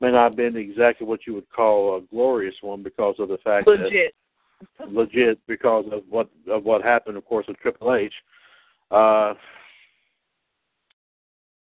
[0.00, 3.38] may not have been exactly what you would call a glorious one because of the
[3.38, 4.14] fact that Legit.
[4.78, 8.12] that legit because of what of what happened, of course, with Triple H.
[8.90, 9.34] Uh,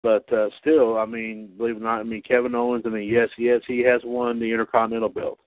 [0.02, 2.84] but uh, still, I mean, believe it or not, I mean Kevin Owens.
[2.86, 5.40] I mean, yes, yes, he has won the Intercontinental belt.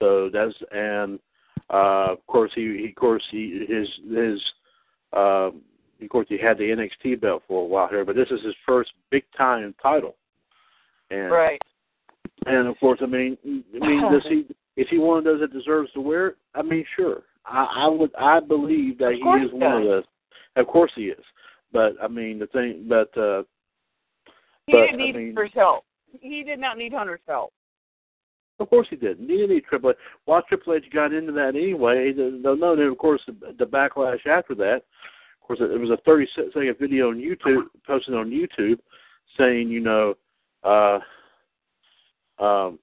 [0.00, 1.18] So that's and
[1.70, 4.40] uh, of course he, he of course he his his
[5.12, 5.50] uh,
[6.02, 8.54] of course he had the NXT belt for a while here, but this is his
[8.66, 10.16] first big time title.
[11.10, 11.60] And Right.
[12.46, 14.46] and of course, I mean, I mean, does he?
[14.76, 16.36] Is he one of those that deserves to wear it?
[16.54, 17.22] I mean, sure.
[17.46, 18.14] I, I would.
[18.14, 20.04] I believe that he is he one of those.
[20.56, 21.24] Of course he is.
[21.72, 22.84] But I mean, the thing.
[22.86, 23.44] But uh
[24.66, 25.84] He But, didn't I need mean- Hunter's help.
[26.20, 27.52] He did not need Hunter's help.
[28.58, 29.28] of course he didn't.
[29.28, 29.96] He didn't need Triple H.
[30.24, 34.26] While Triple H got into that anyway, the, no, then of course the, the backlash
[34.26, 34.76] after that.
[34.76, 38.78] Of course, it was a 30 second video on YouTube posted on YouTube
[39.38, 40.14] saying, you know,
[40.64, 40.98] uh,
[42.42, 42.78] um,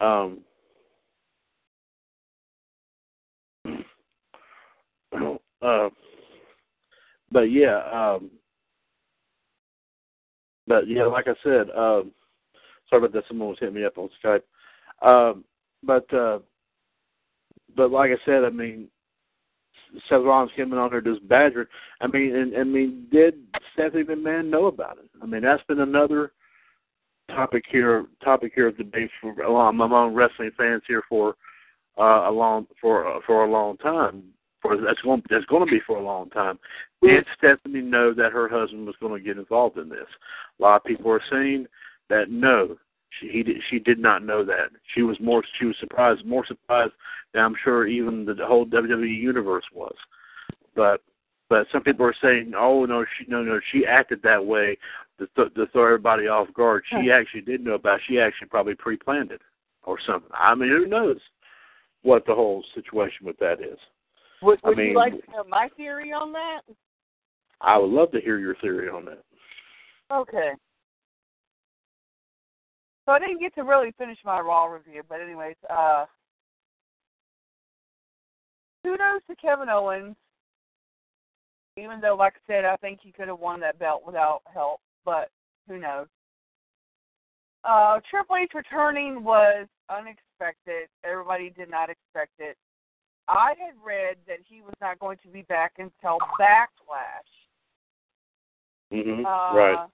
[0.00, 0.38] um,
[5.62, 5.88] uh,
[7.32, 8.30] but yeah, um,
[10.66, 12.12] but yeah, like I said, um,
[12.88, 13.24] sorry about that.
[13.28, 14.42] Someone was hitting me up on Skype.
[15.02, 15.44] Um,
[15.82, 16.38] but uh,
[17.76, 18.88] but like I said, I mean,
[20.08, 21.66] Seth Rollins came in on there just badgering.
[22.00, 23.34] I mean, and I mean, did
[23.72, 25.10] Stephanie McMahon know about it?
[25.22, 26.32] I mean, that's been another
[27.28, 31.34] topic here topic here of debate for among wrestling fans here for
[31.98, 34.22] uh, a long for uh, for a long time.
[34.62, 36.58] For that's going that's going to be for a long time.
[37.02, 40.06] Did Stephanie know that her husband was going to get involved in this?
[40.58, 41.66] A lot of people are saying
[42.08, 42.76] that no,
[43.18, 44.70] she he did, she did not know that.
[44.94, 46.92] She was more she was surprised more surprised
[47.34, 49.94] than I'm sure even the, whole WWE universe was.
[50.76, 51.02] But
[51.48, 54.78] but some people are saying, oh no, she no no she acted that way
[55.18, 56.84] to, th- to throw everybody off guard.
[56.88, 57.96] She actually did know about.
[57.96, 58.02] It.
[58.08, 59.42] She actually probably pre-planned it
[59.84, 60.30] or something.
[60.32, 61.18] I mean, who knows
[62.02, 63.78] what the whole situation with that is?
[64.42, 66.62] Would, I mean- you like to know my theory on that?
[67.60, 69.22] I would love to hear your theory on that.
[70.10, 70.52] Okay.
[73.06, 76.06] So I didn't get to really finish my Raw review, but anyways, uh
[78.84, 80.16] kudos to Kevin Owens.
[81.76, 84.80] Even though, like I said, I think he could have won that belt without help,
[85.04, 85.30] but
[85.68, 86.06] who knows?
[87.64, 90.88] Uh Triple H returning was unexpected.
[91.04, 92.56] Everybody did not expect it.
[93.28, 97.30] I had read that he was not going to be back until Backlash.
[98.90, 99.88] hmm Uh, right.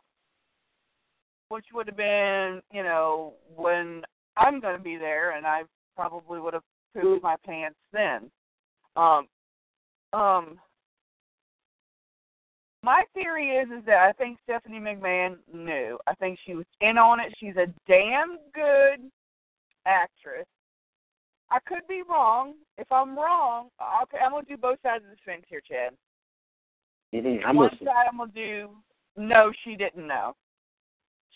[1.51, 4.03] Which would have been, you know, when
[4.37, 5.63] I'm going to be there, and I
[5.97, 6.63] probably would have
[6.95, 8.31] pooped my pants then.
[8.97, 9.29] Um,
[10.13, 10.59] um,
[12.83, 15.99] my theory is is that I think Stephanie McMahon knew.
[16.07, 17.35] I think she was in on it.
[17.39, 19.11] She's a damn good
[19.87, 20.47] actress.
[21.51, 22.55] I could be wrong.
[22.77, 23.69] If I'm wrong,
[24.03, 25.95] okay, I'm gonna do both sides of the fence here, Chad.
[27.13, 27.87] hmm I'm One listening.
[27.87, 28.71] side I'm gonna do
[29.17, 30.35] no, she didn't know.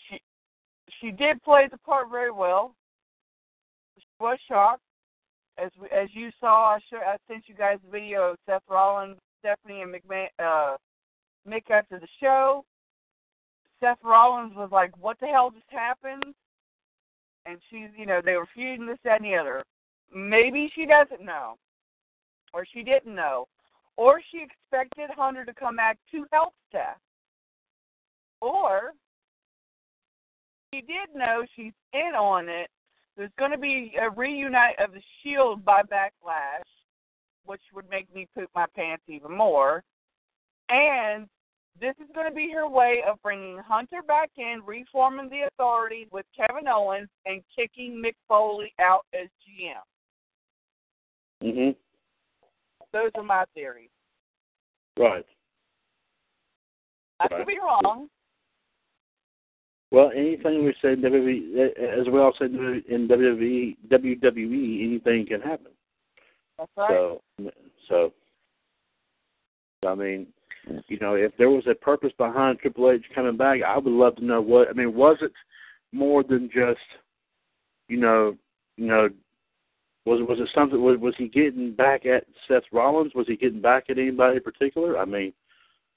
[0.07, 0.21] She
[0.99, 2.75] she did play the part very well.
[3.97, 4.81] She was shocked,
[5.57, 6.75] as as you saw.
[6.75, 10.77] I show, I sent you guys a video of Seth Rollins, Stephanie, and McMahon, uh,
[11.47, 12.63] Mick after the show.
[13.81, 16.33] Seth Rollins was like, "What the hell just happened?"
[17.45, 19.63] And she's, you know, they were feuding this, that, and the other.
[20.11, 21.57] Maybe she doesn't know,
[22.53, 23.47] or she didn't know,
[23.97, 26.97] or she expected Hunter to come back to help Steph,
[28.41, 28.93] or
[30.73, 32.69] she did know she's in on it.
[33.15, 36.63] There's going to be a reunite of the Shield by Backlash,
[37.45, 39.83] which would make me poop my pants even more.
[40.69, 41.27] And
[41.79, 46.07] this is going to be her way of bringing Hunter back in, reforming the authority
[46.11, 49.81] with Kevin Owens, and kicking Mick Foley out as GM.
[51.43, 51.75] Mhm.
[52.93, 53.89] Those are my theories.
[54.97, 55.25] Right.
[57.19, 57.37] I Right.
[57.39, 58.09] could be wrong.
[59.91, 65.41] Well, anything we say in WWE, as we all said in WWE, WWE, anything can
[65.41, 65.71] happen.
[66.57, 66.89] That's right.
[66.89, 67.21] So,
[67.87, 68.13] so,
[69.85, 70.33] I mean,
[70.87, 74.15] you know, if there was a purpose behind Triple H coming back, I would love
[74.15, 74.69] to know what.
[74.69, 75.33] I mean, was it
[75.91, 76.79] more than just,
[77.87, 78.37] you know,
[78.77, 79.09] you know,
[80.05, 80.81] was was it something?
[80.81, 83.13] Was was he getting back at Seth Rollins?
[83.15, 84.97] Was he getting back at anybody in particular?
[84.97, 85.33] I mean,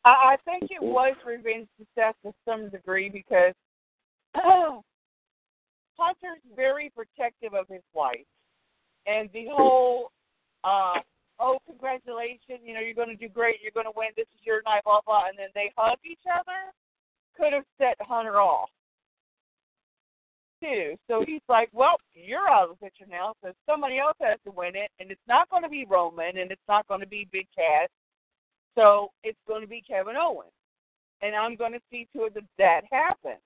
[0.05, 3.55] I, I think it was revenge to Seth to some degree because
[5.99, 8.27] Hunter's very protective of his wife,
[9.07, 10.13] and the whole,
[10.63, 11.01] uh,
[11.41, 14.47] oh, congratulations, you know, you're going to do great, you're going to win, this is
[14.47, 16.71] your night, blah blah, and then they hug each other,
[17.37, 18.69] could have set Hunter off.
[20.63, 20.97] Too.
[21.09, 24.51] So he's like, well, you're out of the picture now, so somebody else has to
[24.51, 27.29] win it, and it's not going to be Roman, and it's not going to be
[27.31, 27.89] Big Cass,
[28.75, 30.51] so it's going to be Kevin Owens,
[31.21, 33.41] and I'm going to see to it that that happens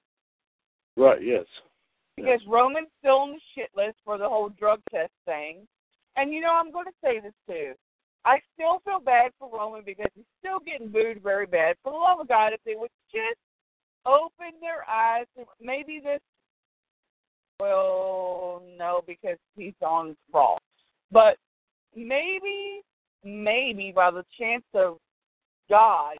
[0.96, 1.22] right?
[1.22, 1.46] Yes.
[2.16, 5.66] because Roman's still on the shit list for the whole drug test thing.
[6.16, 7.72] And you know, I'm going to say this too.
[8.24, 11.76] I still feel bad for Roman because he's still getting booed very bad.
[11.82, 13.40] For the love of God, if they would just
[14.04, 16.20] open their eyes, to maybe this.
[17.60, 20.56] Well, no, because he's on Raw.
[21.12, 21.36] But
[21.94, 22.80] maybe,
[23.22, 24.96] maybe by the chance of
[25.68, 26.16] God,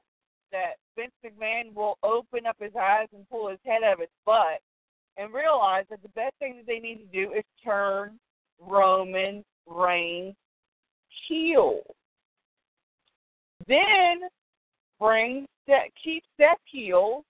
[0.53, 4.09] that Vince McMahon will open up his eyes and pull his head out of his
[4.27, 4.61] butt
[5.17, 8.19] and realize that the best thing that they need to do is turn
[8.61, 10.35] Roman Reigns
[11.29, 11.81] heel.
[13.67, 14.23] Then
[14.99, 17.25] bring Seth, keep Seth heel,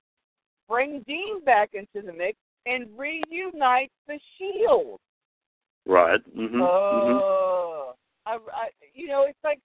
[0.68, 5.00] bring Dean back into the mix, and reunite the Shield.
[5.86, 6.20] Right.
[6.36, 6.52] Mhm.
[6.52, 7.20] mhm.
[7.22, 7.94] Oh,
[8.26, 9.60] I, I, you know, it's like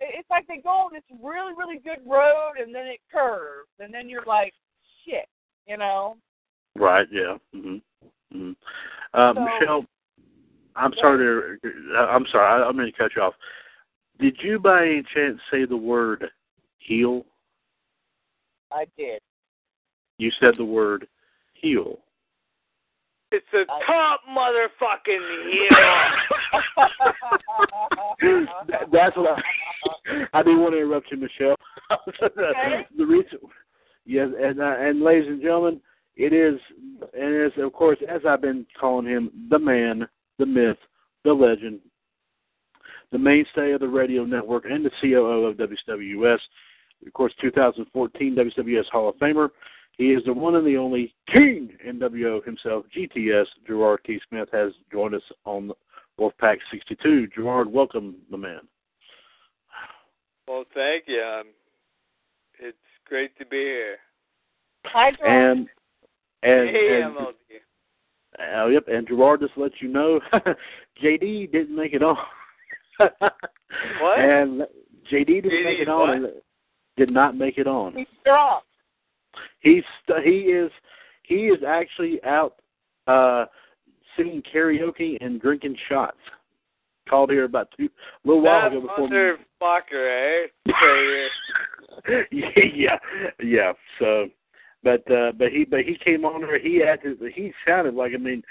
[0.00, 3.92] it's like they go on this really, really good road, and then it curves, and
[3.92, 4.52] then you're like,
[5.04, 5.26] shit,
[5.66, 6.16] you know.
[6.76, 7.06] Right.
[7.10, 7.38] Yeah.
[7.54, 7.82] Mhm.
[8.32, 8.56] Mhm.
[9.14, 9.86] Uh, So- Michelle,
[10.76, 11.96] I'm sorry to.
[11.96, 12.62] I'm sorry.
[12.62, 13.34] I, I'm going to cut you off.
[14.18, 16.30] Did you by any chance say the word
[16.78, 17.26] heel?
[18.70, 19.20] I did.
[20.18, 21.06] You said the word
[21.54, 21.98] heel.
[23.32, 25.68] It's a top motherfucking heel.
[28.68, 29.42] That- That's what I.
[30.32, 31.56] I didn't want to interrupt you, Michelle.
[31.90, 32.86] Okay.
[32.96, 33.38] the reason,
[34.04, 35.80] yes, and uh, and ladies and gentlemen,
[36.16, 36.60] it is,
[37.14, 40.06] and it is of course as I've been calling him, the man,
[40.38, 40.76] the myth,
[41.24, 41.80] the legend,
[43.10, 46.38] the mainstay of the radio network, and the COO of WWS.
[47.06, 49.48] Of course, 2014 WWS Hall of Famer.
[49.98, 53.46] He is the one and the only King NWO himself, GTS.
[53.66, 54.18] Gerard T.
[54.28, 55.70] Smith has joined us on
[56.18, 57.28] Wolfpac 62.
[57.28, 58.60] Gerard, welcome, the man.
[60.48, 61.22] well, thank you.
[61.22, 61.46] Um,
[62.58, 63.96] it's great to be here.
[64.86, 65.58] Hi, Gerard.
[65.58, 65.68] And
[66.42, 68.64] and, hey, and MLD.
[68.64, 70.20] uh, yep, and Gerard just let you know,
[71.02, 72.16] JD didn't make it on.
[72.98, 74.18] What?
[74.18, 74.62] And
[75.10, 75.98] JD didn't JD make it is on.
[75.98, 76.10] what?
[76.10, 76.26] And
[76.96, 77.94] did not make it on.
[77.94, 78.64] He's drunk.
[79.60, 80.70] He's st- he is
[81.22, 82.56] he is actually out
[83.06, 83.46] uh
[84.16, 86.18] singing karaoke and drinking shots.
[87.08, 87.88] Called here about two
[88.24, 89.08] a little while That ago before.
[89.08, 90.72] motherfucker, eh?
[92.30, 92.98] Yeah,
[93.42, 93.72] yeah.
[93.98, 94.28] So,
[94.82, 96.58] but uh, but he but he came on there.
[96.58, 97.18] He acted.
[97.34, 98.42] He sounded like I mean,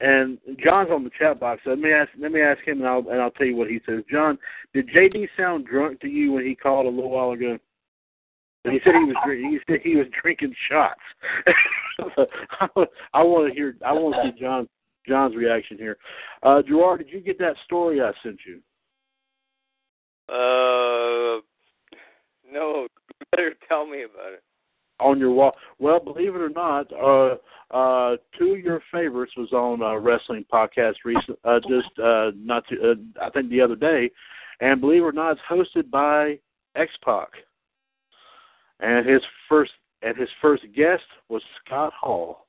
[0.00, 1.62] and John's on the chat box.
[1.64, 3.68] So let me ask let me ask him, and I'll and I'll tell you what
[3.68, 4.02] he says.
[4.10, 4.38] John,
[4.74, 7.58] did JD sound drunk to you when he called a little while ago?
[8.68, 11.00] And he said he was drink, he said he was drinking shots.
[13.14, 13.76] I want to hear.
[13.84, 14.68] I want to see John
[15.06, 15.96] John's reaction here.
[16.42, 18.60] Uh, Gerard, did you get that story I sent you?
[20.28, 21.40] uh,
[22.52, 24.42] no, you better tell me about it.
[25.00, 25.52] on your wall.
[25.78, 27.36] Well, believe it or not, uh,
[27.74, 32.64] uh, two of your favorites was on a wrestling podcast recent, uh, just uh, not
[32.68, 34.10] too, uh, I think the other day,
[34.60, 36.38] and believe it or not, it's hosted by
[36.76, 37.28] X Pac,
[38.80, 39.72] and his first
[40.02, 42.46] and his first guest was Scott Hall.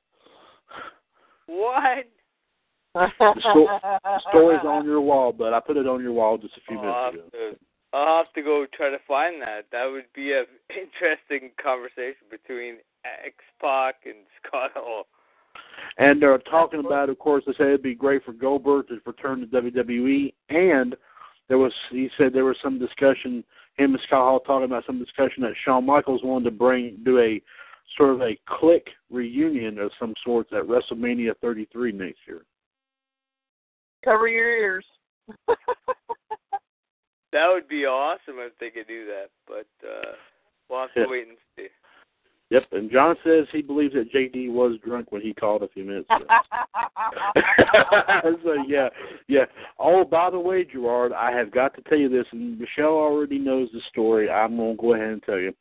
[1.46, 2.06] What?
[2.94, 3.34] The, sto-
[4.04, 6.78] the story's on your wall, but I put it on your wall just a few
[6.78, 7.50] I'll minutes ago.
[7.52, 7.56] to,
[7.92, 9.66] I'll have to go try to find that.
[9.72, 15.06] That would be an interesting conversation between X Pac and Scott Hall.
[15.98, 19.40] And they're talking about, of course, they say it'd be great for Goldberg to return
[19.40, 20.32] to WWE.
[20.48, 20.94] And
[21.48, 23.42] there was, he said, there was some discussion.
[23.80, 27.18] Him and Scott Hall talking about some discussion that Shawn Michaels wanted to bring, do
[27.18, 27.40] a
[27.96, 32.42] sort of a Kliq reunion of some sorts at WrestleMania 33 next year.
[34.04, 34.84] Cover your ears.
[37.32, 40.14] That would be awesome if they could do that, but uh
[40.68, 41.06] we'll have to Yeah.
[41.08, 41.68] wait and see.
[42.50, 42.64] Yep.
[42.72, 46.08] And John says he believes that JD was drunk when he called a few minutes
[46.10, 46.26] ago.
[48.44, 48.88] so yeah,
[49.28, 49.44] yeah.
[49.78, 53.38] Oh, by the way, Gerard, I have got to tell you this, and Michelle already
[53.38, 54.28] knows the story.
[54.28, 55.54] I'm gonna go ahead and tell you.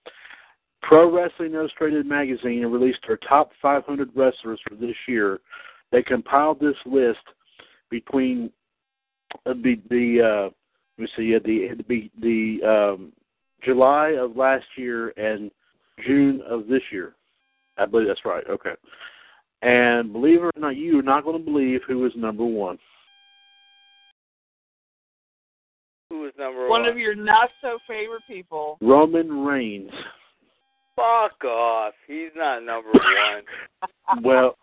[0.82, 5.40] Pro Wrestling Illustrated magazine released their top 500 wrestlers for this year.
[5.92, 7.20] They compiled this list
[7.92, 8.50] between
[9.46, 10.50] uh, the the uh,
[10.98, 13.14] let me see, the the the um,
[13.64, 15.52] July of last year and
[16.06, 17.16] June of this year.
[17.78, 18.44] I believe that's right.
[18.50, 18.74] Okay.
[19.62, 22.78] And believe it or not, you are not going to believe who is number one.
[26.10, 26.90] Who was number One one?
[26.90, 28.78] of your not so favorite people.
[28.82, 29.92] Roman Reigns.
[30.96, 31.94] Fuck off.
[32.08, 33.44] He's not number one.
[34.24, 34.58] Well,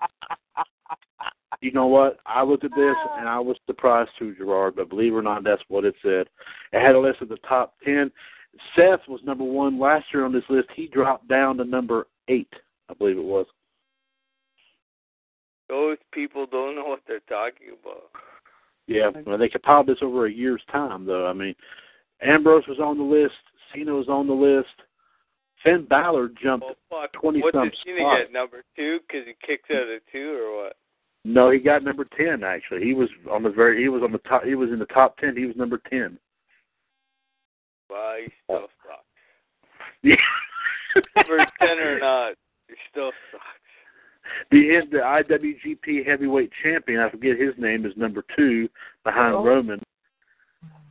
[1.60, 2.18] you know what?
[2.26, 3.16] I looked at this ah.
[3.18, 4.74] and I was surprised too, Gerard.
[4.74, 6.26] But believe it or not, that's what it said.
[6.72, 8.10] It had a list of the top ten.
[8.74, 10.68] Seth was number one last year on this list.
[10.74, 12.52] He dropped down to number eight,
[12.88, 13.46] I believe it was.
[15.68, 18.10] Those people don't know what they're talking about.
[18.86, 21.26] Yeah, well, they compiled this over a year's time, though.
[21.26, 21.54] I mean,
[22.22, 23.34] Ambrose was on the list.
[23.74, 24.68] Cena was on the list.
[25.64, 26.66] Finn Balor jumped.
[26.90, 28.20] Well, 20 what some did Cena spots.
[28.22, 28.32] get?
[28.32, 29.00] Number two?
[29.00, 30.76] Because he kicked out of two, or what?
[31.24, 32.44] No, he got number ten.
[32.44, 33.82] Actually, he was on the very.
[33.82, 34.44] He was on the top.
[34.44, 35.36] He was in the top ten.
[35.36, 36.16] He was number ten.
[37.90, 39.04] Well, he still sucks.
[40.02, 40.16] Yeah.
[41.16, 42.34] Number ten or not,
[42.68, 43.44] he still sucks.
[44.50, 48.68] The the IWGP Heavyweight Champion, I forget his name, is number two
[49.04, 49.44] behind Oh.
[49.44, 49.80] Roman.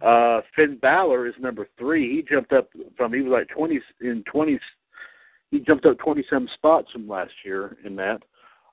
[0.01, 2.15] Uh, Finn Balor is number three.
[2.15, 4.59] He jumped up from he was like twenty in twenty.
[5.51, 8.22] He jumped up twenty some spots from last year in that.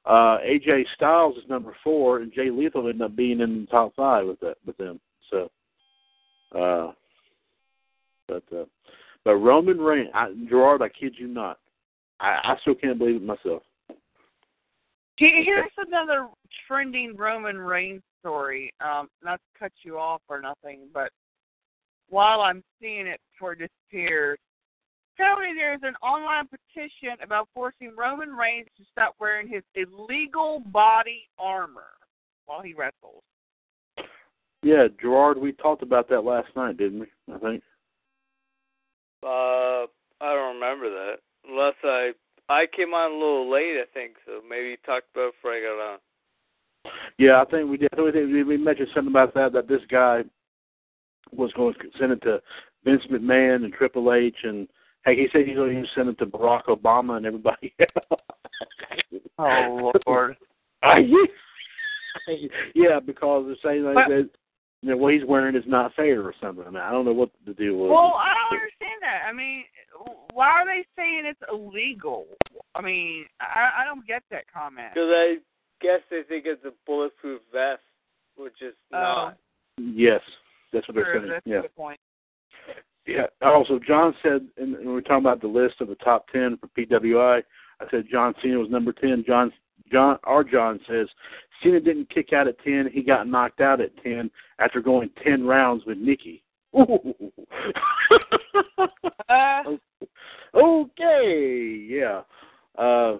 [0.04, 3.94] Uh, AJ Styles is number four, and Jay Lethal ended up being in the top
[3.94, 5.00] five with that with them.
[5.30, 5.50] So,
[6.56, 6.92] uh,
[8.32, 8.64] but uh,
[9.24, 11.58] but Roman Reigns, I, Gerard, I kid you not,
[12.20, 13.62] I, I still can't believe it myself.
[15.16, 16.28] Here- Here's another
[16.66, 18.72] trending Roman Reigns story.
[18.80, 21.10] Um, not to cut you off or nothing, but
[22.08, 24.38] while I'm seeing it before it disappears,
[25.14, 31.28] apparently there's an online petition about forcing Roman Reigns to stop wearing his illegal body
[31.38, 31.90] armor
[32.46, 33.22] while he wrestles.
[34.64, 37.06] Yeah, Gerard, we talked about that last night, didn't we?
[37.32, 37.62] I think.
[39.22, 39.86] Uh,
[40.20, 41.16] I don't remember that.
[41.48, 42.12] Unless I
[42.48, 44.14] I came on a little late, I think.
[44.26, 45.98] So maybe you talked about it before I got on.
[47.18, 47.90] Yeah, I think we did.
[47.92, 49.52] I think we, we mentioned something about that.
[49.52, 50.22] That this guy
[51.32, 52.40] was going to send it to
[52.84, 54.68] Vince McMahon and Triple H, and
[55.02, 57.74] heck, he said he's going to send it to Barack Obama and everybody.
[59.38, 60.36] Oh Lord!
[60.82, 60.96] Uh,
[62.28, 62.36] yeah.
[62.74, 64.30] yeah, because they're saying like But- that
[64.82, 66.64] you know, what he's wearing is not fair or something.
[66.66, 67.90] I mean, I don't know what the deal was.
[67.90, 69.22] Well, I don't understand that.
[69.28, 69.64] I mean,
[70.34, 72.26] why are they saying it's illegal?
[72.74, 74.88] I mean, I, I don't get that comment.
[74.92, 75.36] Because I
[75.80, 77.82] guess they think it's a bulletproof vest,
[78.36, 78.98] which is Oh.
[78.98, 79.36] not.
[79.78, 80.20] Yes,
[80.72, 81.30] that's what they're True, saying.
[81.30, 81.58] that's yeah.
[81.60, 82.00] a good point.
[83.06, 83.26] Yeah.
[83.40, 86.56] Also, John said, and when we were talking about the list of the top ten
[86.58, 87.42] for PWI,
[87.80, 89.24] I said John Cena was number ten.
[89.26, 89.52] John,
[89.92, 91.06] John, our John says
[91.62, 92.88] Cena didn't kick out at ten.
[92.92, 96.42] He got knocked out at ten after going ten rounds with Nikki.
[96.76, 97.14] Ooh.
[100.54, 101.86] Okay.
[101.88, 102.20] Yeah.
[102.76, 103.16] Uh,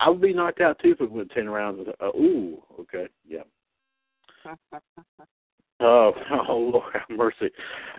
[0.00, 1.78] I would be knocked out too if it went ten rounds.
[1.86, 2.62] With, uh, ooh.
[2.80, 3.06] Okay.
[3.26, 3.42] Yeah.
[5.84, 6.12] Oh,
[6.48, 7.50] oh Lord have mercy.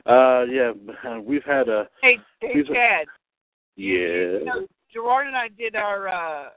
[0.05, 0.71] Uh, yeah,
[1.19, 3.07] we've had a hey, hey, a- Chad.
[3.75, 3.97] yeah.
[3.97, 6.49] You know, Gerard and I did our uh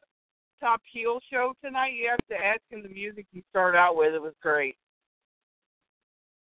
[0.60, 1.92] top heel show tonight.
[1.94, 4.14] You have to ask him the music you started out with.
[4.14, 4.76] It was great.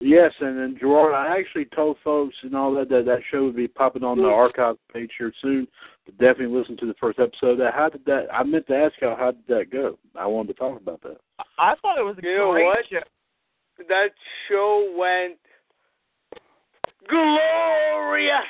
[0.04, 3.56] Yes, and then Gerard, I actually told folks and all that that that show would
[3.56, 4.36] be popping on the mm.
[4.36, 5.68] archive page here soon.
[6.08, 7.58] To definitely listen to the first episode.
[7.58, 8.26] That how did that?
[8.34, 10.00] I meant to ask y'all how did that go.
[10.16, 11.18] I wanted to talk about that.
[11.60, 12.80] I thought it was a You know great what?
[12.90, 13.04] show.
[13.88, 14.10] That
[14.50, 15.38] show went
[17.08, 18.42] glorious.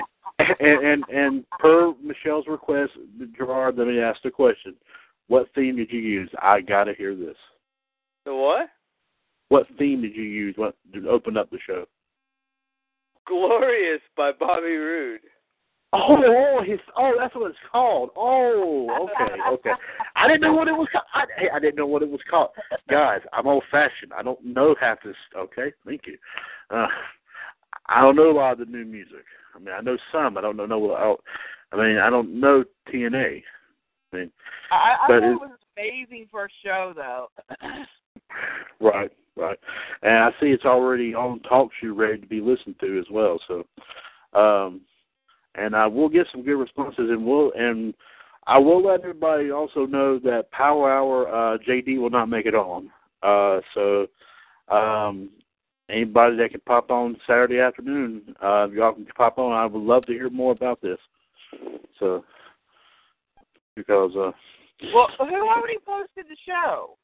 [0.60, 2.92] and, and and per Michelle's request,
[3.36, 4.74] Gerard, let me ask the question:
[5.28, 6.30] What theme did you use?
[6.40, 7.36] I gotta hear this.
[8.24, 8.68] the what?
[9.48, 10.54] What theme did you use?
[10.56, 11.86] What to open up the show?
[13.26, 15.20] Glorious by Bobby Roode.
[15.92, 18.10] Oh, oh, his, oh, that's what it's called.
[18.16, 19.70] Oh, okay, okay.
[20.14, 20.86] I didn't know what it was.
[20.92, 21.24] ca- I,
[21.56, 22.50] I didn't know what it was called.
[22.88, 24.12] Guys, I'm old fashioned.
[24.16, 25.16] I don't know half this.
[25.36, 26.16] Okay, thank you.
[26.70, 26.86] Uh,
[27.88, 29.24] I don't know a lot of the new music.
[29.54, 30.36] I mean, I know some.
[30.38, 30.66] I don't know.
[30.66, 33.42] know I, I mean, I don't know TNA.
[34.12, 34.30] I mean,
[34.70, 37.28] I, I But thought it- it was amazing for a show though.
[38.80, 39.58] right, right.
[40.02, 43.38] And I see it's already on talk show ready to be listened to as well.
[43.48, 43.64] So,
[44.38, 44.80] um,
[45.56, 47.94] and I will get some good responses, and we'll and
[48.46, 52.54] I will let everybody also know that Power Hour uh, JD will not make it
[52.54, 52.90] on.
[53.22, 54.06] Uh, so,
[54.74, 55.30] um,
[55.90, 59.52] anybody that can pop on Saturday afternoon, uh, y'all can pop on.
[59.52, 60.98] I would love to hear more about this.
[61.98, 62.24] So,
[63.76, 64.30] because uh,
[64.94, 66.96] Well, who already posted the show?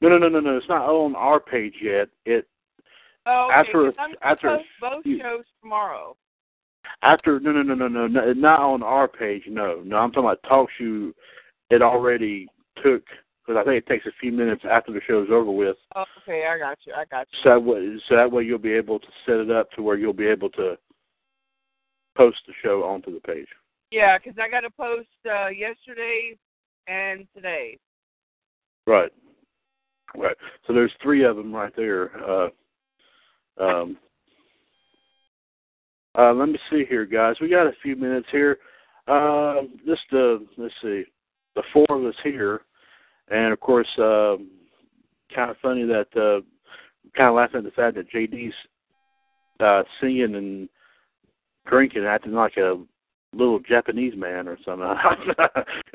[0.00, 2.08] no, no, no, no, no, it's not on our page yet.
[2.24, 2.46] It
[3.24, 6.16] Oh, okay, After- I'm after- post both you- shows tomorrow.
[7.02, 10.28] After no no no no no no not on our page no no I'm talking
[10.28, 11.14] about talk show.
[11.70, 12.48] It already
[12.82, 13.04] took
[13.44, 15.76] because I think it takes a few minutes after the show's over with.
[15.96, 16.92] Oh, okay, I got you.
[16.94, 17.38] I got you.
[17.42, 19.96] So that way, so that way you'll be able to set it up to where
[19.96, 20.76] you'll be able to
[22.16, 23.48] post the show onto the page.
[23.90, 26.36] Yeah, because I got to post uh, yesterday
[26.86, 27.78] and today.
[28.86, 29.10] Right.
[30.16, 30.36] Right.
[30.66, 32.10] So there's three of them right there.
[32.24, 32.48] Uh,
[33.58, 33.96] um,
[36.18, 37.36] uh, let me see here, guys.
[37.40, 38.58] We got a few minutes here.
[39.08, 41.04] Uh, just uh, let's see,
[41.56, 42.60] the four of us here,
[43.32, 44.50] and of course, um,
[45.34, 46.42] kind of funny that uh,
[47.16, 48.54] kind of laughing at the fact that JD's
[49.60, 50.68] uh, singing and
[51.66, 52.76] drinking, acting like a
[53.34, 54.86] little Japanese man or something.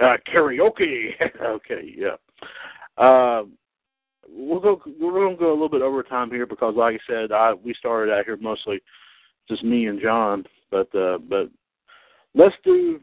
[0.01, 1.11] uh, karaoke.
[1.41, 2.15] okay, yeah.
[2.97, 3.43] Uh,
[4.27, 4.81] we'll go.
[4.99, 7.73] We're to go a little bit over time here because, like I said, I we
[7.75, 8.81] started out here mostly
[9.47, 11.49] just me and John, but uh, but
[12.33, 12.99] let's do.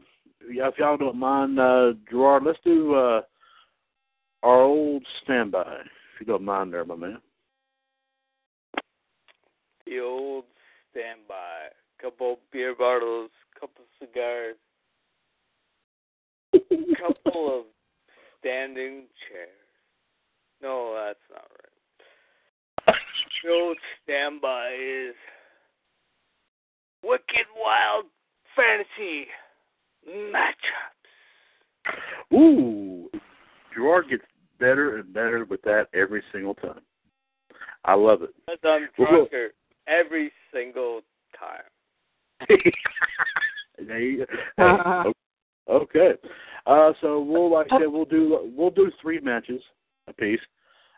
[0.47, 3.21] If y'all don't mind, uh, Gerard, let's do uh,
[4.45, 5.79] our old standby.
[5.81, 7.17] If you don't mind, there, my man.
[9.87, 10.45] The old
[10.91, 11.69] standby.
[11.99, 14.55] Couple beer bottles, couple cigars,
[16.51, 17.65] couple of
[18.39, 19.49] standing chairs.
[20.61, 21.47] No, that's not
[22.87, 22.97] right.
[23.43, 25.15] The old standby is
[27.03, 28.05] Wicked Wild
[28.55, 29.27] Fantasy
[30.07, 30.95] matchups.
[32.33, 33.09] Ooh,
[33.73, 34.23] Gerard gets
[34.59, 36.81] better and better with that every single time.
[37.83, 38.33] I love it.
[38.51, 39.49] As I'm Well, drunker
[39.87, 41.01] every single
[41.37, 42.49] time.
[43.87, 44.25] there you
[44.57, 45.13] go.
[45.67, 46.13] Okay.
[46.67, 49.61] Uh, so we'll, like I said, we'll do we'll do three matches
[50.07, 50.39] a piece,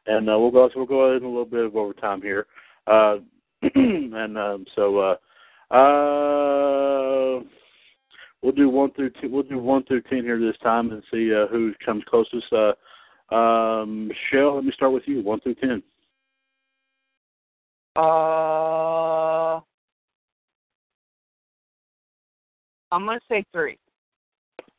[0.07, 2.47] and uh, we'll go so we'll go in a little bit of overtime here,
[2.88, 3.17] uh,
[3.75, 7.43] and um, so uh, uh,
[8.41, 11.34] we'll do one through two, we'll do one through ten here this time and see
[11.34, 12.51] uh, who comes closest.
[12.51, 12.73] Uh,
[13.29, 15.21] um, Michelle, let me start with you.
[15.21, 15.83] One through ten.
[17.95, 19.59] Uh,
[22.91, 23.77] I'm gonna say three.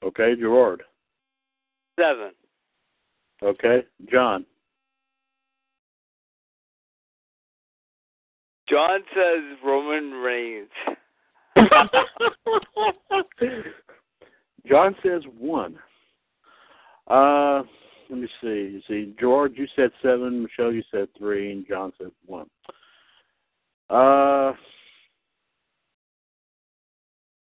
[0.02, 0.82] Okay, Gerard.
[1.98, 2.30] Seven.
[3.42, 4.46] Okay, John.
[8.68, 10.68] John says Roman Reigns.
[14.66, 15.76] John says one.
[17.06, 17.62] Uh,
[18.10, 18.46] let me see.
[18.46, 20.42] You see, George, you said seven.
[20.42, 22.46] Michelle, you said three, and John said one.
[23.90, 24.52] Uh,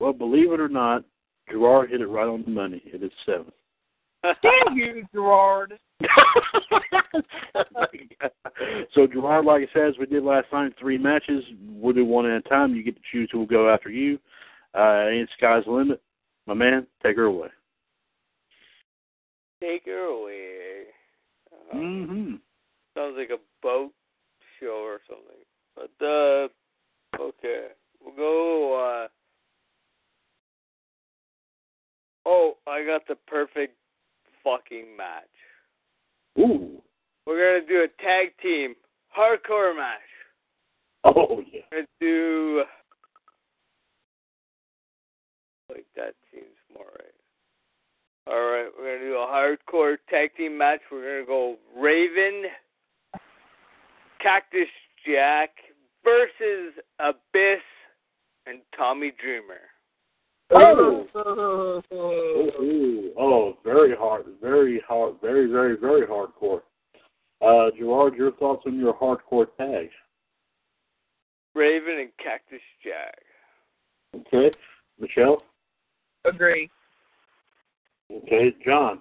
[0.01, 1.05] well, believe it or not,
[1.51, 2.83] Gerard hit it right on the money.
[2.87, 3.53] It is seven.
[4.23, 5.79] Damn you, Gerard.
[8.95, 11.45] so Gerard, like I said, as we did last night, three matches.
[11.69, 12.75] We'll do one at a time.
[12.75, 14.19] You get to choose who will go after you.
[14.77, 16.03] Uh, ain't sky's the limit.
[16.47, 17.49] My man, take her away.
[19.61, 20.83] Take her away.
[21.53, 22.35] Uh, Mm-hmm.
[22.97, 23.93] Sounds like a boat
[24.59, 25.45] show or something.
[25.77, 26.49] But uh
[27.21, 27.69] okay.
[28.05, 29.09] We'll go uh
[32.27, 33.77] Oh, I got the perfect
[34.45, 35.25] fucking match.
[36.39, 36.83] Ooh.
[37.27, 38.75] we're gonna do a tag team
[39.17, 40.01] hardcore match.
[41.05, 41.63] Oh yeah.
[41.71, 42.63] We're gonna do
[45.71, 47.08] like that seems more right.
[48.31, 50.81] All right, we're gonna do a hardcore tag team match.
[50.93, 52.45] We're gonna go Raven,
[54.23, 54.69] Cactus
[55.07, 55.51] Jack
[56.05, 57.63] versus Abyss
[58.47, 59.61] and Tommy Dreamer.
[60.51, 61.07] Oh.
[62.61, 66.61] Ooh, oh, very hard, very hard, very, very, very hardcore.
[67.41, 69.89] Uh, Gerard, your thoughts on your hardcore tag?
[71.55, 73.19] Raven and Cactus Jack.
[74.15, 74.55] Okay,
[74.99, 75.43] Michelle.
[76.27, 76.71] Agree.
[78.11, 79.01] Okay, John.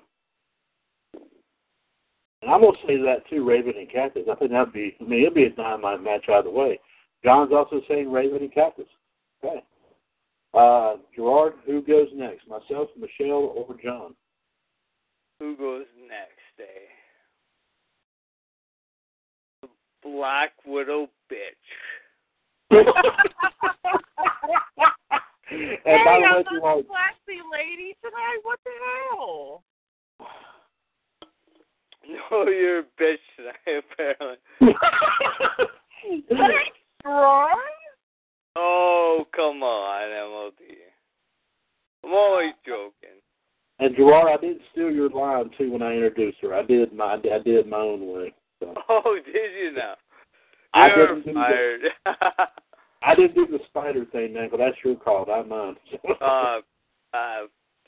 [2.42, 4.28] And I'm gonna say that too, Raven and Cactus.
[4.32, 4.96] I think that'd be.
[5.00, 6.80] I mean, it'd be a dynamite match either way.
[7.24, 8.86] John's also saying Raven and Cactus.
[9.44, 9.64] Okay.
[10.54, 12.48] Uh, Gerard, who goes next?
[12.48, 14.16] Myself, Michelle, or John?
[15.40, 16.88] Who goes next, eh?
[19.64, 19.70] The
[20.04, 21.68] Black Widow bitch.
[25.50, 28.40] and hey, by the I'm way, not a classy lady tonight.
[28.44, 28.72] What the
[29.12, 29.64] hell?
[32.32, 34.38] No, you're a bitch tonight, apparently.
[36.30, 37.58] Thanks, Ron.
[38.56, 40.78] Oh, come on, MLD.
[42.06, 43.20] I'm always joking.
[43.80, 46.54] and Gerard, I did steal your line too when I introduced her.
[46.56, 48.34] I did my, I did my own way.
[48.62, 49.96] So Oh, did you now?
[50.74, 51.82] I You're didn't do fired.
[53.02, 55.76] I didn't do the spider thing, man, but that's your call, not mine.
[56.22, 56.60] uh,
[57.14, 57.46] uh,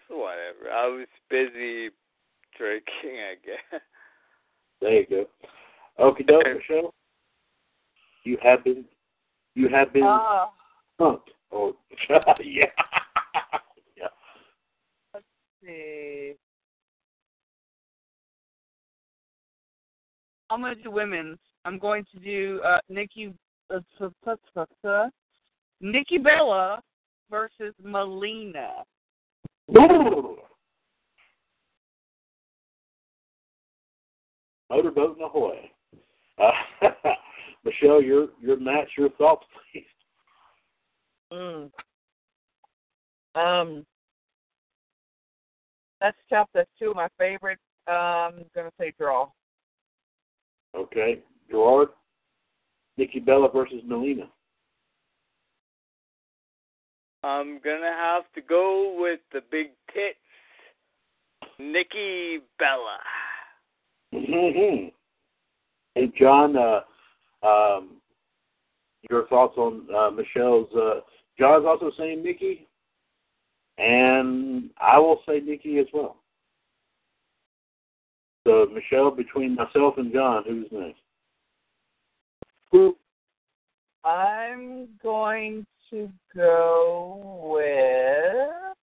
[0.10, 0.72] whatever.
[0.73, 1.90] I was busy
[2.57, 3.81] drinking, I guess.
[4.81, 5.26] there you go.
[5.99, 6.94] Okay, doke, Michelle.
[8.23, 8.86] You have been,
[9.56, 10.45] you have been Uh,
[10.99, 11.30] punked.
[11.52, 11.76] Oh,
[12.10, 12.65] yeah,
[13.98, 14.07] yeah.
[15.14, 15.26] let's
[15.64, 16.34] see.
[20.52, 21.40] I'm going to do women's.
[21.65, 23.34] I'm going to do uh, Nikki
[25.82, 26.82] Nikki Bella
[27.30, 28.84] versus Melina.
[34.70, 35.70] Motorboat and ahoy.
[36.38, 36.52] Uh,
[37.66, 39.84] Michelle, your your match, your thoughts, please.
[41.34, 41.72] Mm.
[43.36, 43.86] Um,
[46.02, 46.50] that's tough.
[46.54, 47.62] That's two of my favorites.
[47.88, 49.30] Um, I'm gonna say draw.
[50.76, 51.20] Okay,
[51.50, 51.90] Gerard,
[53.00, 54.30] Nikki Bella versus Melina.
[57.24, 60.18] I'm gonna have to go with the big tits,
[61.58, 62.98] Nikki Bella.
[64.14, 64.88] Mm-hmm.
[65.96, 66.82] Hey, John, uh,
[67.46, 68.02] um,
[69.10, 70.68] your thoughts on uh, Michelle's?
[70.76, 71.00] Uh,
[71.38, 72.68] John's also saying Nikki,
[73.78, 76.18] and I will say Nikki as well.
[78.46, 81.00] So, Michelle, between myself and John, who's next?
[84.04, 88.76] I'm going to go with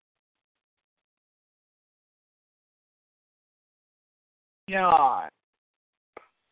[4.69, 5.29] John.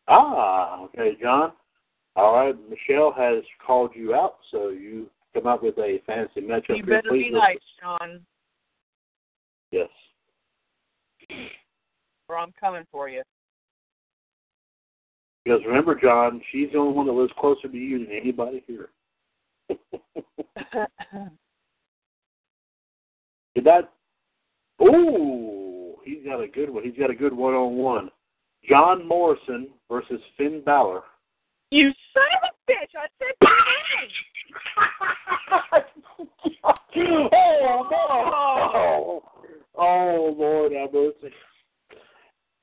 [0.07, 1.51] Ah, okay, John.
[2.15, 6.77] All right, Michelle has called you out, so you come up with a fancy matchup.
[6.77, 8.25] You better be nice, John,
[9.71, 9.89] Yes.
[12.29, 13.21] or I'm coming for you.
[15.45, 18.89] Because remember, John, she's the only one that lives closer to you than anybody here.
[23.53, 23.91] Did that?
[24.81, 26.83] Ooh, he's got a good one.
[26.83, 28.09] He's got a good one-on-one.
[28.67, 31.03] John Morrison versus Finn Balor.
[31.69, 32.95] you son of a bitch!
[32.97, 33.51] I said your
[36.65, 37.29] name.
[37.31, 39.21] oh, no.
[39.75, 41.31] oh, Lord have mercy.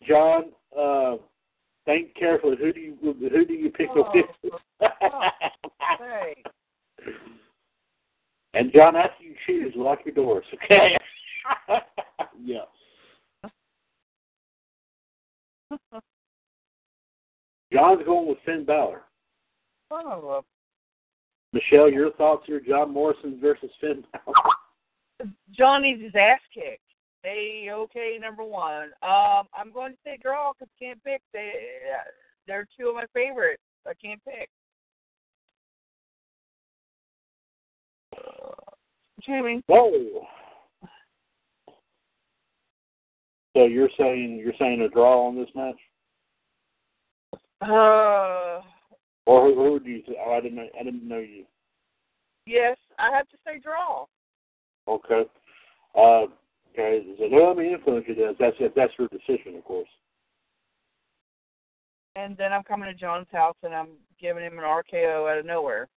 [0.07, 1.17] John, uh,
[1.85, 2.57] think carefully.
[2.59, 4.25] Who do you who do you pick Oh, up this?
[5.99, 6.43] Hey.
[8.55, 10.97] and John, after you choose, lock your doors, okay?
[12.43, 12.65] yeah.
[17.73, 19.03] John's going with Finn Balor.
[19.91, 20.41] A
[21.53, 22.61] Michelle, your thoughts here?
[22.61, 24.35] John Morrison versus Finn Balor.
[25.57, 26.82] John needs his ass kicked.
[27.23, 28.91] They okay, number one.
[29.03, 31.23] Um, I'm going to say draw because can't pick.
[31.33, 31.53] They
[32.47, 33.63] they're two of my favorites.
[33.87, 34.49] I can't pick.
[39.25, 40.27] Jamie, Whoa.
[43.55, 45.77] So you're saying you're saying a draw on this match,
[47.61, 48.63] uh,
[49.27, 50.03] or who, who do you?
[50.03, 50.69] Th- oh, I didn't know.
[50.79, 51.45] I didn't know you.
[52.47, 54.07] yes, I have to say draw.
[54.89, 55.25] Okay.
[55.95, 56.33] Uh,
[56.73, 57.05] okay.
[57.19, 58.15] So let me influence you.
[58.15, 58.37] Then.
[58.39, 59.89] That's that's your decision, of course.
[62.17, 63.89] and then I'm coming to John's house and I'm
[64.21, 65.89] giving him an RKO out of nowhere.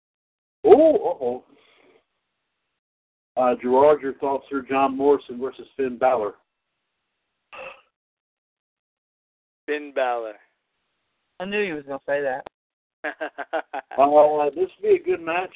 [0.63, 1.43] Oh, uh-oh.
[3.37, 6.33] Uh, Gerard, your thoughts here, John Morrison versus Finn Balor.
[9.65, 10.35] Finn Balor.
[11.39, 12.45] I knew he was gonna say that.
[13.97, 15.49] Uh, this would be a good match.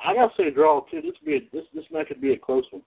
[0.00, 1.02] I gotta say draw too.
[1.02, 2.82] This would be a, this this match would be a close one.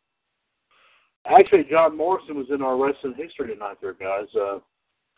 [1.27, 4.27] Actually, John Morrison was in our wrestling history tonight, there, guys.
[4.39, 4.59] Uh,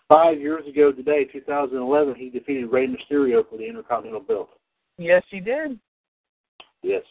[0.07, 4.49] five years ago today, 2011, he defeated Rey Mysterio for the Intercontinental Belt.
[4.97, 5.79] Yes, he did.
[6.81, 7.03] Yes.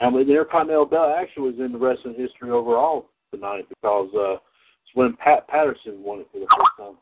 [0.00, 4.94] And the Intercontinental Belt actually was in the wrestling history overall tonight because uh, it's
[4.94, 6.96] when Pat Patterson won it for the first time.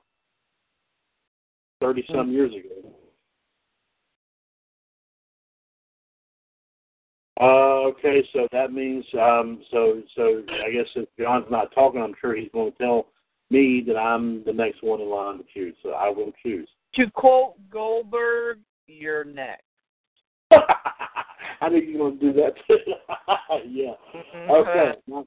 [1.80, 2.92] Thirty some years ago.
[7.40, 12.14] Uh, okay, so that means um, so so I guess if John's not talking, I'm
[12.20, 13.06] sure he's going to tell
[13.48, 15.74] me that I'm the next one in line to choose.
[15.82, 16.68] So I will choose.
[16.96, 19.62] To quote Goldberg, you're next.
[20.50, 22.54] I knew you were going to do that.
[23.66, 23.92] yeah.
[24.50, 24.92] Okay.
[25.06, 25.22] My,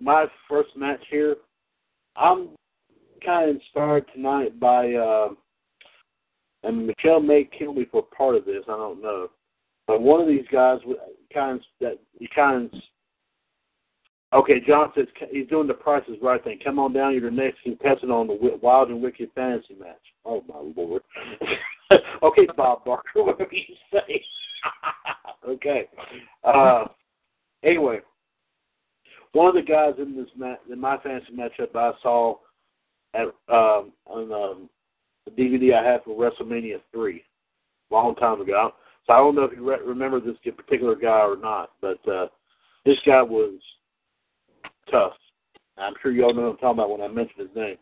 [0.00, 1.36] my first match here.
[2.16, 2.50] I'm
[3.24, 5.28] kind of inspired tonight by, uh,
[6.64, 8.64] and Michelle may kill me for part of this.
[8.66, 9.28] I don't know,
[9.86, 10.78] but one of these guys
[11.32, 12.28] kind that he.
[14.32, 16.58] Okay, John says he's doing the prices right thing.
[16.62, 19.96] Come on down, you're the next contestant on the Wild and Wicked Fantasy match.
[20.26, 21.02] Oh my lord.
[22.22, 24.22] okay, Bob Barker, whatever you say.
[25.48, 25.88] okay.
[26.44, 26.84] Uh,
[27.62, 28.00] anyway,
[29.32, 32.36] one of the guys in this match, in my fantasy matchup, I saw
[33.14, 34.68] at um, on um,
[35.24, 37.24] the DVD I have for WrestleMania three,
[37.90, 38.72] long time ago.
[39.08, 42.26] So I don't know if you re- remember this particular guy or not, but uh,
[42.84, 43.54] this guy was
[44.90, 45.14] tough.
[45.78, 47.76] I'm sure you all know what I'm talking about when I mention his name.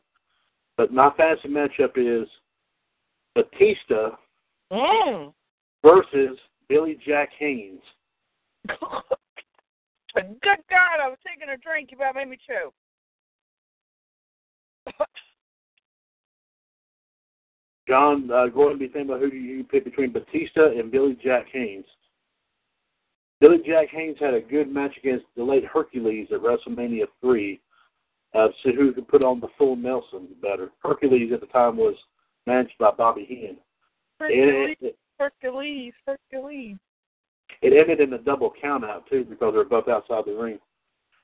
[0.76, 2.28] But my fantasy matchup is
[3.34, 4.16] Batista
[4.72, 5.32] Mm.
[5.84, 6.36] versus
[6.68, 7.80] Billy Jack Haynes.
[8.68, 11.90] Good God, I was taking a drink.
[11.92, 12.74] You about made me choke.
[17.88, 20.90] John, uh, go ahead and be thinking about who do you pick between Batista and
[20.90, 21.84] Billy Jack Haynes.
[23.40, 27.60] Billy Jack Haynes had a good match against the late Hercules at WrestleMania 3.
[28.34, 30.70] Uh, see who could put on the full Nelson better.
[30.82, 31.94] Hercules at the time was
[32.46, 33.58] managed by Bobby Heenan.
[34.18, 36.76] Hercules, It, it, Hercules, Hercules.
[37.62, 40.58] it ended in a double countout too because they were both outside the ring.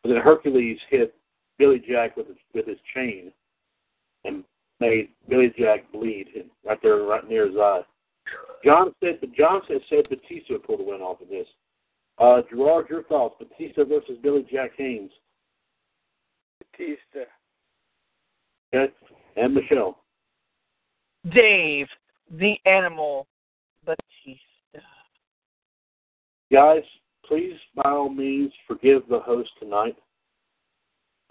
[0.03, 1.15] But then Hercules hit
[1.59, 3.33] Billy Jack with his, with his chain
[4.25, 4.45] and
[4.83, 6.27] made Billy Jack bleed
[6.67, 7.83] right there, right near his eye.
[8.65, 11.47] John said, but John said said Batista would pull the win off of this.
[12.19, 13.37] Uh, Gerard, your thoughts?
[13.39, 15.11] Batista versus Billy Jack Haynes.
[16.59, 17.21] Batista.
[18.75, 18.93] Okay,
[19.37, 19.99] and Michelle.
[21.33, 21.87] Dave,
[22.31, 23.27] the animal,
[23.85, 24.87] Batista.
[26.51, 26.83] Guys,
[27.27, 29.97] please by all means forgive the host tonight.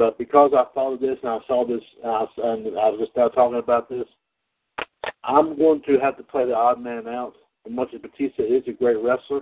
[0.02, 3.16] But because I followed this and I saw this and I, and I was just
[3.16, 4.06] now talking about this,
[5.24, 7.34] I'm going to have to play the odd man out.
[7.68, 9.42] As much as Batista is a great wrestler,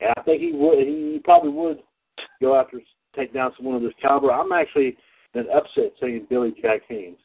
[0.00, 1.80] and I think he would, he probably would
[2.40, 2.80] go after
[3.14, 4.32] take down someone of this caliber.
[4.32, 4.96] I'm actually
[5.34, 7.18] an upset saying Billy Jack Haynes.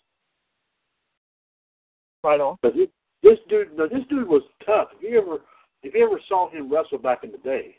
[2.22, 2.57] Right on.
[2.62, 2.90] But this,
[3.24, 4.90] this dude, no, this dude was tough.
[4.99, 5.38] If you ever,
[5.84, 7.78] if you ever saw him wrestle back in the day,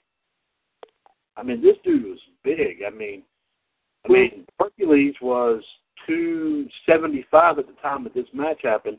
[1.36, 2.78] I mean, this dude was big.
[2.86, 3.22] I mean,
[4.08, 5.62] I mean, Hercules was
[6.06, 8.98] two seventy five at the time that this match happened.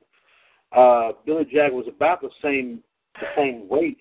[0.75, 2.83] Uh, Billy Jack was about the same,
[3.15, 3.99] the same weight,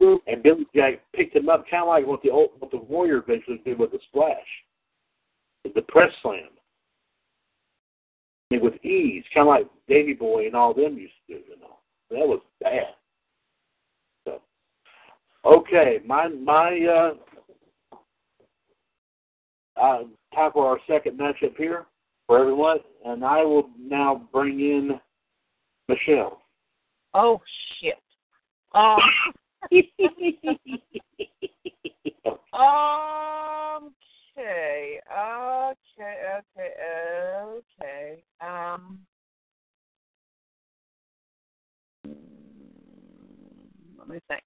[0.00, 3.18] and Billy Jack picked him up, kind of like what the old, what the Warrior
[3.18, 4.34] eventually did with the splash,
[5.74, 6.48] the press slam.
[8.50, 11.40] I mean, with ease, kind of like Davy Boy and all them used to do.
[11.50, 11.76] You know,
[12.10, 12.94] that was bad.
[14.24, 14.40] So,
[15.44, 17.14] okay, my my uh,
[19.80, 20.02] uh,
[20.34, 21.86] time for our second matchup here
[22.26, 25.00] for everyone, and I will now bring in
[25.88, 26.42] Michelle.
[27.14, 27.40] Oh
[27.80, 27.94] shit.
[28.74, 28.98] Um.
[29.72, 29.90] okay.
[34.38, 36.16] Okay.
[36.38, 36.72] Okay.
[37.42, 38.22] Okay.
[38.40, 39.00] Um.
[43.98, 44.42] Let me think.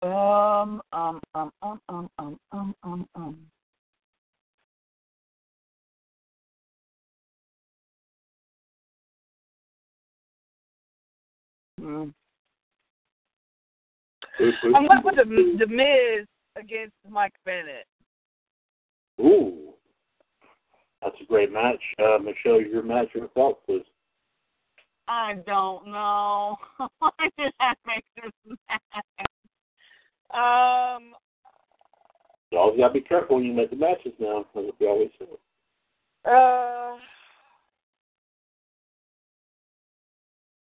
[0.00, 3.38] Um, um, um, um, um, um, um, um, um.
[11.80, 12.04] Hmm.
[14.74, 15.24] I went with the
[15.58, 16.26] the Miz
[16.56, 17.86] against Mike Bennett.
[19.20, 19.74] Ooh,
[21.02, 21.82] That's a great match.
[21.98, 23.82] Uh, Michelle, your match, your thoughts, please.
[25.08, 26.56] I don't know.
[26.98, 28.32] Why did I make this
[28.68, 29.26] match?
[30.34, 31.14] Um,
[32.50, 35.10] You always got to be careful when you make the matches now, like we always
[35.18, 35.26] say.
[36.30, 36.96] uh,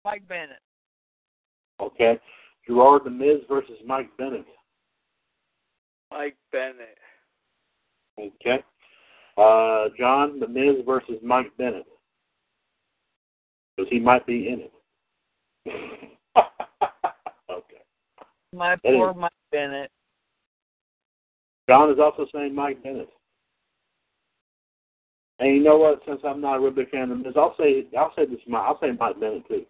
[0.05, 0.59] Mike Bennett.
[1.81, 2.19] Okay.
[2.67, 4.45] Gerard The Miz versus Mike Bennett.
[6.11, 6.97] Mike Bennett.
[8.19, 8.63] Okay.
[9.37, 11.85] Uh, John The Miz versus Mike Bennett.
[13.75, 14.73] Because he might be in it.
[17.49, 17.81] okay.
[18.53, 19.91] My That poor is- Mike Bennett.
[21.69, 23.09] John is also saying Mike Bennett.
[25.39, 26.01] And you know what?
[26.05, 28.39] Since I'm not a real big fan of Miz, I'll say I'll say this.
[28.53, 29.65] I'll say Mike Bennett too.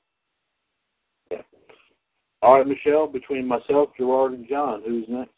[1.30, 1.42] Yeah.
[2.42, 3.08] All right, Michelle.
[3.08, 5.32] Between myself, Gerard, and John, who's next?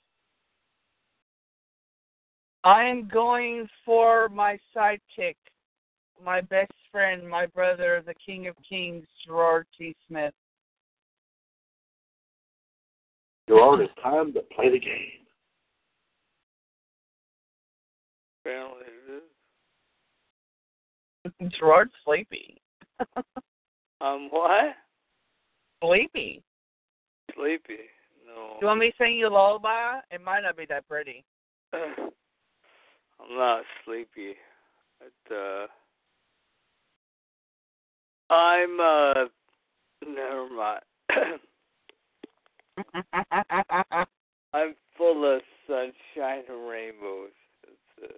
[2.63, 5.35] I am going for my sidekick,
[6.23, 9.95] my best friend, my brother, the King of Kings, Gerard T.
[10.07, 10.33] Smith.
[13.47, 15.25] Gerard, it's time to play the game.
[18.43, 19.23] Apparently it
[21.43, 21.51] is.
[21.59, 22.61] Gerard's sleepy.
[24.01, 24.75] Um, what?
[25.83, 26.41] Sleepy.
[27.35, 27.77] Sleepy.
[28.25, 28.53] No.
[28.53, 29.99] Do you want me to sing you a lullaby?
[30.09, 31.23] It might not be that pretty.
[31.73, 32.09] I'm
[33.29, 34.35] not sleepy.
[34.99, 35.67] But, uh,
[38.33, 39.13] I'm, uh,
[40.07, 40.81] never mind.
[44.53, 47.29] I'm full of sunshine and rainbows.
[47.63, 48.13] It's,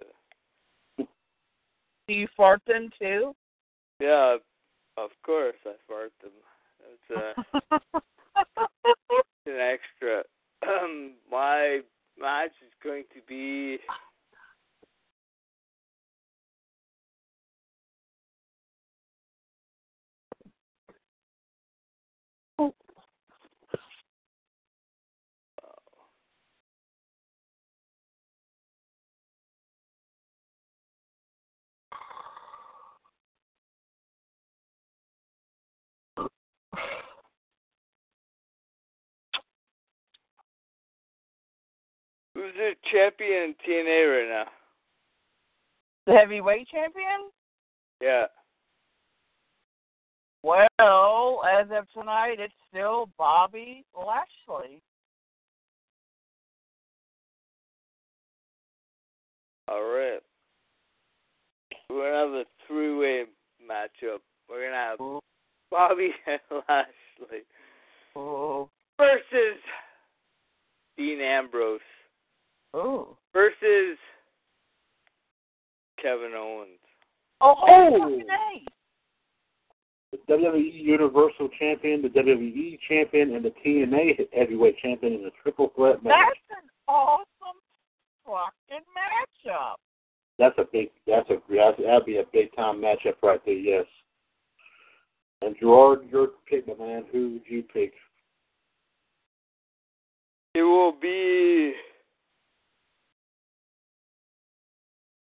[0.98, 1.04] uh,
[2.08, 3.34] Do you fart them too?
[4.00, 4.36] yeah,
[4.96, 6.32] of course I fart them.
[6.92, 7.36] It's,
[7.72, 7.98] uh,
[9.46, 10.22] an extra.
[10.66, 11.80] Um, my
[12.18, 13.78] match is going to be
[42.44, 44.50] who's the champion in TNA right now?
[46.06, 47.30] the heavyweight champion?
[48.02, 48.26] Yeah.
[50.42, 54.82] Well, as of tonight, it's still Bobby Lashley.
[59.68, 60.20] All right.
[61.88, 63.24] We're gonna have a three-way
[63.66, 64.18] matchup.
[64.50, 65.20] We're gonna have Ooh.
[65.70, 67.44] Bobby and Lashley
[68.14, 68.68] Oh,
[68.98, 69.58] versus
[70.98, 71.80] Dean Ambrose
[72.74, 73.96] oh, versus
[76.00, 76.78] Kevin Owens.
[77.40, 77.90] oh, Oh!
[77.94, 77.98] oh.
[78.00, 78.26] fucking
[80.12, 85.72] The WWE Universal Champion, the WWE Champion, and the TNA Heavyweight Champion in a triple
[85.74, 86.12] threat match.
[86.18, 87.24] That's an awesome
[88.26, 89.76] fucking matchup.
[90.38, 90.90] That's a big.
[91.06, 91.36] That's a.
[91.48, 93.54] That'd be a big time matchup right there.
[93.54, 93.86] Yes.
[95.42, 97.04] And Gerard, your pick, my man.
[97.12, 97.92] Who would you pick?
[100.54, 101.74] It will be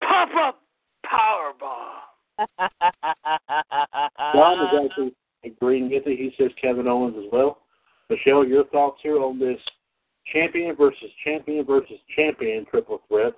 [0.07, 0.61] Pop Up
[1.05, 2.47] Powerbomb.
[4.33, 6.17] John is actually agreeing with it.
[6.17, 7.59] He says Kevin Owens as well.
[8.09, 9.59] Michelle, your thoughts here on this
[10.31, 13.33] champion versus champion versus champion triple threat?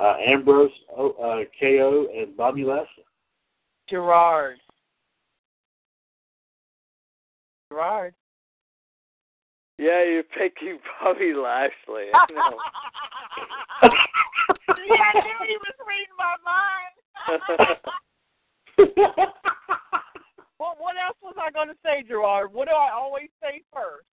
[0.00, 3.04] Uh, Ambrose, oh, uh, KO, and Bobby Lashley.
[3.88, 4.58] Gerard.
[7.70, 8.14] Gerard.
[9.78, 12.06] Yeah, you're picking Bobby Lashley.
[13.38, 13.88] I
[14.88, 16.94] yeah, I knew he was reading my mind.
[20.58, 22.52] well, what else was I going to say, Gerard?
[22.52, 24.06] What do I always say first?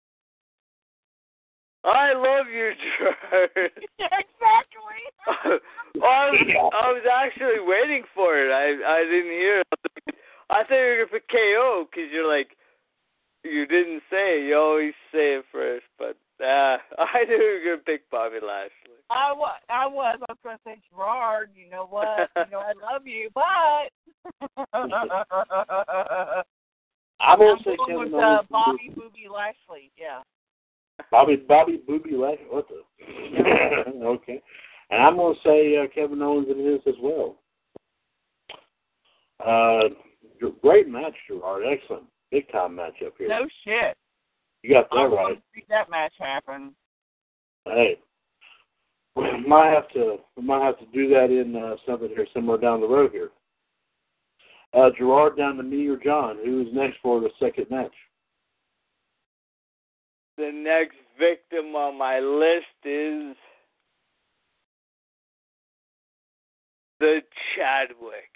[1.86, 3.50] I love you, Gerard.
[4.00, 5.02] exactly.
[5.96, 8.52] well, I, was, I was actually waiting for it.
[8.52, 9.68] I I didn't hear it.
[10.50, 12.58] I thought you were gonna pick KO because you're like
[13.44, 14.48] you didn't say it.
[14.48, 18.95] You always say it first, but uh, I knew you were gonna pick Bobby Lashley.
[19.10, 19.60] I was.
[19.70, 20.18] I was.
[20.28, 21.50] I was going to say, Gerard.
[21.56, 22.30] You know what?
[22.36, 23.92] You know I love you, but
[27.26, 28.48] I'm gonna say Kevin with uh, Owens.
[28.50, 29.92] Bobby Booby Lashley.
[29.98, 30.22] Yeah.
[31.12, 32.46] Bobby Bobby Booby Lashley.
[32.50, 32.84] What the?
[34.06, 34.42] okay.
[34.90, 37.38] And I'm gonna say uh, Kevin Owens it is as well.
[39.46, 39.90] Uh,
[40.62, 41.64] great match, Gerard.
[41.68, 43.28] Excellent, big time match up here.
[43.28, 43.98] No shit.
[44.64, 45.36] You got I that want right.
[45.36, 46.74] to see that match happen.
[47.66, 48.00] Hey.
[49.16, 52.58] We might have to we might have to do that in uh, something here somewhere
[52.58, 53.30] down the road here.
[54.74, 56.38] Uh, Gerard down to me or John.
[56.44, 57.94] Who is next for the second match?
[60.38, 63.38] The next victim on my list is
[67.00, 67.22] the
[67.56, 68.32] Chadwick.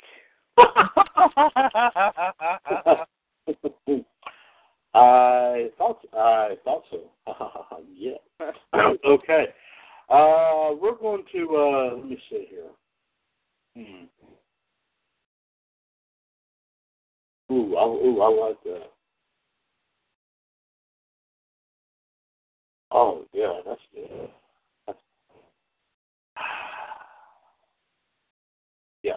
[4.94, 7.02] I thought I thought so.
[7.94, 8.16] yeah.
[9.06, 9.48] okay.
[10.10, 12.70] Uh, we're going to uh, let me see here.
[13.76, 14.06] Hmm.
[17.52, 18.92] Ooh, I, ooh, I like that.
[22.92, 24.30] Oh yeah, that's good.
[29.04, 29.14] Yeah.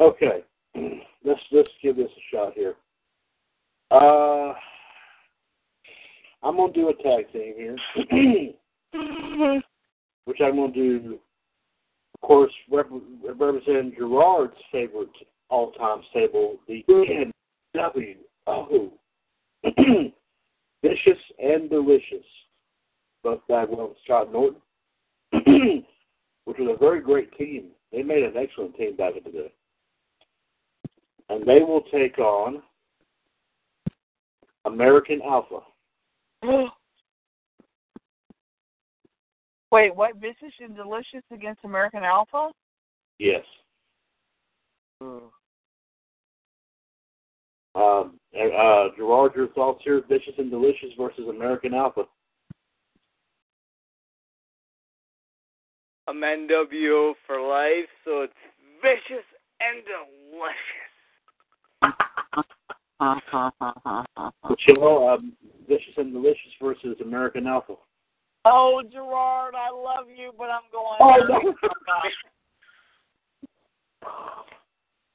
[0.00, 0.42] Okay.
[1.24, 2.74] Let's let's give this a shot here.
[3.90, 4.54] Uh,
[6.42, 7.76] I'm gonna do a tag team here,
[10.40, 11.18] which I'm gonna do,
[12.14, 12.90] of course, rep-
[13.22, 15.08] representing Gerard's favorite
[15.48, 16.84] all-time stable, the
[17.76, 18.90] NWO,
[20.82, 22.24] Vicious and Delicious,
[23.22, 24.60] Buff Bagwell Scott Norton,
[26.44, 27.66] which was a very great team.
[27.92, 29.52] They made an excellent team back in the day,
[31.28, 32.62] and they will take on
[34.64, 35.60] American Alpha.
[39.70, 40.16] Wait, what?
[40.16, 42.50] Vicious and Delicious against American Alpha?
[43.18, 43.44] Yes.
[45.02, 45.30] Ooh.
[47.74, 50.02] Um, uh, Gerard, your thoughts here?
[50.08, 52.02] Vicious and Delicious versus American Alpha.
[56.08, 58.32] I'm NWO for life, so it's
[58.82, 59.24] vicious
[59.60, 60.90] and delicious.
[64.42, 65.32] But you know, um,
[65.68, 67.74] Vicious and Delicious versus American Alpha.
[68.44, 70.98] Oh, Gerard, I love you, but I'm going.
[71.00, 71.54] Oh, no.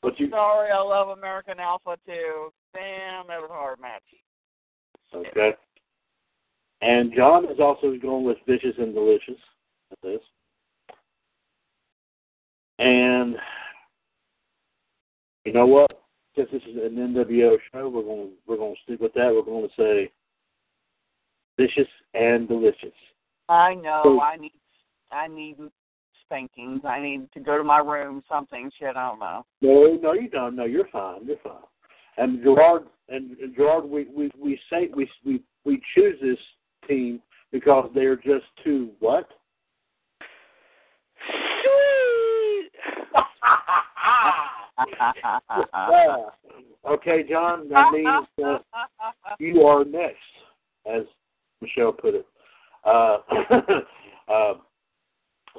[0.05, 2.53] But you Sorry, I love American Alpha too.
[2.75, 4.03] Damn, that was a hard match.
[5.11, 5.55] okay?
[6.83, 9.41] And John is also going with Vicious and Delicious
[9.91, 10.19] at this.
[12.77, 13.35] And
[15.43, 15.89] you know what?
[16.35, 19.33] Since this is an NWO show, we're going we're going to stick with that.
[19.33, 20.11] We're going to say
[21.57, 22.93] vicious and delicious.
[23.49, 24.01] I know.
[24.03, 24.51] So- I need.
[25.11, 25.57] I need
[26.25, 26.81] spankings.
[26.83, 28.23] I need to go to my room.
[28.27, 28.71] Something.
[28.77, 28.95] Shit.
[28.95, 29.45] I don't know.
[29.61, 30.55] No, no, you don't.
[30.55, 31.25] No, you're fine.
[31.25, 31.61] You're fine.
[32.17, 36.39] And Gerard and and Gerard, we we we say we we we choose this
[36.87, 39.27] team because they're just too what?
[41.61, 42.71] Sweet.
[45.89, 46.15] Yeah.
[46.87, 47.67] Okay, John.
[47.69, 48.59] That means uh,
[49.39, 50.17] you are next,
[50.85, 51.01] as
[51.61, 52.27] Michelle put it.
[52.85, 53.17] Uh,
[54.31, 54.53] uh,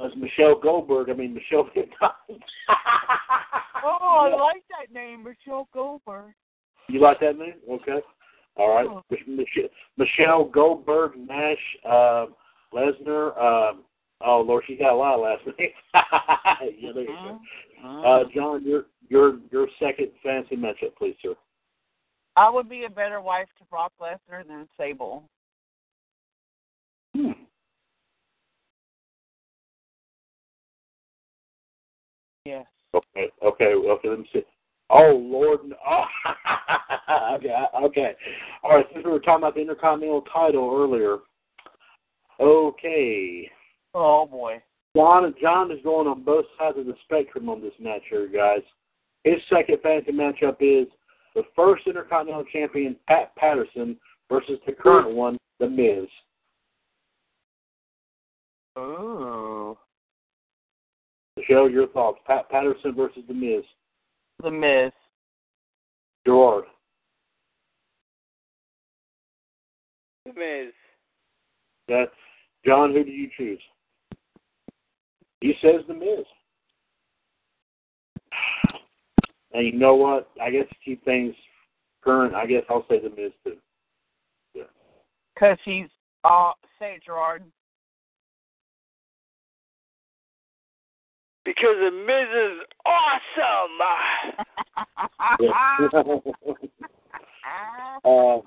[0.05, 1.69] as Michelle Goldberg, I mean Michelle.
[3.85, 6.35] oh, I like that name, Michelle Goldberg.
[6.89, 7.55] You like that name?
[7.71, 8.01] Okay.
[8.57, 8.87] All right.
[8.89, 9.03] Oh.
[9.11, 11.59] Mich- Michelle Goldberg, Nash,
[11.89, 12.27] uh,
[12.73, 13.37] Lesnar.
[13.39, 13.85] Um,
[14.25, 15.73] oh Lord, she got a lot of last names.
[15.95, 17.41] yeah, there you go.
[17.85, 21.35] Uh, John, your your your second fancy matchup, please, sir.
[22.37, 25.25] I would be a better wife to Brock Lesnar than Sable.
[27.15, 27.33] Hmm.
[32.47, 32.65] Yes.
[32.95, 34.09] Okay, okay, okay.
[34.09, 34.43] Let me see.
[34.89, 36.05] Oh Lord, oh,
[37.35, 38.13] okay, okay.
[38.63, 38.87] All right.
[38.93, 41.19] Since we were talking about the Intercontinental title earlier,
[42.41, 43.51] okay.
[43.95, 44.63] Oh boy.
[44.95, 48.63] John John is going on both sides of the spectrum on this match here, guys.
[49.25, 50.87] His second fantasy matchup is
[51.35, 53.97] the first Intercontinental Champion Pat Patterson
[54.31, 56.07] versus the current one, The Miz.
[58.79, 59.77] Ooh.
[61.49, 62.19] Michelle, your thoughts?
[62.27, 63.65] Pat Patterson versus The Miz.
[64.43, 64.93] The Miz.
[66.27, 66.65] Gerard.
[70.25, 70.73] The Miz.
[71.89, 72.07] That
[72.65, 73.61] John, who do you choose?
[75.41, 76.25] He says The Miz.
[79.53, 80.29] And you know what?
[80.43, 81.35] I guess to keep things
[82.03, 83.57] current, I guess I'll say The Miz too.
[85.35, 85.87] Because he's,
[86.25, 87.03] uh, St.
[87.05, 87.45] Gerard.
[91.47, 93.79] Because the Miz is awesome.
[98.05, 98.39] uh,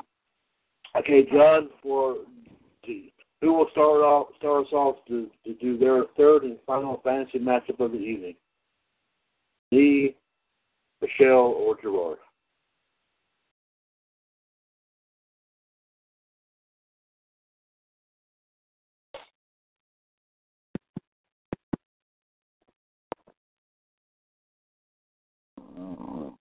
[0.99, 2.17] okay, John, for
[3.41, 7.39] who will start off start us off to, to do their third and final fantasy
[7.39, 8.35] matchup of the evening?
[9.71, 10.15] Me,
[11.01, 12.17] Michelle, or Gerard?
[25.79, 26.35] Oh.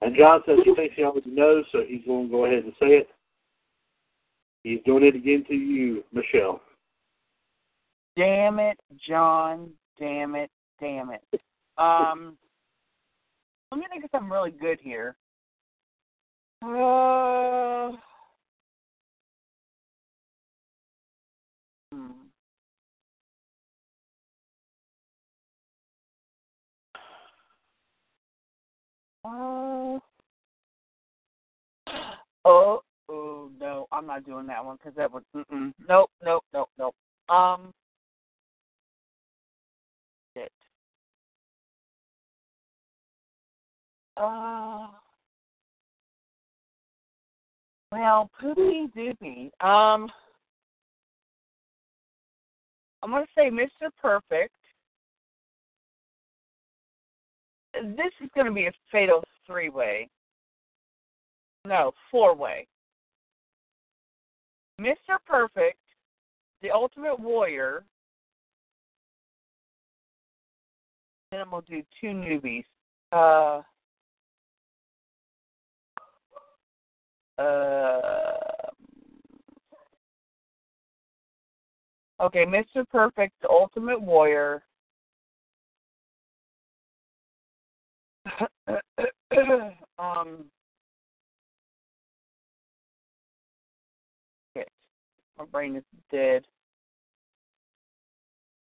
[0.00, 2.72] And John says he thinks he already knows, so he's going to go ahead and
[2.80, 3.08] say it.
[4.62, 6.60] He's doing it again to you, Michelle.
[8.16, 9.70] Damn it, John.
[9.98, 10.50] Damn it.
[10.80, 11.22] Damn it.
[11.78, 12.36] Um,
[13.70, 15.16] let me think of something really good here.
[16.62, 17.92] Uh,
[21.92, 22.23] hmm.
[29.24, 29.98] Uh,
[32.44, 35.24] oh, oh no, I'm not doing that one because that would.
[35.34, 35.72] Mm-mm.
[35.88, 36.94] Nope, nope, nope, nope.
[37.28, 37.72] Um,
[40.36, 40.52] shit.
[44.16, 44.88] Uh,
[47.92, 49.44] well, poopy doopy.
[49.64, 50.10] Um,
[53.02, 53.90] I'm gonna say Mr.
[54.00, 54.52] Perfect.
[57.82, 60.08] This is gonna be a fatal three way.
[61.64, 62.66] No, four way.
[64.80, 65.18] Mr.
[65.26, 65.78] Perfect,
[66.62, 67.84] the Ultimate Warrior.
[71.30, 72.64] Then I'm gonna do two newbies.
[73.12, 73.62] Uh,
[77.40, 78.70] uh,
[82.20, 82.88] okay, Mr.
[82.90, 84.62] Perfect, the Ultimate Warrior.
[89.98, 90.44] um,
[94.56, 94.68] shit,
[95.38, 96.44] my brain is dead.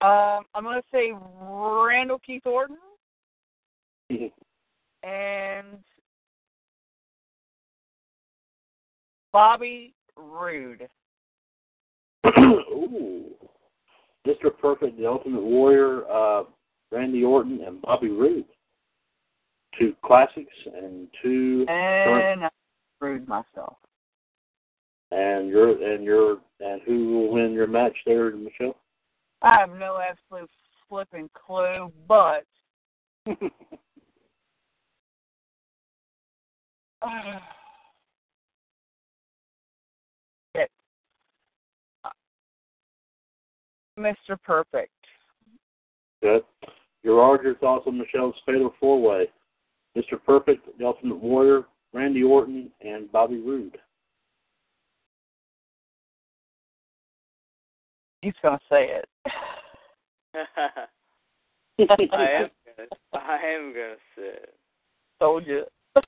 [0.01, 2.77] Um, I'm gonna say Randall Keith Orton
[5.03, 5.67] and
[9.31, 10.87] Bobby Roode.
[12.37, 13.23] Ooh.
[14.27, 14.57] Mr.
[14.57, 16.43] Perfect, the Ultimate Warrior, uh,
[16.91, 18.45] Randy Orton, and Bobby Roode.
[19.79, 22.49] Two classics and two And I
[22.97, 23.77] screwed myself.
[25.11, 28.75] and your and your and who will win your match there, Michelle?
[29.41, 30.49] I have no absolute
[30.89, 32.45] flipping clue, but
[37.01, 37.39] uh,
[40.55, 40.69] it,
[42.05, 42.09] uh,
[43.99, 44.37] Mr.
[44.43, 44.91] Perfect.
[46.21, 46.43] Good.
[47.03, 49.27] Your are your thoughts on Michelle's fatal four way.
[49.97, 50.23] Mr.
[50.25, 51.63] Perfect, the Ultimate Warrior,
[51.93, 53.77] Randy Orton, and Bobby Roode.
[58.21, 59.09] He's gonna say it.
[61.79, 62.87] I am gonna.
[63.13, 64.55] I am gonna say it.
[65.19, 65.63] Told you.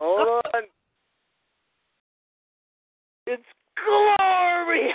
[0.00, 0.62] Hold on.
[3.26, 3.42] It's
[3.84, 4.92] glorious.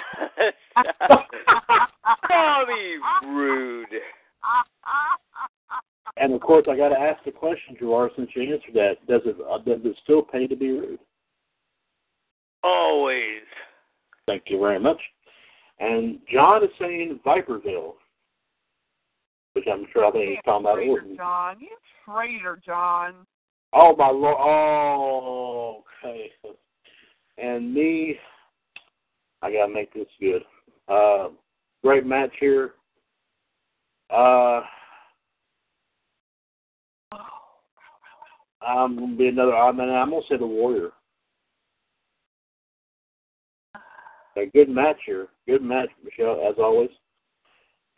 [2.28, 3.88] Bobby Roode.
[6.18, 8.96] And of course, I got to ask the question, Gerard, since you answered that.
[9.08, 11.00] Does it uh, does it still pay to be rude?
[12.64, 13.44] Always.
[14.28, 15.00] Thank you very much.
[15.80, 17.96] And John is saying Viperville,
[19.54, 21.18] which I'm sure I think he's talking about traitor, Orton.
[21.18, 21.56] John.
[21.60, 21.70] You
[22.06, 23.14] traitor, John.
[23.74, 24.38] Oh my lord!
[24.38, 26.30] Oh, okay.
[27.38, 28.18] And me,
[29.42, 30.44] I gotta make this good.
[30.88, 31.30] Uh,
[31.84, 32.74] great match here.
[34.10, 34.62] Uh,
[38.66, 39.56] I'm gonna be another.
[39.56, 40.92] I mean, I'm gonna say the Warrior.
[44.38, 45.28] A good match here.
[45.48, 46.90] Good match, Michelle, as always.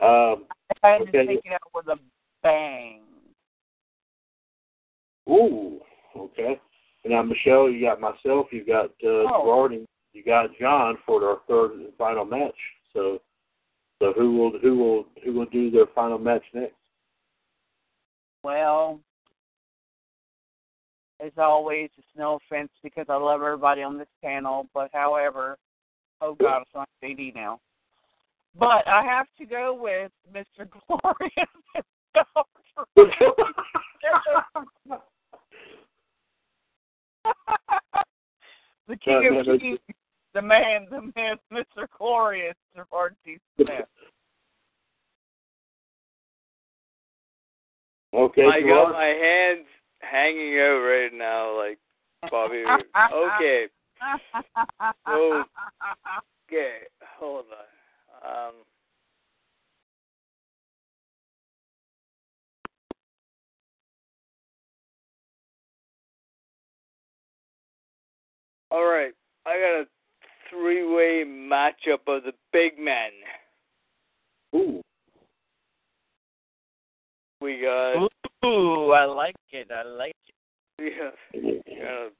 [0.00, 0.46] Um,
[0.82, 1.26] I had to Okay.
[1.26, 1.98] take it out with a
[2.42, 3.02] bang.
[5.30, 5.80] ooh,
[6.16, 6.60] okay.
[7.04, 9.44] Now, Michelle, you got myself, you got uh, Oh.
[9.44, 12.56] Gerard, and you got John for our third and final match.
[12.92, 13.20] So,
[14.00, 16.74] so who will who will who will do their final match next?
[18.42, 19.00] Well,
[21.24, 25.56] as always, it's no offense because I love everybody on this panel, but however,
[26.20, 27.60] oh God, it's on CD now.
[28.58, 30.68] But I have to go with Mr.
[30.86, 31.48] Glorious
[38.86, 39.78] the king No, no, of kings,
[40.34, 41.86] the man, the man, Mr.
[41.98, 43.38] Glorious, Gerard T.
[43.56, 43.68] Smith.
[48.12, 49.66] okay, I got my hands
[50.10, 51.78] hanging out right now, like
[52.30, 52.64] Bobby
[53.12, 53.66] Okay.
[56.48, 56.78] Okay.
[57.18, 58.48] Hold on.
[58.48, 58.54] Um.
[68.70, 69.12] All right,
[69.46, 69.86] I got a
[70.50, 73.10] three-way matchup of the big men.
[74.54, 74.82] Ooh,
[77.44, 78.08] We got
[78.46, 79.68] Ooh, I I like it.
[79.70, 80.16] I like
[80.78, 81.12] it.
[81.30, 82.10] Yeah, you're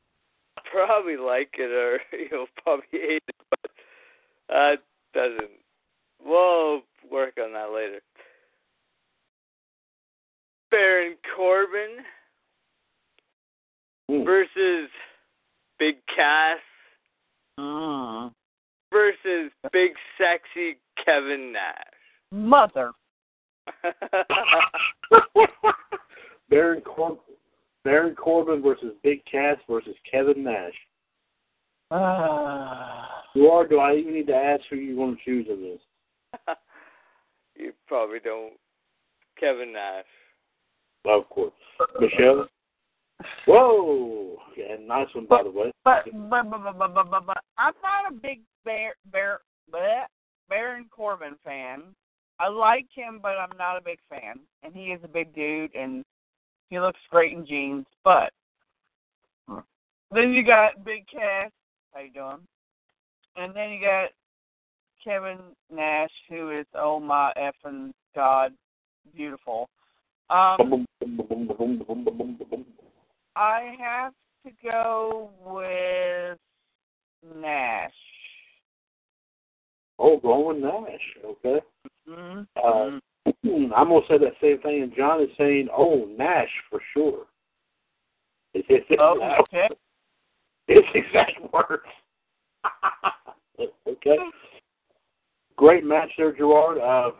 [0.70, 3.70] probably like it or you know probably hate it, but
[4.50, 4.76] that
[5.14, 5.50] doesn't.
[6.24, 8.00] We'll work on that later.
[10.70, 12.04] Baron Corbin
[14.24, 14.90] versus
[15.78, 16.58] Big Cass
[17.58, 18.32] Mm.
[18.92, 21.76] versus Big Sexy Kevin Nash.
[22.32, 22.90] Mother.
[26.50, 27.18] Baron Cor-
[27.84, 30.74] Baron Corbin versus Big Cass versus Kevin Nash.
[31.90, 33.22] Ah.
[33.34, 33.66] You are.
[33.66, 35.80] Do I even need to ask who you want to choose in this?
[37.56, 38.54] you probably don't.
[39.38, 40.04] Kevin Nash.
[41.04, 41.52] Of course,
[42.00, 42.48] Michelle.
[43.46, 44.36] Whoa!
[44.56, 45.72] Yeah, nice one by the way.
[45.84, 49.40] But but but but but but, but, but I'm not a big Bear Bear
[49.72, 50.04] bleh,
[50.48, 51.82] Baron Corbin fan.
[52.38, 54.40] I like him, but I'm not a big fan.
[54.62, 56.04] And he is a big dude, and
[56.68, 57.86] he looks great in jeans.
[58.02, 58.32] But
[60.10, 61.50] then you got Big Cass.
[61.92, 62.38] How you doing?
[63.36, 64.10] And then you got
[65.02, 65.38] Kevin
[65.72, 68.52] Nash, who is oh my effing god,
[69.14, 69.68] beautiful.
[70.30, 70.86] Um,
[73.36, 74.12] I have
[74.46, 76.38] to go with
[77.36, 77.92] Nash.
[79.98, 81.00] Oh, going Nash.
[81.24, 81.60] Okay.
[82.08, 82.42] Mm-hmm.
[82.56, 82.98] Uh,
[83.76, 87.26] I'm gonna say that same thing, and John is saying, "Oh, Nash for sure."
[88.52, 89.68] It's his, Oh, okay.
[90.68, 91.82] his exact words.
[93.88, 94.16] okay.
[95.56, 96.78] Great match there, Gerard.
[96.78, 97.10] Uh,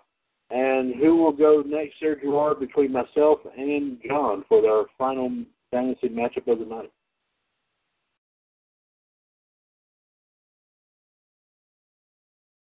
[0.51, 5.31] and who will go next there, Gerard, between myself and John for our final
[5.70, 6.90] fantasy matchup of the night?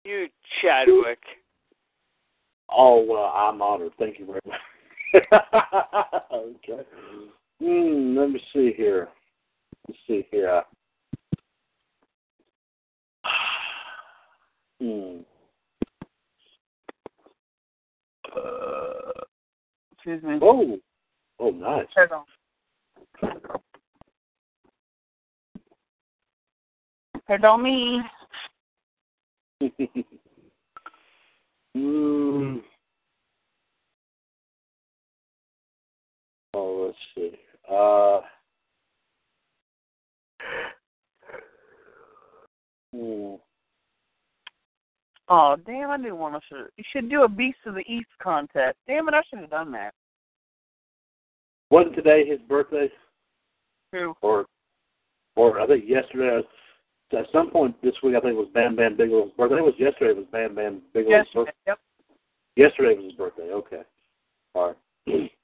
[0.05, 0.29] You
[0.61, 1.21] Chadwick.
[2.73, 3.93] Oh, well, I'm honored.
[3.99, 4.61] Thank you very much.
[6.33, 6.83] okay.
[7.61, 9.09] Hmm, let me see here.
[9.89, 10.63] Let's see here.
[14.83, 15.19] Hmm.
[18.35, 19.13] Uh,
[19.93, 20.39] excuse me.
[20.41, 20.79] Oh,
[21.39, 21.85] oh, nice.
[22.11, 22.25] On.
[27.27, 28.01] Pardon me.
[31.81, 32.59] Hmm.
[36.53, 37.39] Oh, let's see.
[37.71, 38.21] Uh.
[42.95, 43.37] Hmm.
[45.33, 46.41] Oh, damn, I didn't want to.
[46.49, 48.77] Should, you should do a Beast of the East contest.
[48.87, 49.95] Damn it, I should have done that.
[51.71, 52.91] Wasn't today his birthday?
[53.93, 54.13] Who?
[54.21, 54.45] Or,
[55.37, 56.47] or I think yesterday.
[57.13, 59.57] At some point this week, I think it was Bam Bam Bigelow's birthday.
[59.57, 60.11] I think it was yesterday.
[60.13, 61.27] It was Bam Bam Bigelow's Yes.
[61.35, 61.53] birthday.
[61.67, 61.79] Yep.
[62.57, 63.51] Yesterday was his birthday.
[63.53, 63.83] Okay.
[64.55, 64.75] All
[65.07, 65.31] right.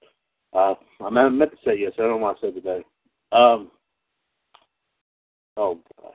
[0.52, 0.74] Uh,
[1.05, 1.93] I meant I meant to say yes.
[1.98, 2.82] I don't know why I said today.
[3.30, 3.70] Um.
[5.59, 6.14] Oh gosh.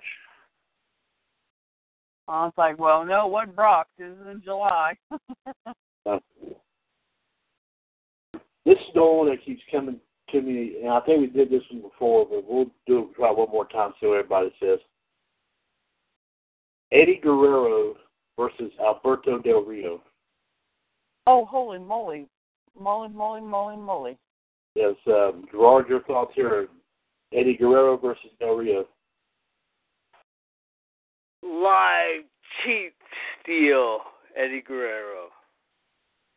[2.27, 3.87] I was like, well, no, what Brock?
[3.99, 4.97] This is in July.
[6.07, 6.17] Uh,
[8.65, 9.97] this is the one that keeps coming
[10.31, 13.29] to me, and I think we did this one before, but we'll do it try
[13.29, 13.93] one more time.
[13.99, 14.79] See what everybody says.
[16.91, 17.95] Eddie Guerrero
[18.37, 20.01] versus Alberto Del Rio.
[21.27, 22.27] oh, holy moly.
[22.79, 24.17] Moly, moly, moly, moly.
[24.75, 26.67] Yes, um, Gerard, your thoughts here?
[27.33, 28.85] Eddie Guerrero versus Del Rio.
[31.43, 32.23] Live
[32.63, 32.93] cheat
[33.41, 33.99] steal.
[34.35, 35.27] Eddie Guerrero.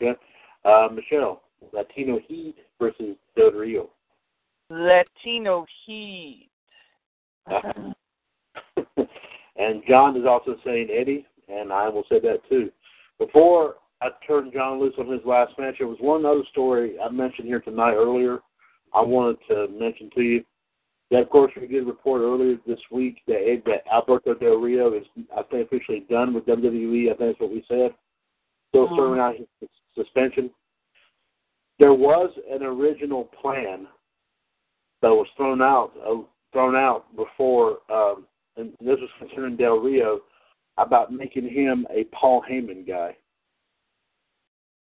[0.02, 0.18] Okay.
[0.64, 3.90] Uh, Michelle, Latino Heat versus Del Rio.
[4.70, 6.48] Latino Heat.
[9.56, 12.70] and John is also saying Eddie, and I will say that too.
[13.18, 17.08] Before I turned John loose on his last match, there was one other story I
[17.10, 18.40] mentioned here tonight earlier.
[18.92, 20.44] I wanted to mention to you
[21.10, 25.04] that, of course, we did report earlier this week that, that Alberto Del Rio is,
[25.36, 27.12] I think, officially done with WWE.
[27.12, 27.94] I think that's what we said.
[28.70, 28.96] Still Mhm.
[28.96, 30.50] serving out his suspension.
[31.78, 33.86] There was an original plan
[35.02, 36.22] that was thrown out uh,
[36.52, 38.26] thrown out before, um,
[38.56, 40.20] and this was concerning Del Rio
[40.78, 43.16] about making him a Paul Heyman guy.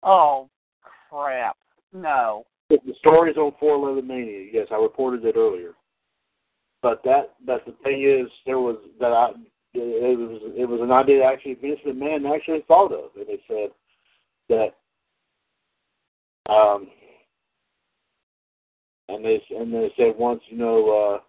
[0.04, 0.50] Oh,
[1.10, 1.58] crap.
[1.94, 2.46] No.
[2.70, 4.50] The story's on 411 Mania.
[4.52, 5.74] Yes, I reported it earlier.
[6.82, 9.30] But that, but the thing is, there was that I,
[9.74, 13.42] it was it was an idea that actually Vince McMahon actually thought of, and they
[13.48, 13.72] said
[14.50, 16.88] that, um,
[19.10, 21.20] and they and they said once you know, uh,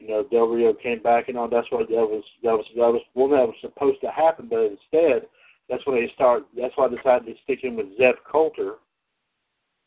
[0.00, 1.48] you know Del Rio came back and all.
[1.48, 4.62] That's what that was that was that was one that was supposed to happen, but
[4.62, 5.28] instead,
[5.68, 6.44] that's when they start.
[6.56, 8.74] That's why they decided to stick in with Zeb Colter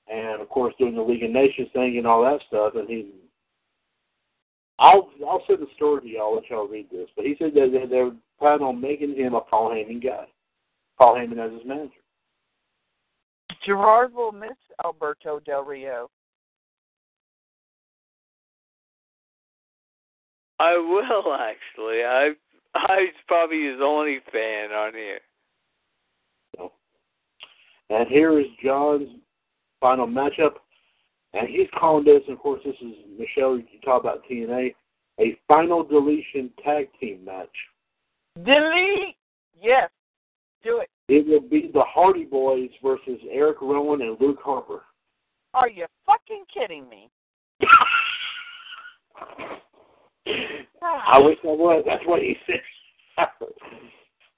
[0.07, 2.73] and of course doing the League of Nations thing and all that stuff.
[2.76, 3.11] And he,
[4.80, 6.35] I'll I'll send the story to y'all.
[6.35, 7.10] Let y'all read this.
[7.15, 10.27] But he said that they- they're planning on making him a Paul Heyman guy.
[10.98, 11.91] Paul Heyman as his manager.
[13.65, 16.10] Gerard will miss Alberto Del Rio.
[20.64, 22.03] I will actually.
[22.03, 22.30] I
[22.73, 25.19] I probably his only fan on here.
[27.90, 29.10] And here is John's
[29.80, 30.53] final matchup.
[31.34, 33.57] And he's calling this, and of course, this is Michelle.
[33.57, 34.73] You talk about TNA,
[35.19, 37.49] a final deletion tag team match.
[38.44, 39.18] Delete.
[39.61, 39.90] Yes.
[40.64, 40.90] Do it.
[41.10, 44.84] It will be the Hardy Boys versus Eric Rowan and Luke Harper.
[45.53, 47.10] Are you fucking kidding me?
[50.26, 51.84] I wish I was.
[51.86, 52.62] That's what he said.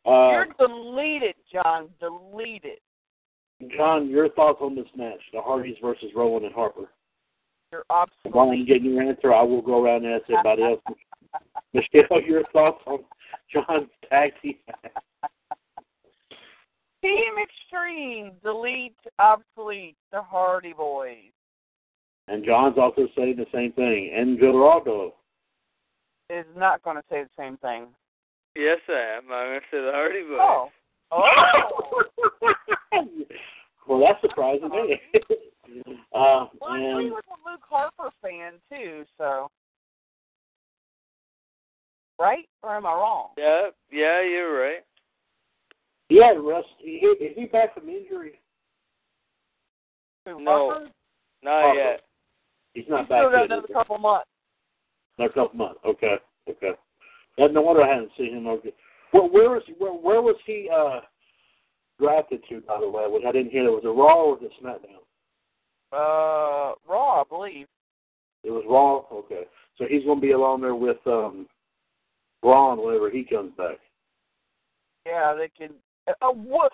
[0.06, 1.90] uh, You're deleted, John.
[2.00, 2.80] Deleted.
[3.76, 6.90] John, your thoughts on this match, the Hardys versus Rowan and Harper?
[7.72, 7.84] You're
[8.32, 10.82] While I'm getting your answer, I will go around and ask everybody else.
[11.74, 13.00] Michelle, your thoughts on
[13.52, 14.56] John's tag team?
[17.02, 18.32] Team Extreme.
[18.44, 18.96] Delete.
[19.20, 19.96] Obsolete.
[20.12, 21.32] The Hardy Boys.
[22.28, 24.12] And John's also saying the same thing.
[24.16, 25.14] And Gerardo.
[26.30, 27.88] Is not going to say the same thing.
[28.56, 29.32] Yes, I am.
[29.32, 30.40] I'm gonna say the Hardy Boys.
[30.40, 30.70] Oh.
[31.12, 32.02] Oh.
[33.88, 35.00] well, that's surprising me.
[36.16, 39.04] uh, Well, I and agree with a Luke Harper fan too.
[39.18, 39.50] So.
[42.20, 42.50] Right?
[42.64, 43.30] Or am I wrong?
[43.38, 44.84] Yeah, yeah, you're right.
[46.10, 48.40] yeah, Russ, he, is he back from injury?
[50.26, 50.40] No.
[50.72, 50.90] Harper?
[51.44, 51.78] Not Harper.
[51.80, 52.02] yet.
[52.74, 54.28] He's not He's back still got another couple months.
[55.18, 55.80] Another couple months.
[55.86, 56.16] Okay,
[56.50, 56.72] okay.
[57.38, 58.48] Yeah, no wonder I hadn't seen him.
[58.48, 58.74] Okay.
[59.14, 61.02] Well, where was where, where was he uh,
[62.00, 62.62] drafted to?
[62.62, 63.64] By the way, which I didn't hear.
[63.72, 65.02] Was a Raw or was it SmackDown?
[65.94, 67.68] Uh, Raw, I believe.
[68.44, 69.18] It was Raw.
[69.20, 69.44] Okay,
[69.78, 71.48] so he's going to be along there with um,
[72.42, 73.78] Braun whenever he comes back.
[75.06, 75.76] Yeah, they can.
[76.08, 76.72] Uh, what?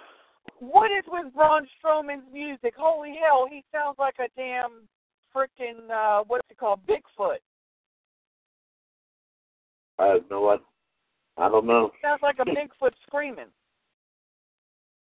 [0.59, 2.73] What is with Braun Strowman's music?
[2.76, 4.88] Holy hell, he sounds like a damn
[5.35, 7.38] freaking uh, what's it called, Bigfoot.
[10.02, 10.65] I have no idea.
[11.38, 11.91] I don't know.
[12.02, 13.45] Sounds like a Bigfoot screaming.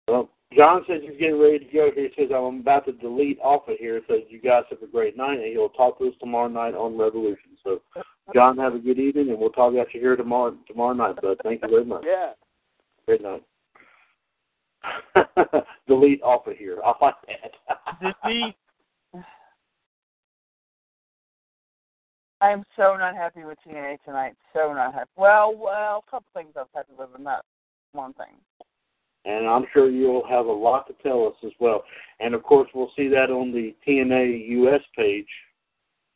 [0.08, 2.10] Well, John says he's getting ready to go here.
[2.16, 3.98] He says, I'm about to delete off of here.
[3.98, 6.76] It says, you guys have a great night, and he'll talk to us tomorrow night
[6.76, 7.58] on Revolution.
[7.64, 7.82] So,
[8.34, 11.38] John, have a good evening, and we'll talk about you here tomorrow tomorrow night, bud.
[11.44, 12.04] Thank you very much.
[12.06, 12.34] Yeah.
[13.08, 13.44] Good night.
[15.88, 16.80] delete off of here.
[16.86, 18.16] I like that.
[18.24, 18.56] Delete.
[22.46, 24.36] I am so not happy with TNA tonight.
[24.54, 25.10] So not happy.
[25.16, 27.22] Well, well, a couple things I've had to live with.
[27.22, 27.44] Not
[27.94, 28.38] one thing.
[29.26, 31.84] and I'm sure you'll have a lot to tell us as well.
[32.20, 35.28] And, of course, we'll see that on the TNA US page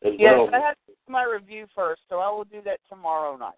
[0.05, 0.49] as Yes, well.
[0.53, 3.53] I have to do my review first, so I will do that tomorrow night.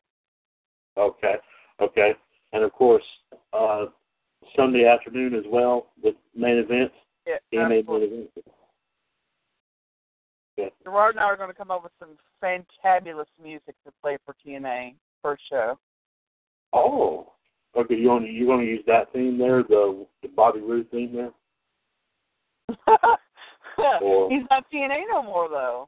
[0.95, 1.35] Okay,
[1.81, 2.13] okay.
[2.53, 3.03] And, of course,
[3.51, 3.87] uh,
[4.55, 6.95] Sunday afternoon as well with main events.
[7.27, 8.29] Yeah, TNA main absolutely.
[10.83, 14.35] Gerard and I are going to come up with some fantabulous music to play for
[14.45, 15.77] TNA first show.
[16.73, 17.31] Oh,
[17.77, 17.95] okay.
[17.95, 21.31] You want you want to use that theme there, the the Bobby Roode theme there?
[24.01, 25.87] Or- He's not TNA no more, though.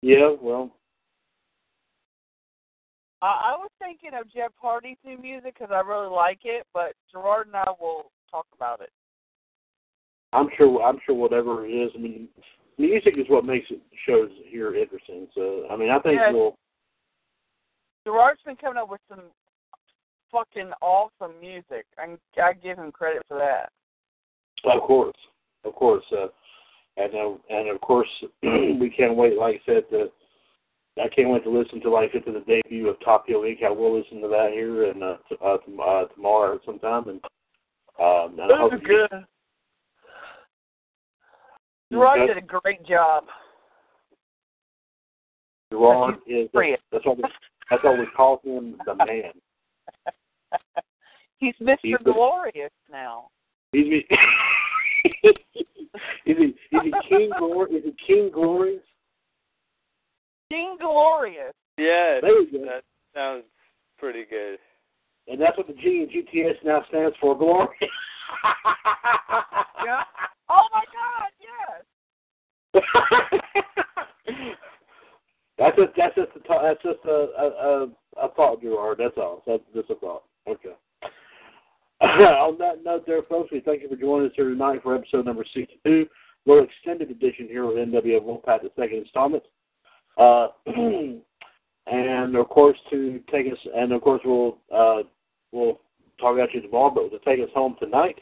[0.00, 0.34] Yeah.
[0.40, 0.74] Well,
[3.22, 6.92] I, I was thinking of Jeff Hardy's new music because I really like it, but
[7.12, 8.90] Gerard and I will talk about it.
[10.32, 11.90] I'm sure I'm sure whatever it is.
[11.94, 12.28] I mean,
[12.80, 15.28] music is what makes it shows here interesting.
[15.34, 16.32] So I mean, I think Yes.
[16.32, 16.56] we'll.
[18.06, 19.30] Gerard's been coming up with some
[20.32, 23.70] fucking awesome music, and I give him credit for that.
[24.64, 25.16] Of course,
[25.64, 26.28] of course, uh,
[26.96, 28.08] and uh, and of course,
[28.42, 29.36] we can't wait.
[29.36, 30.10] Like I said, to,
[31.02, 33.62] I can't wait to listen to like to the debut of Top Heel Inc.
[33.64, 37.08] I will listen to that here and uh, t- uh, t- uh, tomorrow sometime.
[37.08, 37.20] And
[37.98, 39.08] um, and I hope you-
[41.92, 43.24] Gerard did a great job.
[45.72, 47.24] Gerard is Free that's what we,
[47.70, 49.32] that's what we call him, the man.
[51.38, 51.76] He's Mr.
[51.82, 53.28] He's the- Glorious now.
[53.72, 53.86] He's
[55.24, 55.34] is
[56.26, 57.72] he is he King Glory?
[57.76, 58.82] Is he King Glorious?
[60.50, 61.54] King Glorious.
[61.78, 62.64] Yeah, There you go.
[62.66, 62.82] that
[63.14, 63.44] sounds
[63.98, 64.58] pretty good.
[65.28, 67.68] And that's what the G in GTS now stands for, Glory.
[69.84, 70.02] Yeah.
[70.50, 71.30] Oh my God!
[71.40, 72.82] Yes.
[75.58, 77.88] that's just that's just a that's just a a,
[78.20, 78.98] a, thought, Gerard.
[78.98, 79.42] That's all.
[79.46, 80.24] That's just a thought.
[80.48, 80.74] Okay.
[82.00, 85.26] On that note, there, folks, we thank you for joining us here tonight for episode
[85.26, 86.06] number 62
[86.46, 89.42] little extended edition here of NWO Wolfpac, the second installment.
[90.16, 90.48] Uh,
[91.86, 95.02] and of course, to take us, and of course, we'll uh,
[95.52, 95.80] we'll
[96.18, 98.18] talk about you tomorrow, but to take us home tonight,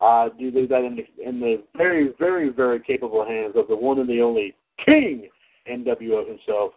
[0.00, 3.76] I do leave that in the in the very, very, very capable hands of the
[3.76, 4.54] one and the only
[4.84, 5.28] King
[5.70, 6.72] NWO himself,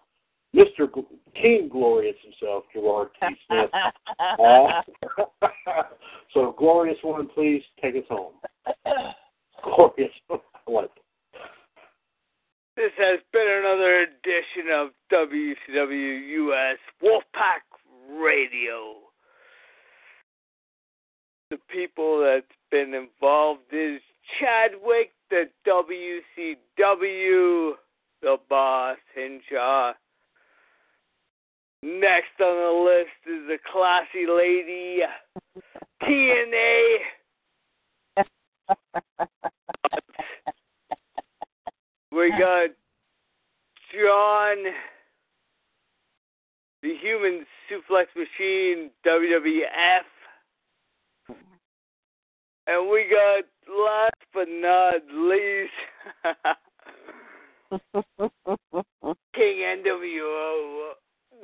[0.55, 0.93] Mr.
[0.93, 1.05] G-
[1.35, 3.27] King Glorious himself, Gerard T.
[3.47, 3.69] Smith.
[4.39, 4.81] Uh,
[6.33, 8.33] so, Glorious one, please take us home.
[9.63, 10.11] Glorious.
[10.65, 10.91] what?
[12.75, 17.67] This has been another edition of WCW US Wolfpac
[18.09, 18.95] Radio.
[21.51, 24.01] The people that's been involved is
[24.39, 27.73] Chadwick, the WCW,
[28.21, 29.93] the boss, Hinshaw.
[31.81, 34.99] Next on the list is a classy lady,
[36.03, 36.97] TNA.
[42.11, 42.69] we got
[43.93, 44.57] John,
[46.83, 50.03] the human suplex machine, WWF.
[52.71, 55.73] And we got, last but not least,
[59.33, 60.93] King NWO,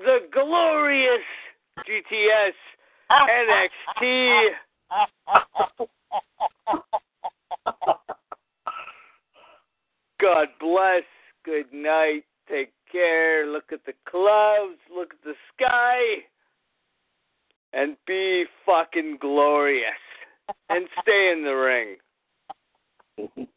[0.01, 1.25] the glorious
[1.79, 2.53] GTS
[3.09, 4.51] NXT.
[10.21, 11.05] God bless.
[11.43, 12.25] Good night.
[12.47, 13.47] Take care.
[13.47, 14.77] Look at the clouds.
[14.95, 16.23] Look at the sky.
[17.73, 19.89] And be fucking glorious.
[20.69, 21.97] And stay in the ring.